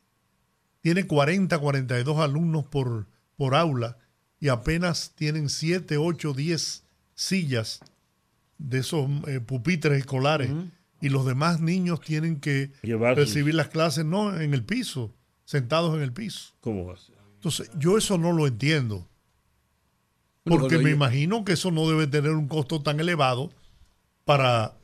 [0.81, 3.97] tiene 40, 42 alumnos por, por aula
[4.39, 6.83] y apenas tienen 7, 8, 10
[7.13, 7.79] sillas
[8.57, 10.51] de esos eh, pupitres escolares
[11.01, 12.71] y los demás niños tienen que
[13.15, 15.13] recibir las clases no en el piso,
[15.45, 16.53] sentados en el piso.
[16.61, 17.15] ¿Cómo va a ser?
[17.35, 19.07] Entonces, yo eso no lo entiendo.
[20.43, 23.51] Porque me imagino que eso no debe tener un costo tan elevado
[24.25, 24.75] para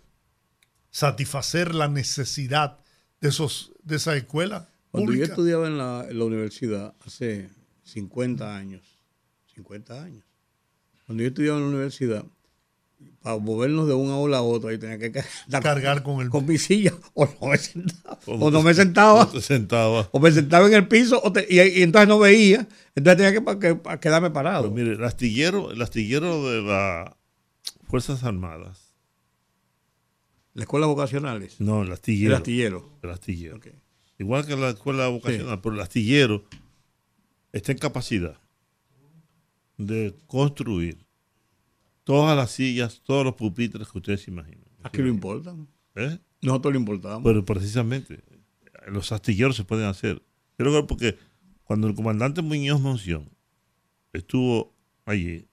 [0.89, 2.79] satisfacer la necesidad
[3.19, 7.49] de esos de esa escuela Cuando yo estudiaba en la, en la universidad hace
[7.83, 8.90] 50 años,
[9.63, 10.23] 50 años,
[11.05, 12.25] cuando yo estudiaba en la universidad,
[13.23, 15.25] para movernos de una ola a otra, yo tenía que ca-
[15.61, 19.31] Cargar con el- con mi silla, o no me sentaba, o no me sentaba, No
[19.31, 20.09] te sentaba.
[20.11, 23.59] o me sentaba en el piso, o te- y, y entonces no veía, entonces tenía
[23.59, 24.71] que, quedarme parado.
[24.71, 27.13] Pues mire, el astillero, el astillero de las
[27.87, 28.95] Fuerzas Armadas.
[30.53, 32.35] Las escuelas vocacionales, No, el el astillero.
[33.01, 33.59] El astillero.
[34.19, 36.43] Igual que la escuela vocacional, pero el astillero
[37.53, 38.37] está en capacidad
[39.85, 41.05] de construir
[42.03, 44.65] todas las sillas, todos los pupitres que ustedes se imaginen.
[44.83, 45.67] Aquí lo importan.
[45.95, 46.19] ¿Eh?
[46.41, 47.23] Nosotros lo importamos.
[47.23, 48.23] Pero precisamente,
[48.87, 50.21] los astilleros se pueden hacer.
[50.57, 51.17] Creo que porque
[51.63, 53.29] cuando el comandante Muñoz Monción
[54.13, 54.75] estuvo
[55.05, 55.47] allí,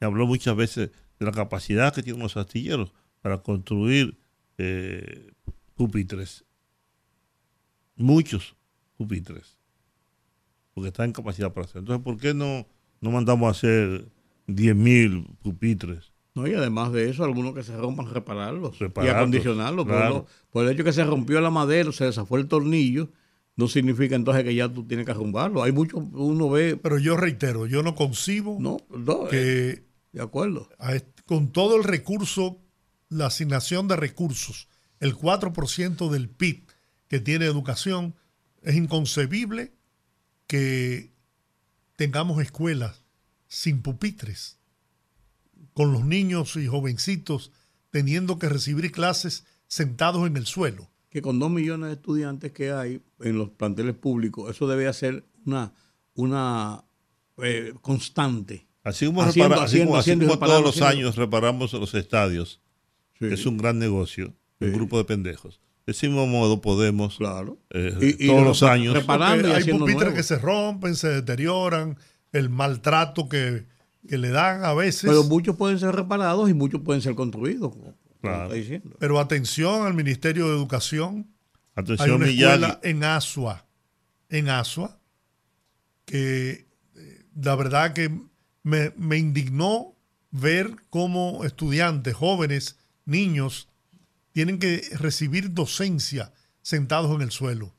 [0.00, 4.18] habló muchas veces de la capacidad que tienen los astilleros para construir
[4.58, 5.32] eh,
[5.74, 6.44] pupitres.
[7.96, 8.56] Muchos
[8.96, 9.58] pupitres.
[10.74, 11.78] Porque están en capacidad para hacer.
[11.78, 12.66] Entonces, ¿por qué no,
[13.00, 14.06] no mandamos a hacer
[14.46, 16.12] 10.000 pupitres?
[16.34, 19.86] No, y además de eso, algunos que se rompan, repararlos, Repararlos, y acondicionarlos.
[19.86, 20.14] Por, claro.
[20.14, 23.08] lo- por el hecho que se rompió la madera, se desafó el tornillo,
[23.56, 25.62] no significa entonces que ya tú tienes que arrumbarlo.
[25.62, 29.82] Hay mucho, uno ve, Pero yo reitero, yo no concibo no, no, eh, que
[30.12, 30.68] de acuerdo.
[30.78, 30.92] a
[31.24, 32.58] con todo el recurso
[33.08, 34.68] la asignación de recursos,
[35.00, 36.64] el 4% del PIB
[37.08, 38.14] que tiene educación,
[38.62, 39.72] es inconcebible
[40.46, 41.12] que
[41.96, 43.02] tengamos escuelas
[43.48, 44.58] sin pupitres,
[45.72, 47.52] con los niños y jovencitos
[47.90, 50.88] teniendo que recibir clases sentados en el suelo.
[51.10, 55.24] Que con dos millones de estudiantes que hay en los planteles públicos, eso debe ser
[55.46, 55.72] una,
[56.14, 56.84] una
[57.38, 58.66] eh, constante.
[58.82, 62.60] Así como, todos los años reparamos los estadios,
[63.14, 65.60] que es un gran negocio, un grupo de pendejos.
[65.86, 67.60] De ese mismo modo podemos, claro.
[67.70, 68.92] Eh, todos los años...
[68.92, 71.96] Reparando hay pupitres que se rompen, se deterioran,
[72.32, 73.66] el maltrato que,
[74.02, 75.04] le dan a veces.
[75.08, 77.72] Pero muchos pueden ser reparados y muchos pueden ser construidos.
[78.98, 81.28] Pero atención al Ministerio de Educación.
[81.76, 83.64] Atención, Hay una escuela en Asua,
[84.28, 84.98] en Asua,
[86.04, 88.10] que eh, la verdad que
[88.64, 89.94] me, me indignó
[90.32, 93.68] ver cómo estudiantes, jóvenes, niños,
[94.36, 96.30] tienen que recibir docencia
[96.60, 97.74] sentados en el suelo.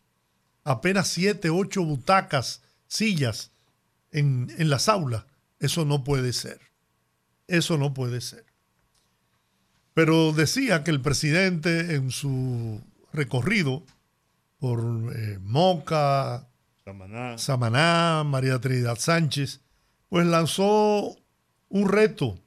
[0.64, 3.52] Apenas siete, ocho butacas, sillas
[4.10, 5.26] en, en las aulas.
[5.60, 6.60] Eso no puede ser.
[7.46, 8.44] Eso no puede ser.
[9.94, 12.82] Pero decía que el presidente en su
[13.14, 13.84] recorrido
[14.58, 14.80] por
[15.16, 16.50] eh, Moca,
[16.84, 17.38] Samaná.
[17.38, 19.62] Samaná, María Trinidad Sánchez,
[20.10, 21.18] pues lanzó
[21.70, 22.40] un reto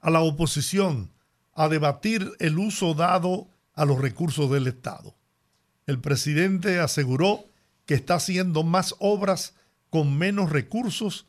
[0.00, 1.10] a la oposición
[1.54, 5.14] a debatir el uso dado a los recursos del Estado.
[5.86, 7.44] El presidente aseguró
[7.86, 9.54] que está haciendo más obras
[9.90, 11.26] con menos recursos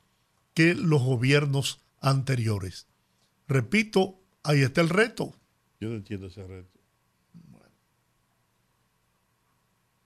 [0.53, 2.87] que los gobiernos anteriores.
[3.47, 5.35] Repito, ahí está el reto.
[5.79, 6.79] Yo no entiendo ese reto.
[7.33, 7.75] Bueno.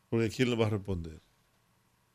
[0.10, 1.22] Porque ¿quién lo va a responder?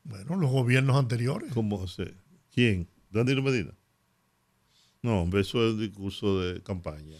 [0.02, 1.52] Bueno, los gobiernos anteriores.
[1.52, 2.14] ¿Cómo José?
[2.52, 2.88] ¿Quién?
[3.10, 3.72] Danilo Medina.
[5.00, 7.16] No, eso es un discurso de campaña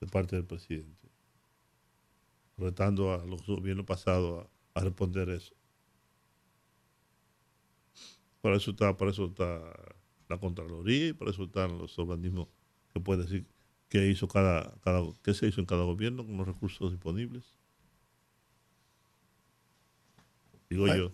[0.00, 1.08] de parte del presidente,
[2.56, 5.54] retando a los gobiernos pasados a responder eso.
[8.40, 9.60] Para eso está, para eso está
[10.28, 12.48] la Contraloría y para eso están los organismos
[12.92, 13.46] que pueden decir
[13.88, 17.44] qué hizo cada, cada qué se hizo en cada gobierno con los recursos disponibles.
[20.70, 21.12] Digo yo.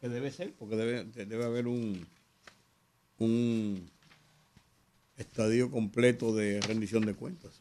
[0.00, 2.06] Que debe ser, porque debe, debe haber un,
[3.18, 3.90] un
[5.16, 7.59] estadio completo de rendición de cuentas.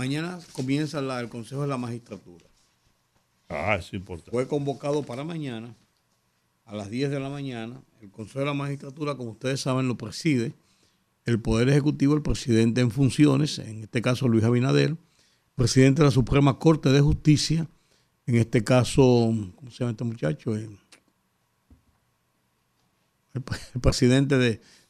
[0.00, 2.46] Mañana comienza el Consejo de la Magistratura.
[3.50, 4.30] Ah, es importante.
[4.30, 5.76] Fue convocado para mañana
[6.64, 7.82] a las 10 de la mañana.
[8.00, 10.54] El Consejo de la Magistratura, como ustedes saben, lo preside
[11.26, 14.96] el Poder Ejecutivo, el presidente en funciones, en este caso Luis Abinader,
[15.54, 17.68] presidente de la Suprema Corte de Justicia,
[18.24, 19.02] en este caso,
[19.54, 20.56] ¿cómo se llama este muchacho?
[20.56, 20.70] Eh,
[23.34, 23.42] el,
[23.82, 24.38] presidente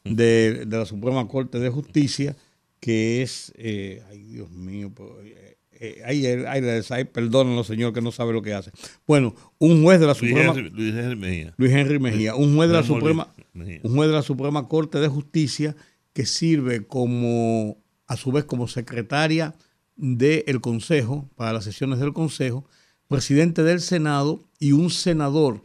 [0.05, 2.37] de, la Suprema Corte de Justicia,
[2.81, 4.91] que es, eh, ay Dios mío,
[5.23, 8.71] eh, eh, ahí, ahí, perdónenlo, señor, que no sabe lo que hace.
[9.07, 10.53] Bueno, un juez de la Suprema.
[10.53, 11.53] Luis Henry Mejía.
[11.57, 15.07] Luis Henry Mejía, un juez de la Suprema, un juez de la Suprema Corte de
[15.07, 15.75] Justicia
[16.13, 17.77] que sirve como,
[18.07, 19.55] a su vez, como secretaria
[19.95, 22.65] del Consejo, para las sesiones del Consejo,
[23.07, 25.63] presidente del Senado y un senador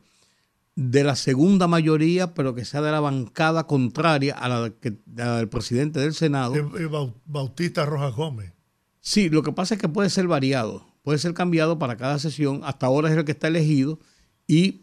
[0.77, 5.48] de la segunda mayoría, pero que sea de la bancada contraria a la, que, del
[5.48, 6.55] presidente del Senado.
[7.24, 8.53] Bautista Rojas Gómez.
[9.01, 12.61] Sí, lo que pasa es que puede ser variado, puede ser cambiado para cada sesión.
[12.62, 13.98] Hasta ahora es el que está elegido
[14.47, 14.82] y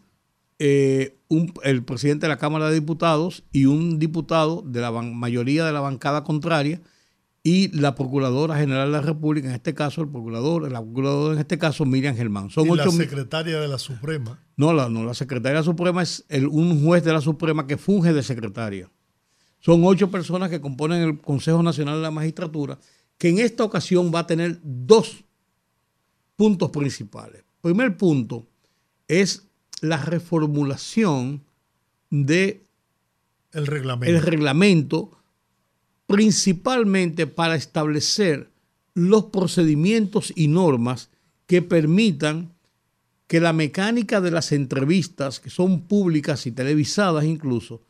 [0.58, 1.20] eh,
[1.62, 5.80] el presidente de la Cámara de Diputados y un diputado de la mayoría de la
[5.80, 6.80] bancada contraria
[7.44, 11.40] y la Procuradora General de la República, en este caso el procurador, la procuradora en
[11.40, 12.50] este caso Miriam Germán.
[12.50, 14.43] Son ¿Y la secretaria de la Suprema?
[14.56, 17.76] No, la, no, la de la Suprema es el, un juez de la Suprema que
[17.76, 18.90] funge de secretaria.
[19.58, 22.78] Son ocho personas que componen el Consejo Nacional de la Magistratura
[23.18, 25.24] que en esta ocasión va a tener dos
[26.36, 27.44] puntos principales.
[27.60, 28.46] Primer punto
[29.08, 29.48] es
[29.80, 31.44] la reformulación
[32.10, 32.64] de
[33.52, 34.16] el reglamento.
[34.16, 35.18] el reglamento
[36.06, 38.50] principalmente para establecer
[38.94, 41.10] los procedimientos y normas
[41.46, 42.53] que permitan
[43.26, 47.82] que la mecánica de las entrevistas, que son públicas y televisadas incluso,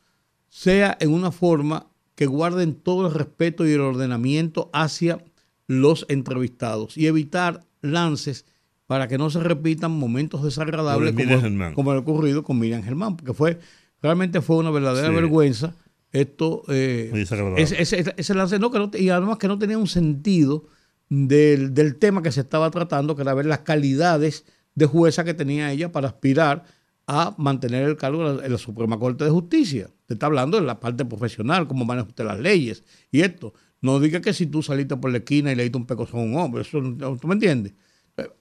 [0.49, 5.23] sea en una forma que guarden todo el respeto y el ordenamiento hacia
[5.67, 8.45] los entrevistados y evitar lances
[8.87, 13.33] para que no se repitan momentos desagradables como, como ha ocurrido con Miriam Germán, porque
[13.33, 13.59] fue
[14.01, 15.75] realmente fue una verdadera vergüenza
[16.11, 17.11] esto eh,
[17.57, 20.67] ese, lance no, que no, y además que no tenía un sentido
[21.09, 24.45] del, del, tema que se estaba tratando, que era ver las calidades
[24.75, 26.65] de jueza que tenía ella para aspirar
[27.07, 29.89] a mantener el cargo en la, Suprema Corte de Justicia.
[30.01, 33.53] Usted está hablando de la parte profesional, cómo maneja usted las leyes y esto.
[33.81, 36.23] No diga que si tú saliste por la esquina y le diste un pecozón a
[36.23, 37.73] un hombre, eso, ¿tú me entiendes?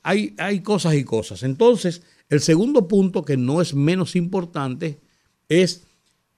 [0.03, 1.43] Hay, hay cosas y cosas.
[1.43, 5.01] Entonces, el segundo punto, que no es menos importante,
[5.49, 5.87] es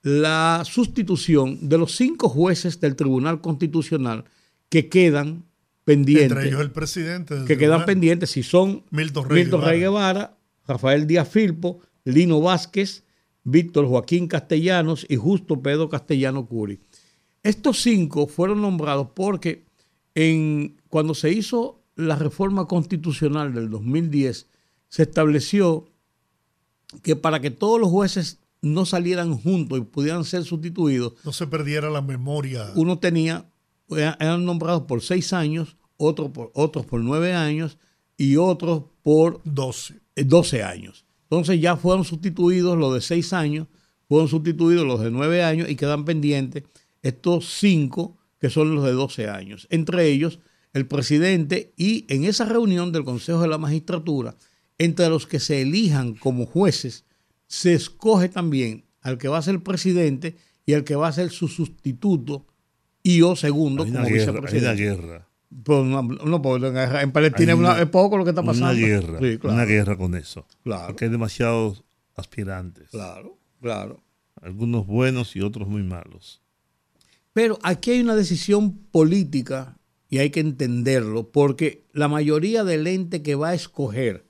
[0.01, 4.25] la sustitución de los cinco jueces del Tribunal Constitucional
[4.69, 5.45] que quedan
[5.87, 6.31] pendientes.
[6.31, 7.33] Entre ellos el presidente.
[7.33, 10.37] del que quedan pendientes si son Milton Rey Milton Rey Guevara,
[10.67, 13.05] Rafael Díaz Filpo, Lino Vázquez,
[13.45, 16.81] Víctor Joaquín Castellanos y Justo Pedro Castellano Curi.
[17.41, 19.63] Estos cinco fueron nombrados porque
[20.13, 24.47] en, cuando se hizo la reforma constitucional del 2010,
[24.89, 25.87] se estableció
[27.01, 31.47] que para que todos los jueces no salieran juntos y pudieran ser sustituidos, No se
[31.47, 32.71] perdiera la memoria.
[32.75, 33.45] uno tenía,
[33.89, 37.77] eran nombrados por seis años, otros por, otros por nueve años
[38.17, 40.01] y otros por 12.
[40.15, 41.05] eh, 12 años.
[41.29, 43.67] Entonces ya fueron sustituidos los de 6 años,
[44.07, 46.63] fueron sustituidos los de 9 años y quedan pendientes
[47.01, 49.67] estos 5 que son los de 12 años.
[49.69, 50.39] Entre ellos,
[50.73, 54.35] el presidente y en esa reunión del Consejo de la Magistratura,
[54.77, 57.05] entre los que se elijan como jueces,
[57.47, 61.29] se escoge también al que va a ser presidente y al que va a ser
[61.29, 62.45] su sustituto
[63.15, 64.83] y o segundo Hay como una, guerra, hay una vicepresidente.
[64.83, 65.27] guerra.
[65.63, 68.69] Pero no, no, en Palestina es una- una- es poco lo que está pasando.
[68.71, 69.19] Una guerra.
[69.19, 70.45] Sí, claro, Una guerra con eso.
[70.63, 70.87] Claro.
[70.87, 71.83] Porque hay demasiados
[72.15, 72.89] aspirantes.
[72.89, 74.03] Claro, claro.
[74.41, 76.41] Algunos buenos y otros muy malos.
[77.33, 79.77] Pero aquí hay una decisión política
[80.09, 84.25] y hay que entenderlo, porque la mayoría del ente que va a escoger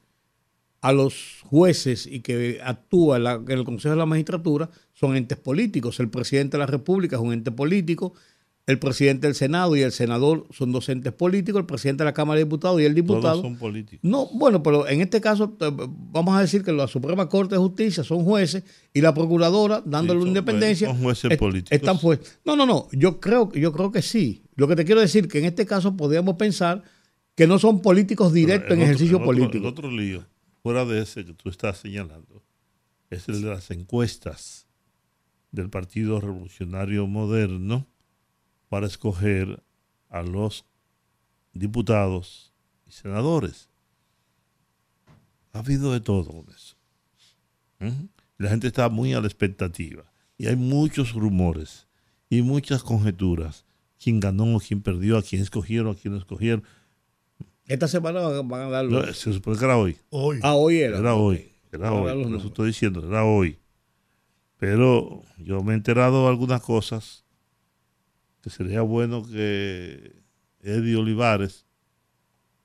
[0.82, 5.16] a los jueces y que actúa en, la- en el Consejo de la Magistratura son
[5.16, 6.00] entes políticos.
[6.00, 8.14] El presidente de la República es un ente político,
[8.68, 12.14] el presidente del Senado y el senador son dos entes políticos, el presidente de la
[12.14, 13.22] Cámara de Diputados y el diputado.
[13.36, 14.02] Todos son políticos.
[14.04, 15.72] No, bueno, pero en este caso eh,
[16.12, 18.64] vamos a decir que la Suprema Corte de Justicia son jueces
[18.94, 21.72] y la procuradora dándole Sí, independencia jueces, son jueces políticos.
[21.72, 22.22] están fuera.
[22.44, 24.44] No, no, no, yo creo yo creo que sí.
[24.56, 26.84] Lo que te quiero decir que en este caso podríamos pensar
[27.36, 29.58] que no son políticos directos en otro- ejercicio el otro- político.
[29.60, 30.26] El otro lío,
[30.62, 32.44] fuera de ese que tú estás señalando,
[33.10, 34.68] es el de las encuestas
[35.54, 37.88] del Partido Revolucionario Moderno
[38.70, 39.64] para escoger
[40.10, 40.66] a los
[41.54, 42.54] diputados
[42.86, 43.70] y senadores.
[45.54, 46.76] Ha habido de todo con eso.
[47.80, 48.08] ¿Mm?
[48.38, 50.04] La gente está muy a la expectativa
[50.38, 51.88] y hay muchos rumores
[52.30, 53.66] y muchas conjeturas.
[54.02, 54.60] ¿Quién ganó?
[54.60, 55.18] ¿Quién perdió?
[55.18, 55.96] ¿A quién escogieron?
[55.96, 56.64] ¿A quién no escogieron?
[57.66, 59.18] Esta semana van a dar No, los...
[59.18, 59.98] se supone que era hoy.
[60.10, 60.40] Hoy.
[60.44, 61.00] Ah, hoy era.
[61.00, 61.52] Era hoy.
[61.72, 62.38] Era hoy.
[62.46, 63.58] estoy diciendo, era hoy.
[64.58, 67.26] Pero yo me he enterado de algunas cosas
[68.42, 70.16] que sería bueno que
[70.62, 71.66] Eddie Olivares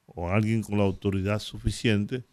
[0.07, 2.25] o alguien con la autoridad suficiente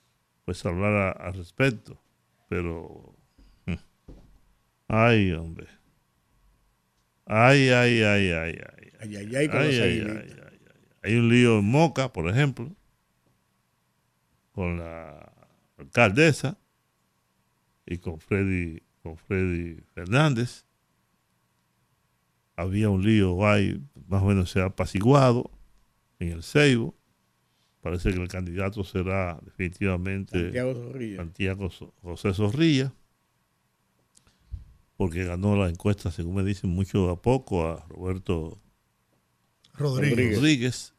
[0.46, 2.02] pues hablara al respecto.
[2.50, 3.16] Pero.
[3.66, 3.74] mm.
[4.88, 5.68] Ay, hombre.
[7.26, 8.92] Ay, ay, ay, ay, ay.
[9.02, 10.24] Ay, ay, ay, con Ay, los ay, aguilitas.
[10.24, 10.80] ay, ay, ay.
[11.04, 12.76] Hay un lío en Moca, por ejemplo,
[14.52, 15.32] con la
[15.78, 16.58] alcaldesa
[17.86, 20.66] y con Freddy, con Freddy Fernández.
[22.60, 25.50] Había un lío ahí, más o menos se ha apaciguado
[26.20, 26.94] en el Ceibo.
[27.80, 31.18] Parece que el candidato será definitivamente Santiago Zorrilla.
[31.18, 31.70] Santiago
[32.02, 32.94] José Zorrilla,
[34.98, 38.62] porque ganó la encuesta, según me dicen, mucho a poco a Roberto
[39.76, 40.12] Rodríguez.
[40.12, 40.36] Rodríguez.
[40.36, 40.94] Rodríguez,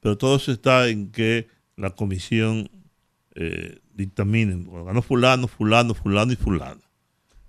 [0.00, 2.70] pero todo eso está en que la comisión
[3.34, 4.54] eh, dictamine.
[4.56, 6.80] Bueno, ganó fulano, fulano, fulano y fulano.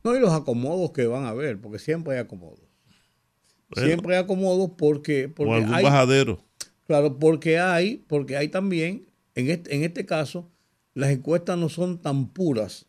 [0.03, 2.72] No, y los acomodos que van a haber, porque siempre hay acomodos.
[3.76, 6.44] Siempre hay acomodos porque, o porque algún hay, bajadero.
[6.88, 10.52] Claro, porque hay, porque hay también, en este, en este caso,
[10.94, 12.88] las encuestas no son tan puras,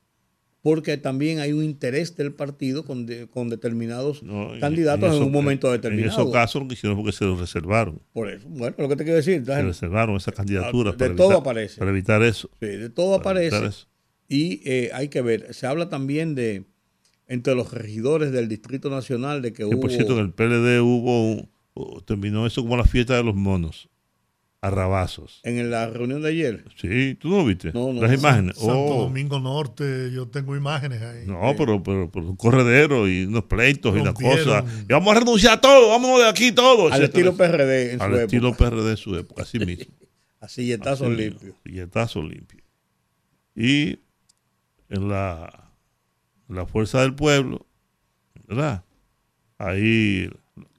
[0.61, 4.55] porque también hay un interés del partido con, de- con determinados ¿no?
[4.55, 6.11] En- candidatos en, eso- un momento En determinado.
[6.23, 8.01] esos casos lo que hicieron fue que se lo reservaron.
[8.13, 11.27] Por eso, bueno, lo que te quiero decir, Se reservaron esa candidatura de para, todo
[11.29, 11.79] evitar, aparece.
[11.79, 12.51] para evitar eso.
[12.61, 13.71] sí, de todo aparece.
[14.29, 16.65] Y eh, hay que ver, se habla también de,
[17.27, 19.81] entre los regidores del Distrito Nacional, de que Que hubo...
[19.81, 21.51] por cierto, en el PLD hubo un-
[22.07, 23.89] terminó eso como la fiesta de los monos,
[24.61, 25.41] arrabazos.
[25.43, 26.65] en la reunión de ayer.
[26.77, 27.73] Sí, tú no lo viste.
[27.73, 28.01] No, no.
[28.03, 28.57] Las imágenes.
[28.57, 29.03] Santo Oh.
[29.05, 31.27] Domingo Norte, yo tengo imágenes ahí.
[31.27, 34.39] No, pero, pero, pero un corredero y unos pleitos y una Rompieron.
[34.63, 34.65] cosa.
[34.89, 36.93] Y vamos a renunciar a todo, vámonos de aquí todos.
[36.93, 37.31] Al etcétera.
[37.31, 38.71] estilo PRD en Al su estilo época.
[38.71, 39.95] PRD de su época, así mismo.
[40.41, 41.43] Así yetazos Así limpios.
[41.43, 42.61] mismo, Billetazo limpio.
[43.57, 43.99] Y
[44.91, 45.64] en la,
[46.49, 47.66] la fuerza del pueblo,
[48.47, 48.85] ¿verdad?
[49.59, 50.31] Ahí,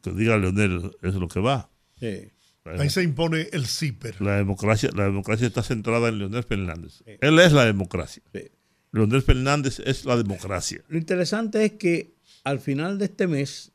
[0.01, 1.69] que diga Leonel, es lo que va.
[1.99, 2.31] Sí.
[2.63, 4.21] La, Ahí se impone el CIPER.
[4.21, 7.03] la democracia, la democracia está centrada en Leonel Fernández.
[7.05, 8.23] Él es la democracia.
[8.33, 8.49] Sí.
[8.91, 10.83] Leonel Fernández es la democracia.
[10.87, 13.73] Lo interesante es que al final de este mes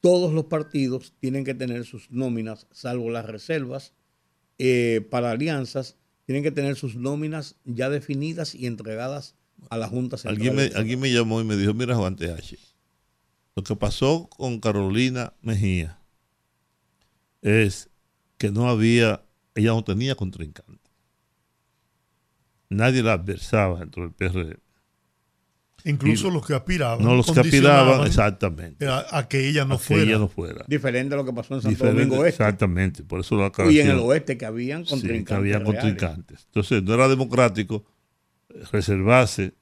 [0.00, 3.94] todos los partidos tienen que tener sus nóminas, salvo las reservas
[4.58, 9.36] eh, para alianzas, tienen que tener sus nóminas ya definidas y entregadas
[9.70, 10.34] a la Junta Central.
[10.36, 12.56] Alguien me, alguien me llamó y me dijo, mira Juan TH,
[13.56, 15.98] lo que pasó con Carolina Mejía
[17.42, 17.88] es
[18.38, 19.22] que no había,
[19.54, 20.78] ella no tenía contrincante.
[22.68, 24.58] Nadie la adversaba dentro del PRD.
[25.84, 27.04] Incluso los que aspiraban.
[27.04, 28.86] No, los que aspiraban, exactamente.
[28.86, 30.02] A, a que ella no a fuera.
[30.04, 30.64] Que ella no fuera.
[30.68, 32.42] Diferente a lo que pasó en Santo Diferente, Domingo Este.
[32.42, 35.26] Exactamente, por eso la Y en el oeste que habían Sí, contrincantes.
[35.28, 35.80] que habían reales.
[35.82, 36.44] contrincantes.
[36.46, 37.84] Entonces, no era democrático
[38.70, 39.54] reservarse,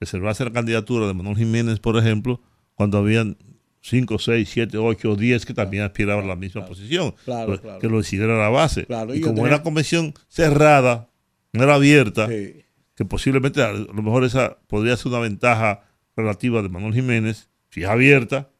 [0.00, 2.40] reservarse la candidatura de Manuel Jiménez, por ejemplo,
[2.74, 3.36] cuando habían
[3.80, 7.14] 5, 6, 7, 8 o 10 que también aspiraban a la misma posición.
[7.24, 7.78] Claro, Pues.
[7.80, 8.82] Que lo decidiera la base.
[9.14, 11.08] Y como tenía- era convención cerrada,
[11.52, 12.64] no era abierta, Sí.
[12.94, 15.82] que posiblemente a lo mejor esa podría ser una ventaja
[16.16, 18.50] relativa de Manuel Jiménez, si es abierta,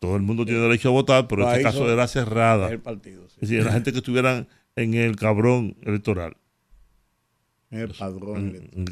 [0.00, 2.66] todo el mundo tiene derecho a votar, pero en este caso era cerrada.
[2.66, 3.36] Es el partido, sí.
[3.40, 6.36] Es decir, la gente que estuvieran en el cabrón electoral.
[7.70, 8.52] En el padrón.
[8.74, 8.84] Mm,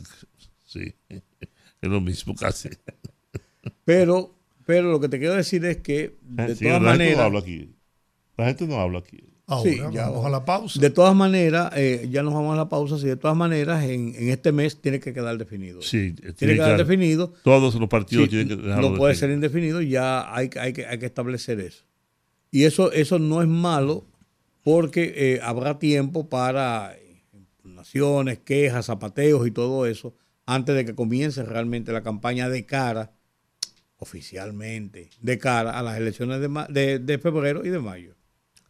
[0.72, 1.22] Sí, es
[1.90, 2.68] lo mismo casi.
[3.84, 4.34] Pero,
[4.66, 7.18] pero lo que te quiero decir es que, de Sí, todas la gente no maneras,
[7.18, 7.70] habla aquí.
[8.36, 9.24] La gente no habla aquí.
[9.46, 10.28] Ahora, Sí, ya vamos va.
[10.28, 10.80] a la pausa.
[10.80, 14.14] de todas maneras, eh, ya nos vamos a la pausa, si de todas maneras en,
[14.14, 15.82] en este mes tiene que quedar definido.
[15.82, 17.34] Sí, tiene tiene que quedar que- definido.
[17.42, 19.46] Todos los partidos Sí, tienen que dejarlo no puede ser definido.
[19.78, 21.84] indefinido, ya hay, que- hay, que, hay que establecer eso.
[22.50, 24.06] Y eso, eso no es malo
[24.62, 30.14] porque eh, habrá tiempo para eh, impugnaciones, quejas, zapateos y todo eso
[30.46, 33.12] antes de que comience realmente la campaña de cara,
[33.96, 38.16] oficialmente, de cara a las elecciones de, de, de febrero y de mayo.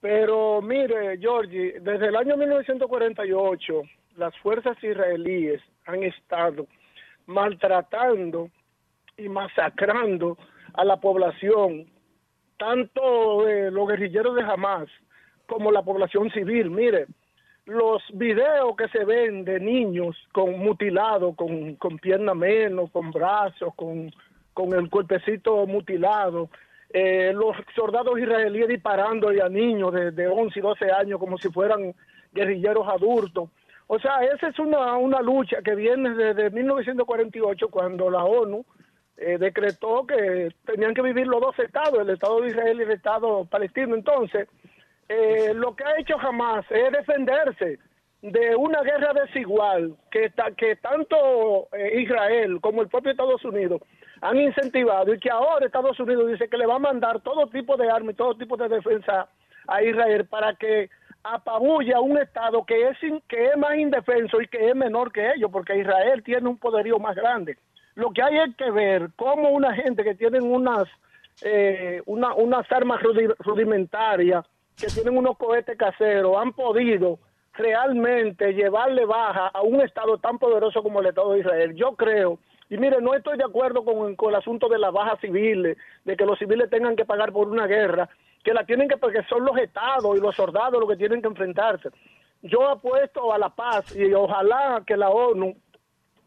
[0.00, 3.82] Pero mire, Georgie, desde el año 1948
[4.16, 6.66] las fuerzas israelíes han estado
[7.26, 8.50] maltratando
[9.16, 10.36] y masacrando
[10.74, 11.86] a la población,
[12.58, 14.88] tanto eh, los guerrilleros de Hamas
[15.46, 16.70] como la población civil.
[16.70, 17.06] Mire,
[17.66, 23.74] los videos que se ven de niños con mutilados, con, con pierna menos, con brazos,
[23.74, 24.12] con,
[24.52, 26.50] con el cuerpecito mutilado,
[26.90, 31.48] eh, los soldados israelíes disparando a niños de, de 11 y 12 años como si
[31.48, 31.94] fueran
[32.32, 33.48] guerrilleros adultos.
[33.86, 38.64] O sea, esa es una, una lucha que viene desde 1948 cuando la ONU
[39.16, 42.90] eh, decretó que tenían que vivir los dos estados, el Estado de Israel y el
[42.92, 43.94] Estado palestino.
[43.94, 44.48] Entonces,
[45.08, 47.78] eh, lo que ha hecho jamás es defenderse
[48.22, 53.82] de una guerra desigual que, ta- que tanto eh, Israel como el propio Estados Unidos
[54.22, 57.76] han incentivado y que ahora Estados Unidos dice que le va a mandar todo tipo
[57.76, 59.28] de armas y todo tipo de defensa
[59.68, 60.88] a Israel para que
[61.22, 65.12] apabulle a un Estado que es, in- que es más indefenso y que es menor
[65.12, 67.58] que ellos, porque Israel tiene un poderío más grande.
[67.94, 70.84] Lo que hay es que ver cómo una gente que tienen unas,
[71.42, 74.44] eh, una- unas armas rudi- rudimentarias,
[74.76, 77.18] que tienen unos cohetes caseros, han podido
[77.52, 81.74] realmente llevarle baja a un Estado tan poderoso como el Estado de Israel.
[81.74, 82.38] Yo creo,
[82.68, 86.16] y mire, no estoy de acuerdo con, con el asunto de la baja civiles, de
[86.16, 88.08] que los civiles tengan que pagar por una guerra,
[88.42, 91.28] que la tienen que, porque son los Estados y los soldados los que tienen que
[91.28, 91.90] enfrentarse.
[92.42, 95.56] Yo apuesto a la paz y ojalá que la ONU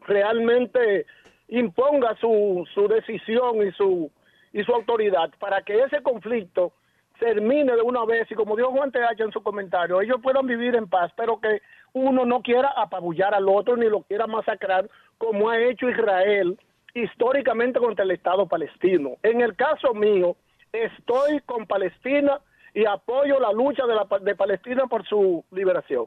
[0.00, 1.06] realmente
[1.48, 4.10] imponga su, su decisión y su,
[4.52, 6.72] y su autoridad para que ese conflicto
[7.18, 10.74] termine de una vez y como dijo Juan TH en su comentario, ellos puedan vivir
[10.74, 11.60] en paz, pero que
[11.92, 14.88] uno no quiera apabullar al otro ni lo quiera masacrar
[15.18, 16.58] como ha hecho Israel
[16.94, 19.16] históricamente contra el Estado palestino.
[19.22, 20.36] En el caso mío,
[20.72, 22.40] estoy con Palestina
[22.74, 26.06] y apoyo la lucha de, la, de Palestina por su liberación.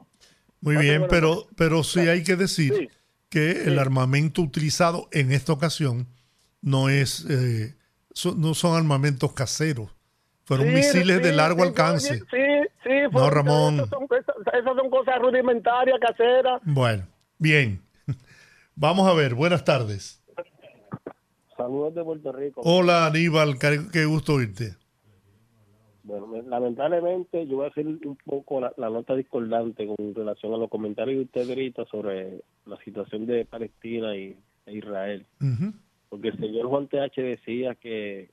[0.60, 2.90] Muy bien, pero, pero sí hay que decir
[3.28, 6.06] que el armamento utilizado en esta ocasión
[6.60, 7.74] no es eh,
[8.36, 9.90] no son armamentos caseros,
[10.44, 12.18] fueron misiles de largo alcance.
[12.18, 12.46] Sí,
[12.82, 13.74] sí, no, Ramón.
[13.74, 16.60] Esas son, esas son cosas rudimentarias, caseras.
[16.64, 17.06] Bueno,
[17.38, 17.80] bien.
[18.74, 20.22] Vamos a ver, buenas tardes.
[21.56, 22.60] Saludos de Puerto Rico.
[22.64, 24.76] Hola Aníbal, qué gusto oírte.
[26.04, 30.68] Bueno, lamentablemente yo voy a hacer un poco la, nota discordante con relación a los
[30.68, 34.36] comentarios de usted grita sobre la situación de Palestina y
[34.66, 35.24] e Israel.
[36.08, 38.30] Porque el señor Juan TH decía que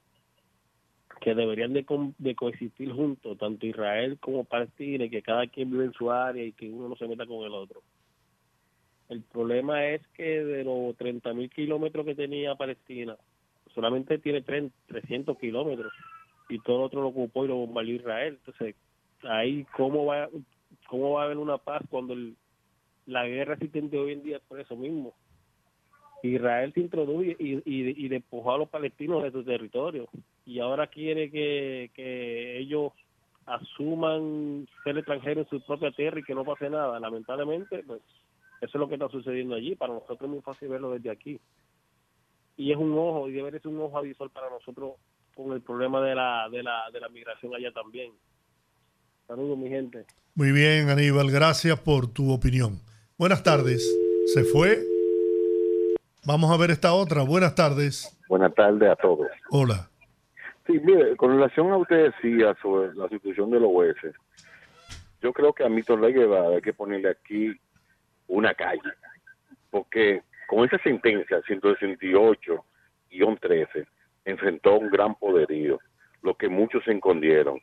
[1.20, 1.86] que deberían de,
[2.18, 6.44] de, coexistir juntos, tanto Israel como Palestina, y que cada quien vive en su área
[6.44, 7.82] y que uno no se meta con el otro.
[9.10, 13.18] El problema es que de los 30 mil kilómetros que tenía Palestina,
[13.74, 15.91] solamente tiene 300 kilómetros
[16.50, 18.38] y todo otro lo ocupó y lo bombardeó Israel.
[18.40, 18.76] Entonces,
[19.24, 20.30] ahí, ¿cómo va,
[20.88, 22.16] cómo va a haber una paz cuando
[23.06, 25.14] la guerra existente hoy en día es por eso mismo?
[26.22, 30.10] Israel se introduce y, y, despojó a los palestinos de su territorio
[30.50, 32.92] y ahora quiere que, que ellos
[33.46, 37.00] asuman ser extranjeros en su propia tierra y que no pase nada.
[37.00, 38.02] Lamentablemente, pues
[38.60, 39.76] eso es lo que está sucediendo allí.
[39.76, 41.40] Para nosotros es muy fácil verlo desde aquí.
[42.58, 44.94] Y es un ojo, y debe ser un ojo avisor para nosotros
[45.36, 48.12] con el problema de la, de la, de la migración allá también.
[49.28, 50.06] Saludos, mi gente.
[50.34, 52.80] Muy bien, Aníbal, gracias por tu opinión.
[53.20, 53.88] Buenas tardes.
[54.34, 54.80] ¿Se fue?
[56.26, 57.22] Vamos a ver esta otra.
[57.22, 58.20] Buenas tardes.
[58.28, 59.28] Buenas tardes a todos.
[59.52, 59.89] Hola.
[60.70, 64.14] Sí, mire, con relación a usted decía sobre la situación de los jueces,
[65.20, 67.60] yo creo que a Mito Guevara hay que ponerle aquí
[68.28, 68.80] una calle,
[69.72, 72.62] porque con esa sentencia 168-13
[74.26, 75.80] enfrentó un gran poderío,
[76.22, 77.60] lo que muchos se escondieron,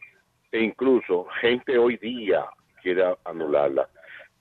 [0.51, 2.45] e incluso gente hoy día
[2.83, 3.89] quiere anularla.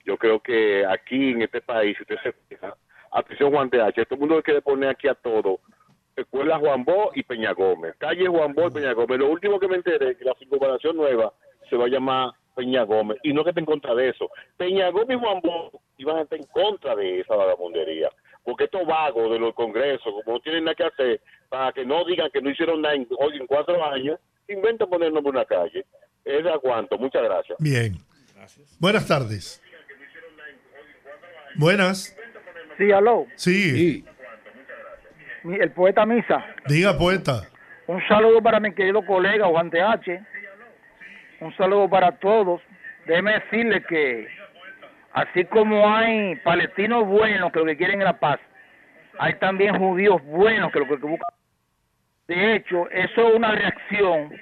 [0.06, 2.76] Yo creo que aquí en este país, si usted se fija,
[3.12, 5.60] atención Juan de H, todo el mundo quiere poner aquí a todo,
[6.16, 9.20] Escuela Juan Bo y Peña Gómez, calle Juan Bo y Peña Gómez.
[9.20, 11.34] Lo último que me enteré es que la circunvalación nueva
[11.70, 14.30] se va a llamar Peña Gómez, y no que esté en contra de eso.
[14.56, 18.10] Peña Gómez y Juan Bo iban a estar en contra de esa vagabundería
[18.46, 22.06] porque estos vagos de los congresos, como no tienen nada que hacer, para que no
[22.06, 25.84] digan que no hicieron nada en, hoy en cuatro años, inventan ponernos en una calle.
[26.24, 26.98] Es aguanto.
[26.98, 27.58] Muchas gracias.
[27.60, 27.96] Bien.
[28.80, 29.62] Buenas tardes.
[31.56, 32.16] Buenas.
[32.78, 33.26] Sí, aló.
[33.36, 34.06] Sí.
[35.46, 36.44] El poeta Misa.
[36.68, 37.44] Diga, poeta.
[37.88, 40.22] Un saludo para mi querido colega Juan H.
[41.40, 42.62] Un saludo para todos.
[43.06, 44.28] Déjeme decirle que
[45.16, 48.38] Así como hay palestinos buenos que lo que quieren es la paz,
[49.18, 51.34] hay también judíos buenos que lo que buscan.
[52.28, 54.34] De hecho, eso es una reacción,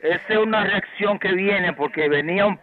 [0.00, 2.58] esa es una reacción que viene porque venía un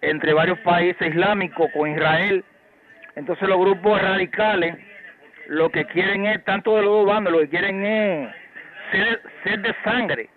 [0.00, 2.44] entre varios países islámicos con Israel.
[3.14, 4.74] Entonces los grupos radicales
[5.50, 8.30] lo que quieren es, tanto de los dos bandos, lo que quieren es
[9.42, 10.30] ser, de sangre.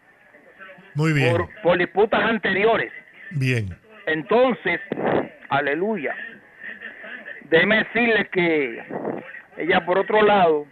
[0.95, 1.37] Muy bien.
[1.37, 2.91] Por, por disputas anteriores.
[3.29, 3.77] Bien.
[4.07, 4.81] Entonces,
[5.49, 6.15] aleluya.
[7.43, 8.83] Déjeme decirle que
[9.57, 10.65] ella por otro lado,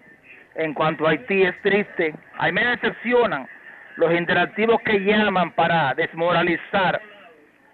[0.55, 3.47] en cuanto a Haití es triste, ahí me decepcionan
[3.97, 6.99] los interactivos que llaman para desmoralizar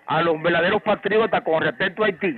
[0.06, 2.38] a los verdaderos patriotas con respecto a Haití.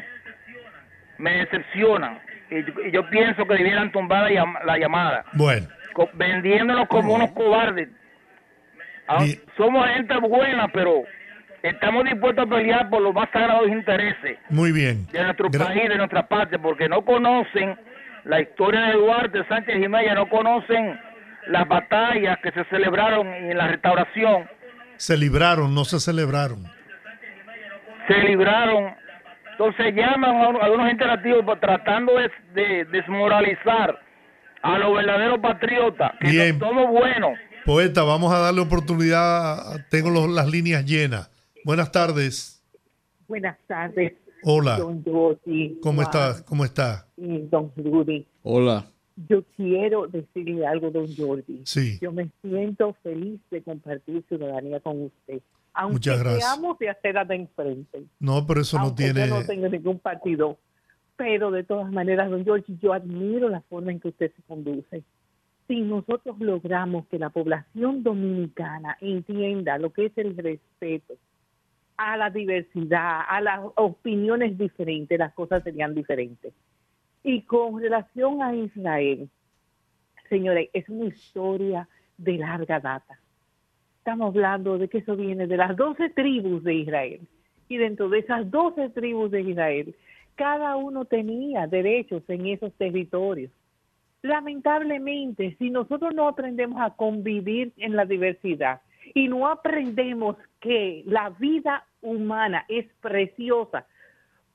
[1.18, 2.29] Me decepcionan.
[2.52, 4.32] Y, yo pienso que debieran tumbar
[4.66, 5.26] la, llamada.
[5.34, 5.68] Bueno.
[6.14, 7.90] vendiéndonos como unos cobardes.
[9.08, 9.26] Ah,
[9.58, 11.04] somos gente buena, pero
[11.64, 15.08] estamos dispuestos a pelear por los más sagrados intereses Muy bien.
[15.12, 17.76] de nuestro país, de nuestra parte, porque no conocen
[18.26, 21.00] la historia de Duarte, Sánchez y Mella, no conocen
[21.48, 24.48] las batallas que se celebraron en la restauración.
[24.98, 26.66] Se libraron, no se celebraron.
[28.08, 28.94] Se libraron.
[29.60, 32.14] Entonces llaman a algunos interactivos tratando
[32.56, 34.00] de, desmoralizar
[34.62, 37.38] a los verdaderos patriotas, que somos buenos.
[37.66, 41.30] Poeta, vamos a darle oportunidad, tengo las líneas llenas.
[41.66, 42.64] Buenas tardes.
[43.28, 44.14] Buenas tardes.
[44.44, 44.78] Hola.
[44.78, 45.78] Don Jordi.
[45.84, 46.42] ¿Cómo estás?
[46.44, 47.06] ¿Cómo está?
[47.18, 48.26] Y don Rudy.
[48.44, 48.86] Hola.
[49.28, 51.64] Yo quiero decirle algo, don Jordi.
[51.66, 52.00] Sí.
[52.02, 55.42] Yo me siento feliz de compartir ciudadanía con usted.
[55.82, 58.04] Aunque seamos de acera de enfrente.
[58.20, 59.28] No, pero eso no tiene...
[59.28, 60.58] Yo no tengo ningún partido.
[61.16, 65.04] Pero de todas maneras, don Jordi, yo admiro la forma en que usted se conduce.
[65.70, 71.14] si nosotros logramos que la población dominicana entienda lo que es el respeto
[71.96, 76.54] a la diversidad, a las opiniones diferentes, las cosas serían diferentes.
[77.24, 79.30] Y con relación a Israel,
[80.28, 81.88] señores, es una historia
[82.18, 83.20] de larga data.
[84.00, 87.22] Estamos hablando de que eso viene de las doce tribus de Israel.
[87.68, 89.96] Y dentro de esas doce tribus de Israel,
[90.36, 93.52] cada uno tenía derechos en esos territorios.
[94.22, 98.82] Lamentablemente, si nosotros no aprendemos a convivir en la diversidad
[99.14, 103.86] y no aprendemos que la vida humana es preciosa,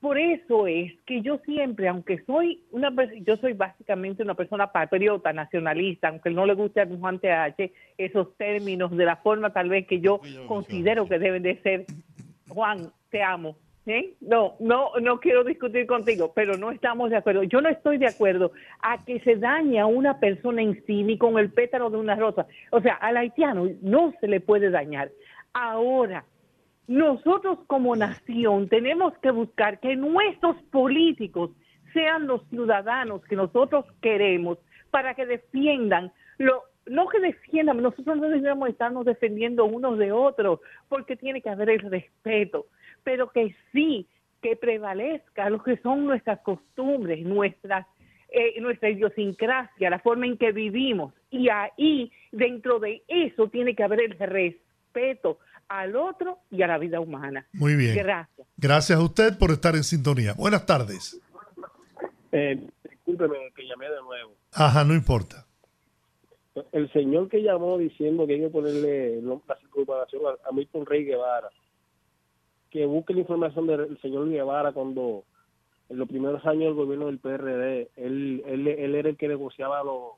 [0.05, 5.33] por eso es que yo siempre, aunque soy una yo soy básicamente una persona patriota,
[5.33, 9.87] nacionalista, aunque no le guste a Juan TH esos términos de la forma tal vez
[9.87, 11.85] que yo considero que deben de ser.
[12.49, 13.57] Juan, te amo.
[14.21, 17.41] No, no, no quiero discutir contigo, pero no estamos de acuerdo.
[17.41, 18.51] Yo no estoy de acuerdo
[18.83, 22.13] a que se dañe a una persona en sí ni con el pétalo de una
[22.13, 22.45] rosa.
[22.69, 25.09] O sea, al haitiano no se le puede dañar.
[25.53, 26.25] Ahora,
[26.87, 31.51] nosotros como nación tenemos que buscar que nuestros políticos
[31.93, 34.57] sean los ciudadanos que nosotros queremos
[34.91, 40.59] para que defiendan lo no que defiendan, nosotros no debemos estarnos defendiendo unos de otros,
[40.87, 42.67] porque tiene que haber el respeto,
[43.03, 44.07] pero que sí,
[44.41, 47.87] que prevalezca lo que son nuestras costumbres, nuestras,
[48.29, 51.13] eh, nuestra idiosincrasia, la forma en que vivimos.
[51.31, 56.77] Y ahí, dentro de eso, tiene que haber el respeto al otro y a la
[56.77, 57.47] vida humana.
[57.53, 57.95] Muy bien.
[57.95, 58.47] Gracias.
[58.57, 60.33] Gracias a usted por estar en sintonía.
[60.33, 61.19] Buenas tardes.
[62.31, 64.31] Eh, discúlpeme que llamé de nuevo.
[64.53, 65.45] Ajá, no importa.
[66.71, 71.03] El señor que llamó diciendo que hay que ponerle la circunvalación a, a Milton Rey
[71.03, 71.49] Guevara,
[72.69, 75.25] que busque la información del señor Guevara cuando
[75.89, 79.83] en los primeros años del gobierno del PRD, él, él, él era el que negociaba
[79.83, 80.13] los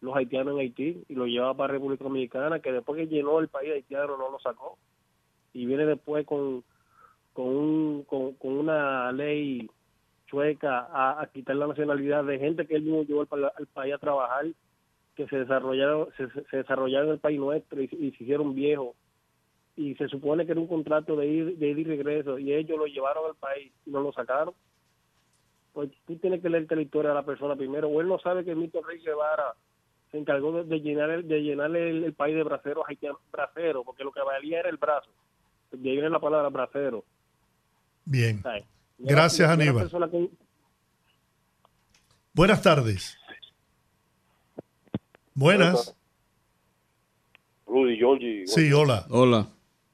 [0.00, 3.48] los haitianos en Haití y lo llevaba para República Dominicana, que después que llenó el
[3.48, 4.78] país haitiano no lo sacó.
[5.52, 6.62] Y viene después con,
[7.32, 9.68] con, un, con, una ley
[10.26, 14.46] chueca a, quitar la nacionalidad de gente que él mismo llevó al, país a trabajar,
[15.16, 18.94] que se desarrollaron, se, desarrollaron en el país nuestro y, se hicieron viejos.
[19.76, 22.78] Y se supone que era un contrato de ir, de ir y regreso, y ellos
[22.78, 24.54] lo llevaron al país y no lo sacaron.
[25.72, 28.44] Pues tú tienes que leerte la historia de la persona primero, o él no sabe
[28.44, 29.54] que Mito Rey Guevara
[30.10, 34.12] se encargó de, llenar el, de llenar el, país de braceros haitianos, bracero, porque lo
[34.12, 35.10] que valía era el brazo.
[35.70, 37.04] De ahí viene la palabra bracero.
[38.04, 38.42] Bien.
[38.98, 39.90] Gracias, Aníbal.
[42.32, 43.18] Buenas tardes.
[45.34, 45.94] Buenas.
[47.66, 48.46] Rudy, Giorgi.
[48.46, 49.06] Sí, hola.
[49.10, 49.46] Hola.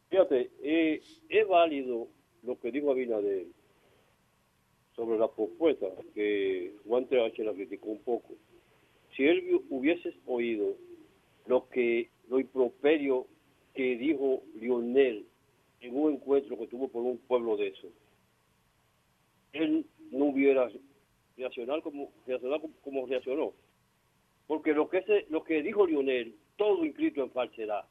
[0.08, 2.08] Fíjate, eh, es válido
[2.44, 3.46] lo que dijo Abinader
[4.94, 7.42] sobre la propuesta que Juan H.
[7.42, 8.34] la criticó un poco
[9.16, 10.76] si él hubiese oído
[11.46, 13.26] lo que lo improperio
[13.74, 15.26] que dijo Lionel
[15.80, 17.88] en un encuentro que tuvo con un pueblo de eso,
[19.52, 20.70] él no hubiera
[21.36, 23.52] reaccionado como, reaccionado como reaccionó.
[24.46, 27.84] Porque lo que, ese, lo que dijo Lionel, todo inscrito en falsedad.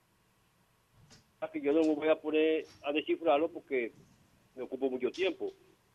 [1.51, 3.91] que yo no me voy a poner a descifrarlo porque
[4.55, 5.53] me ocupo mucho tiempo.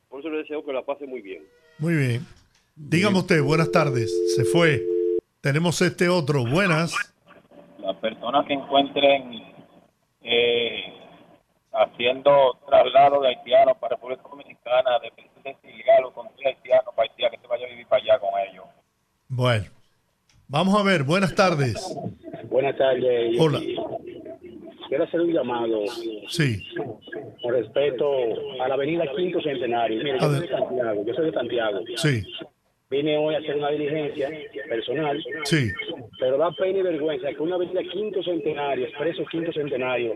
[0.08, 1.42] Por eso le deseo que la pase muy bien.
[1.78, 2.26] Muy bien.
[2.76, 4.12] Dígame usted, buenas tardes.
[4.36, 4.97] Se fue.
[5.40, 6.44] Tenemos este otro.
[6.44, 6.94] Buenas.
[7.78, 9.40] Las personas que encuentren
[10.22, 10.92] eh,
[11.72, 17.40] haciendo traslado de haitianos para República Dominicana, de ilegal o con haitianos para Haití, que
[17.40, 18.64] se vaya a vivir para allá con ellos.
[19.28, 19.66] Bueno,
[20.48, 21.04] vamos a ver.
[21.04, 21.96] Buenas tardes.
[22.50, 23.38] Buenas tardes.
[23.38, 23.60] Hola.
[24.88, 25.84] Quiero hacer un llamado.
[26.28, 26.66] Sí.
[27.42, 28.10] Con respeto
[28.60, 30.02] a la avenida Quinto Centenario.
[30.02, 31.04] Mire, yo soy de Santiago.
[31.06, 31.78] Yo soy de Santiago.
[31.96, 32.24] Sí
[32.90, 34.30] vine hoy a hacer una diligencia
[34.68, 35.22] personal.
[35.44, 35.70] Sí.
[36.18, 40.14] Pero da pena y vergüenza que una avenida quinto centenario, expreso quinto centenario,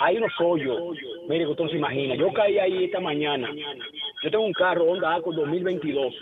[0.00, 0.96] hay unos hoyos.
[1.28, 2.14] Mire, que usted no se imagina.
[2.16, 3.50] Yo caí ahí esta mañana.
[4.22, 6.14] Yo tengo un carro Honda Accord 2022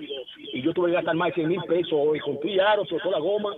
[0.52, 3.18] y yo tuve que gastar más de 100 mil pesos hoy con aro, toda la
[3.18, 3.55] goma.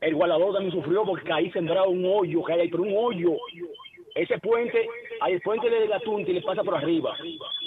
[0.00, 3.36] El guardador también sufrió porque caí sembrado un hoyo que hay ahí, pero un hoyo.
[4.14, 4.88] Ese puente,
[5.20, 7.16] hay el puente de la Tunti le pasa por arriba.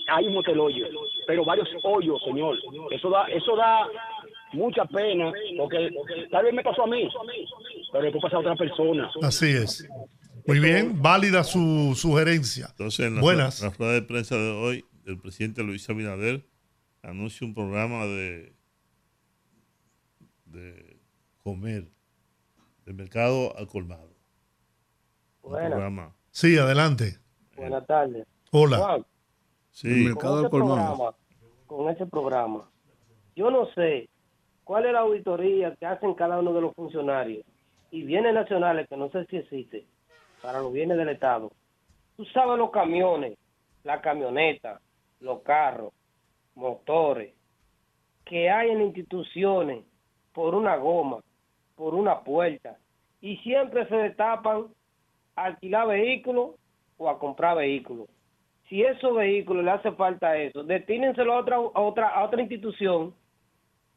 [0.07, 0.85] Hay un motel hoyo,
[1.27, 2.57] pero varios hoyos, señor.
[2.91, 3.87] Eso da, eso da
[4.53, 5.89] mucha pena, porque
[6.31, 7.07] tal vez me pasó a mí,
[7.91, 9.09] pero después pasa a otra persona.
[9.21, 9.87] Así es.
[10.45, 12.67] Muy bien, válida su sugerencia.
[12.71, 13.61] Entonces, en la, Buenas.
[13.61, 16.45] la rueda de prensa de hoy, el presidente Luis Abinader
[17.01, 18.53] anuncia un programa de,
[20.45, 20.97] de
[21.43, 21.91] comer,
[22.85, 24.13] de mercado al colmado.
[25.43, 27.19] Un programa Sí, adelante.
[27.55, 28.27] Buenas tardes.
[28.51, 29.03] Hola.
[29.71, 30.13] Sí.
[30.13, 31.15] con, ese programa,
[31.65, 32.69] con ese programa,
[33.35, 34.07] yo no sé
[34.63, 37.45] ¿cuál es la auditoría que hacen cada uno de los funcionarios?
[37.91, 39.85] Y bienes nacionales, que no sé si existe,
[40.41, 41.51] para los bienes del Estado.
[42.17, 43.37] Tú sabes los camiones,
[43.83, 44.79] la camioneta,
[45.19, 45.93] los carros,
[46.55, 47.33] motores,
[48.25, 49.83] que hay en instituciones
[50.33, 51.19] por una goma,
[51.75, 52.77] por una puerta,
[53.21, 54.67] y siempre se destapan
[55.35, 56.51] alquilar vehículos
[56.97, 58.07] o a comprar vehículos.
[58.69, 63.13] Si esos vehículos le hace falta eso, destínenselo a otra, a otra, a otra institución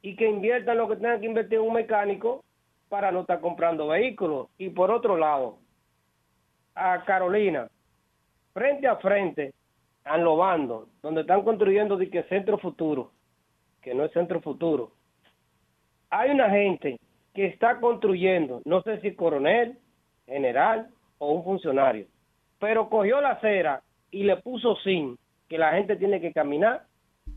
[0.02, 2.44] y que inviertan lo que tengan que invertir un mecánico
[2.88, 4.48] para no estar comprando vehículos.
[4.58, 5.58] Y por otro lado,
[6.74, 7.68] a Carolina,
[8.52, 9.52] frente a frente,
[10.04, 13.12] a Lobando, donde están construyendo de que Centro Futuro,
[13.82, 14.92] que no es Centro Futuro,
[16.10, 16.98] hay una gente
[17.34, 19.78] que está construyendo, no sé si coronel,
[20.26, 22.06] general o un funcionario,
[22.58, 25.18] pero cogió la acera y le puso sin
[25.48, 26.86] que la gente tiene que caminar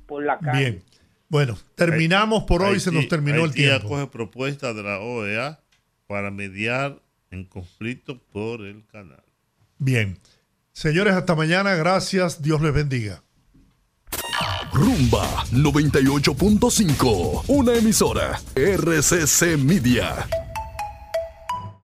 [0.08, 0.60] por la calle.
[0.60, 0.84] Bien.
[1.28, 3.86] Bueno, terminamos por hoy, se nos terminó el Haití tiempo.
[3.86, 5.60] acoge propuesta de la OEA
[6.08, 9.24] para mediar en conflicto por el canal.
[9.78, 10.18] Bien.
[10.72, 11.76] Señores, hasta mañana.
[11.76, 12.42] Gracias.
[12.42, 13.22] Dios les bendiga.
[14.72, 20.28] Rumba 98.5, una emisora RCC Media.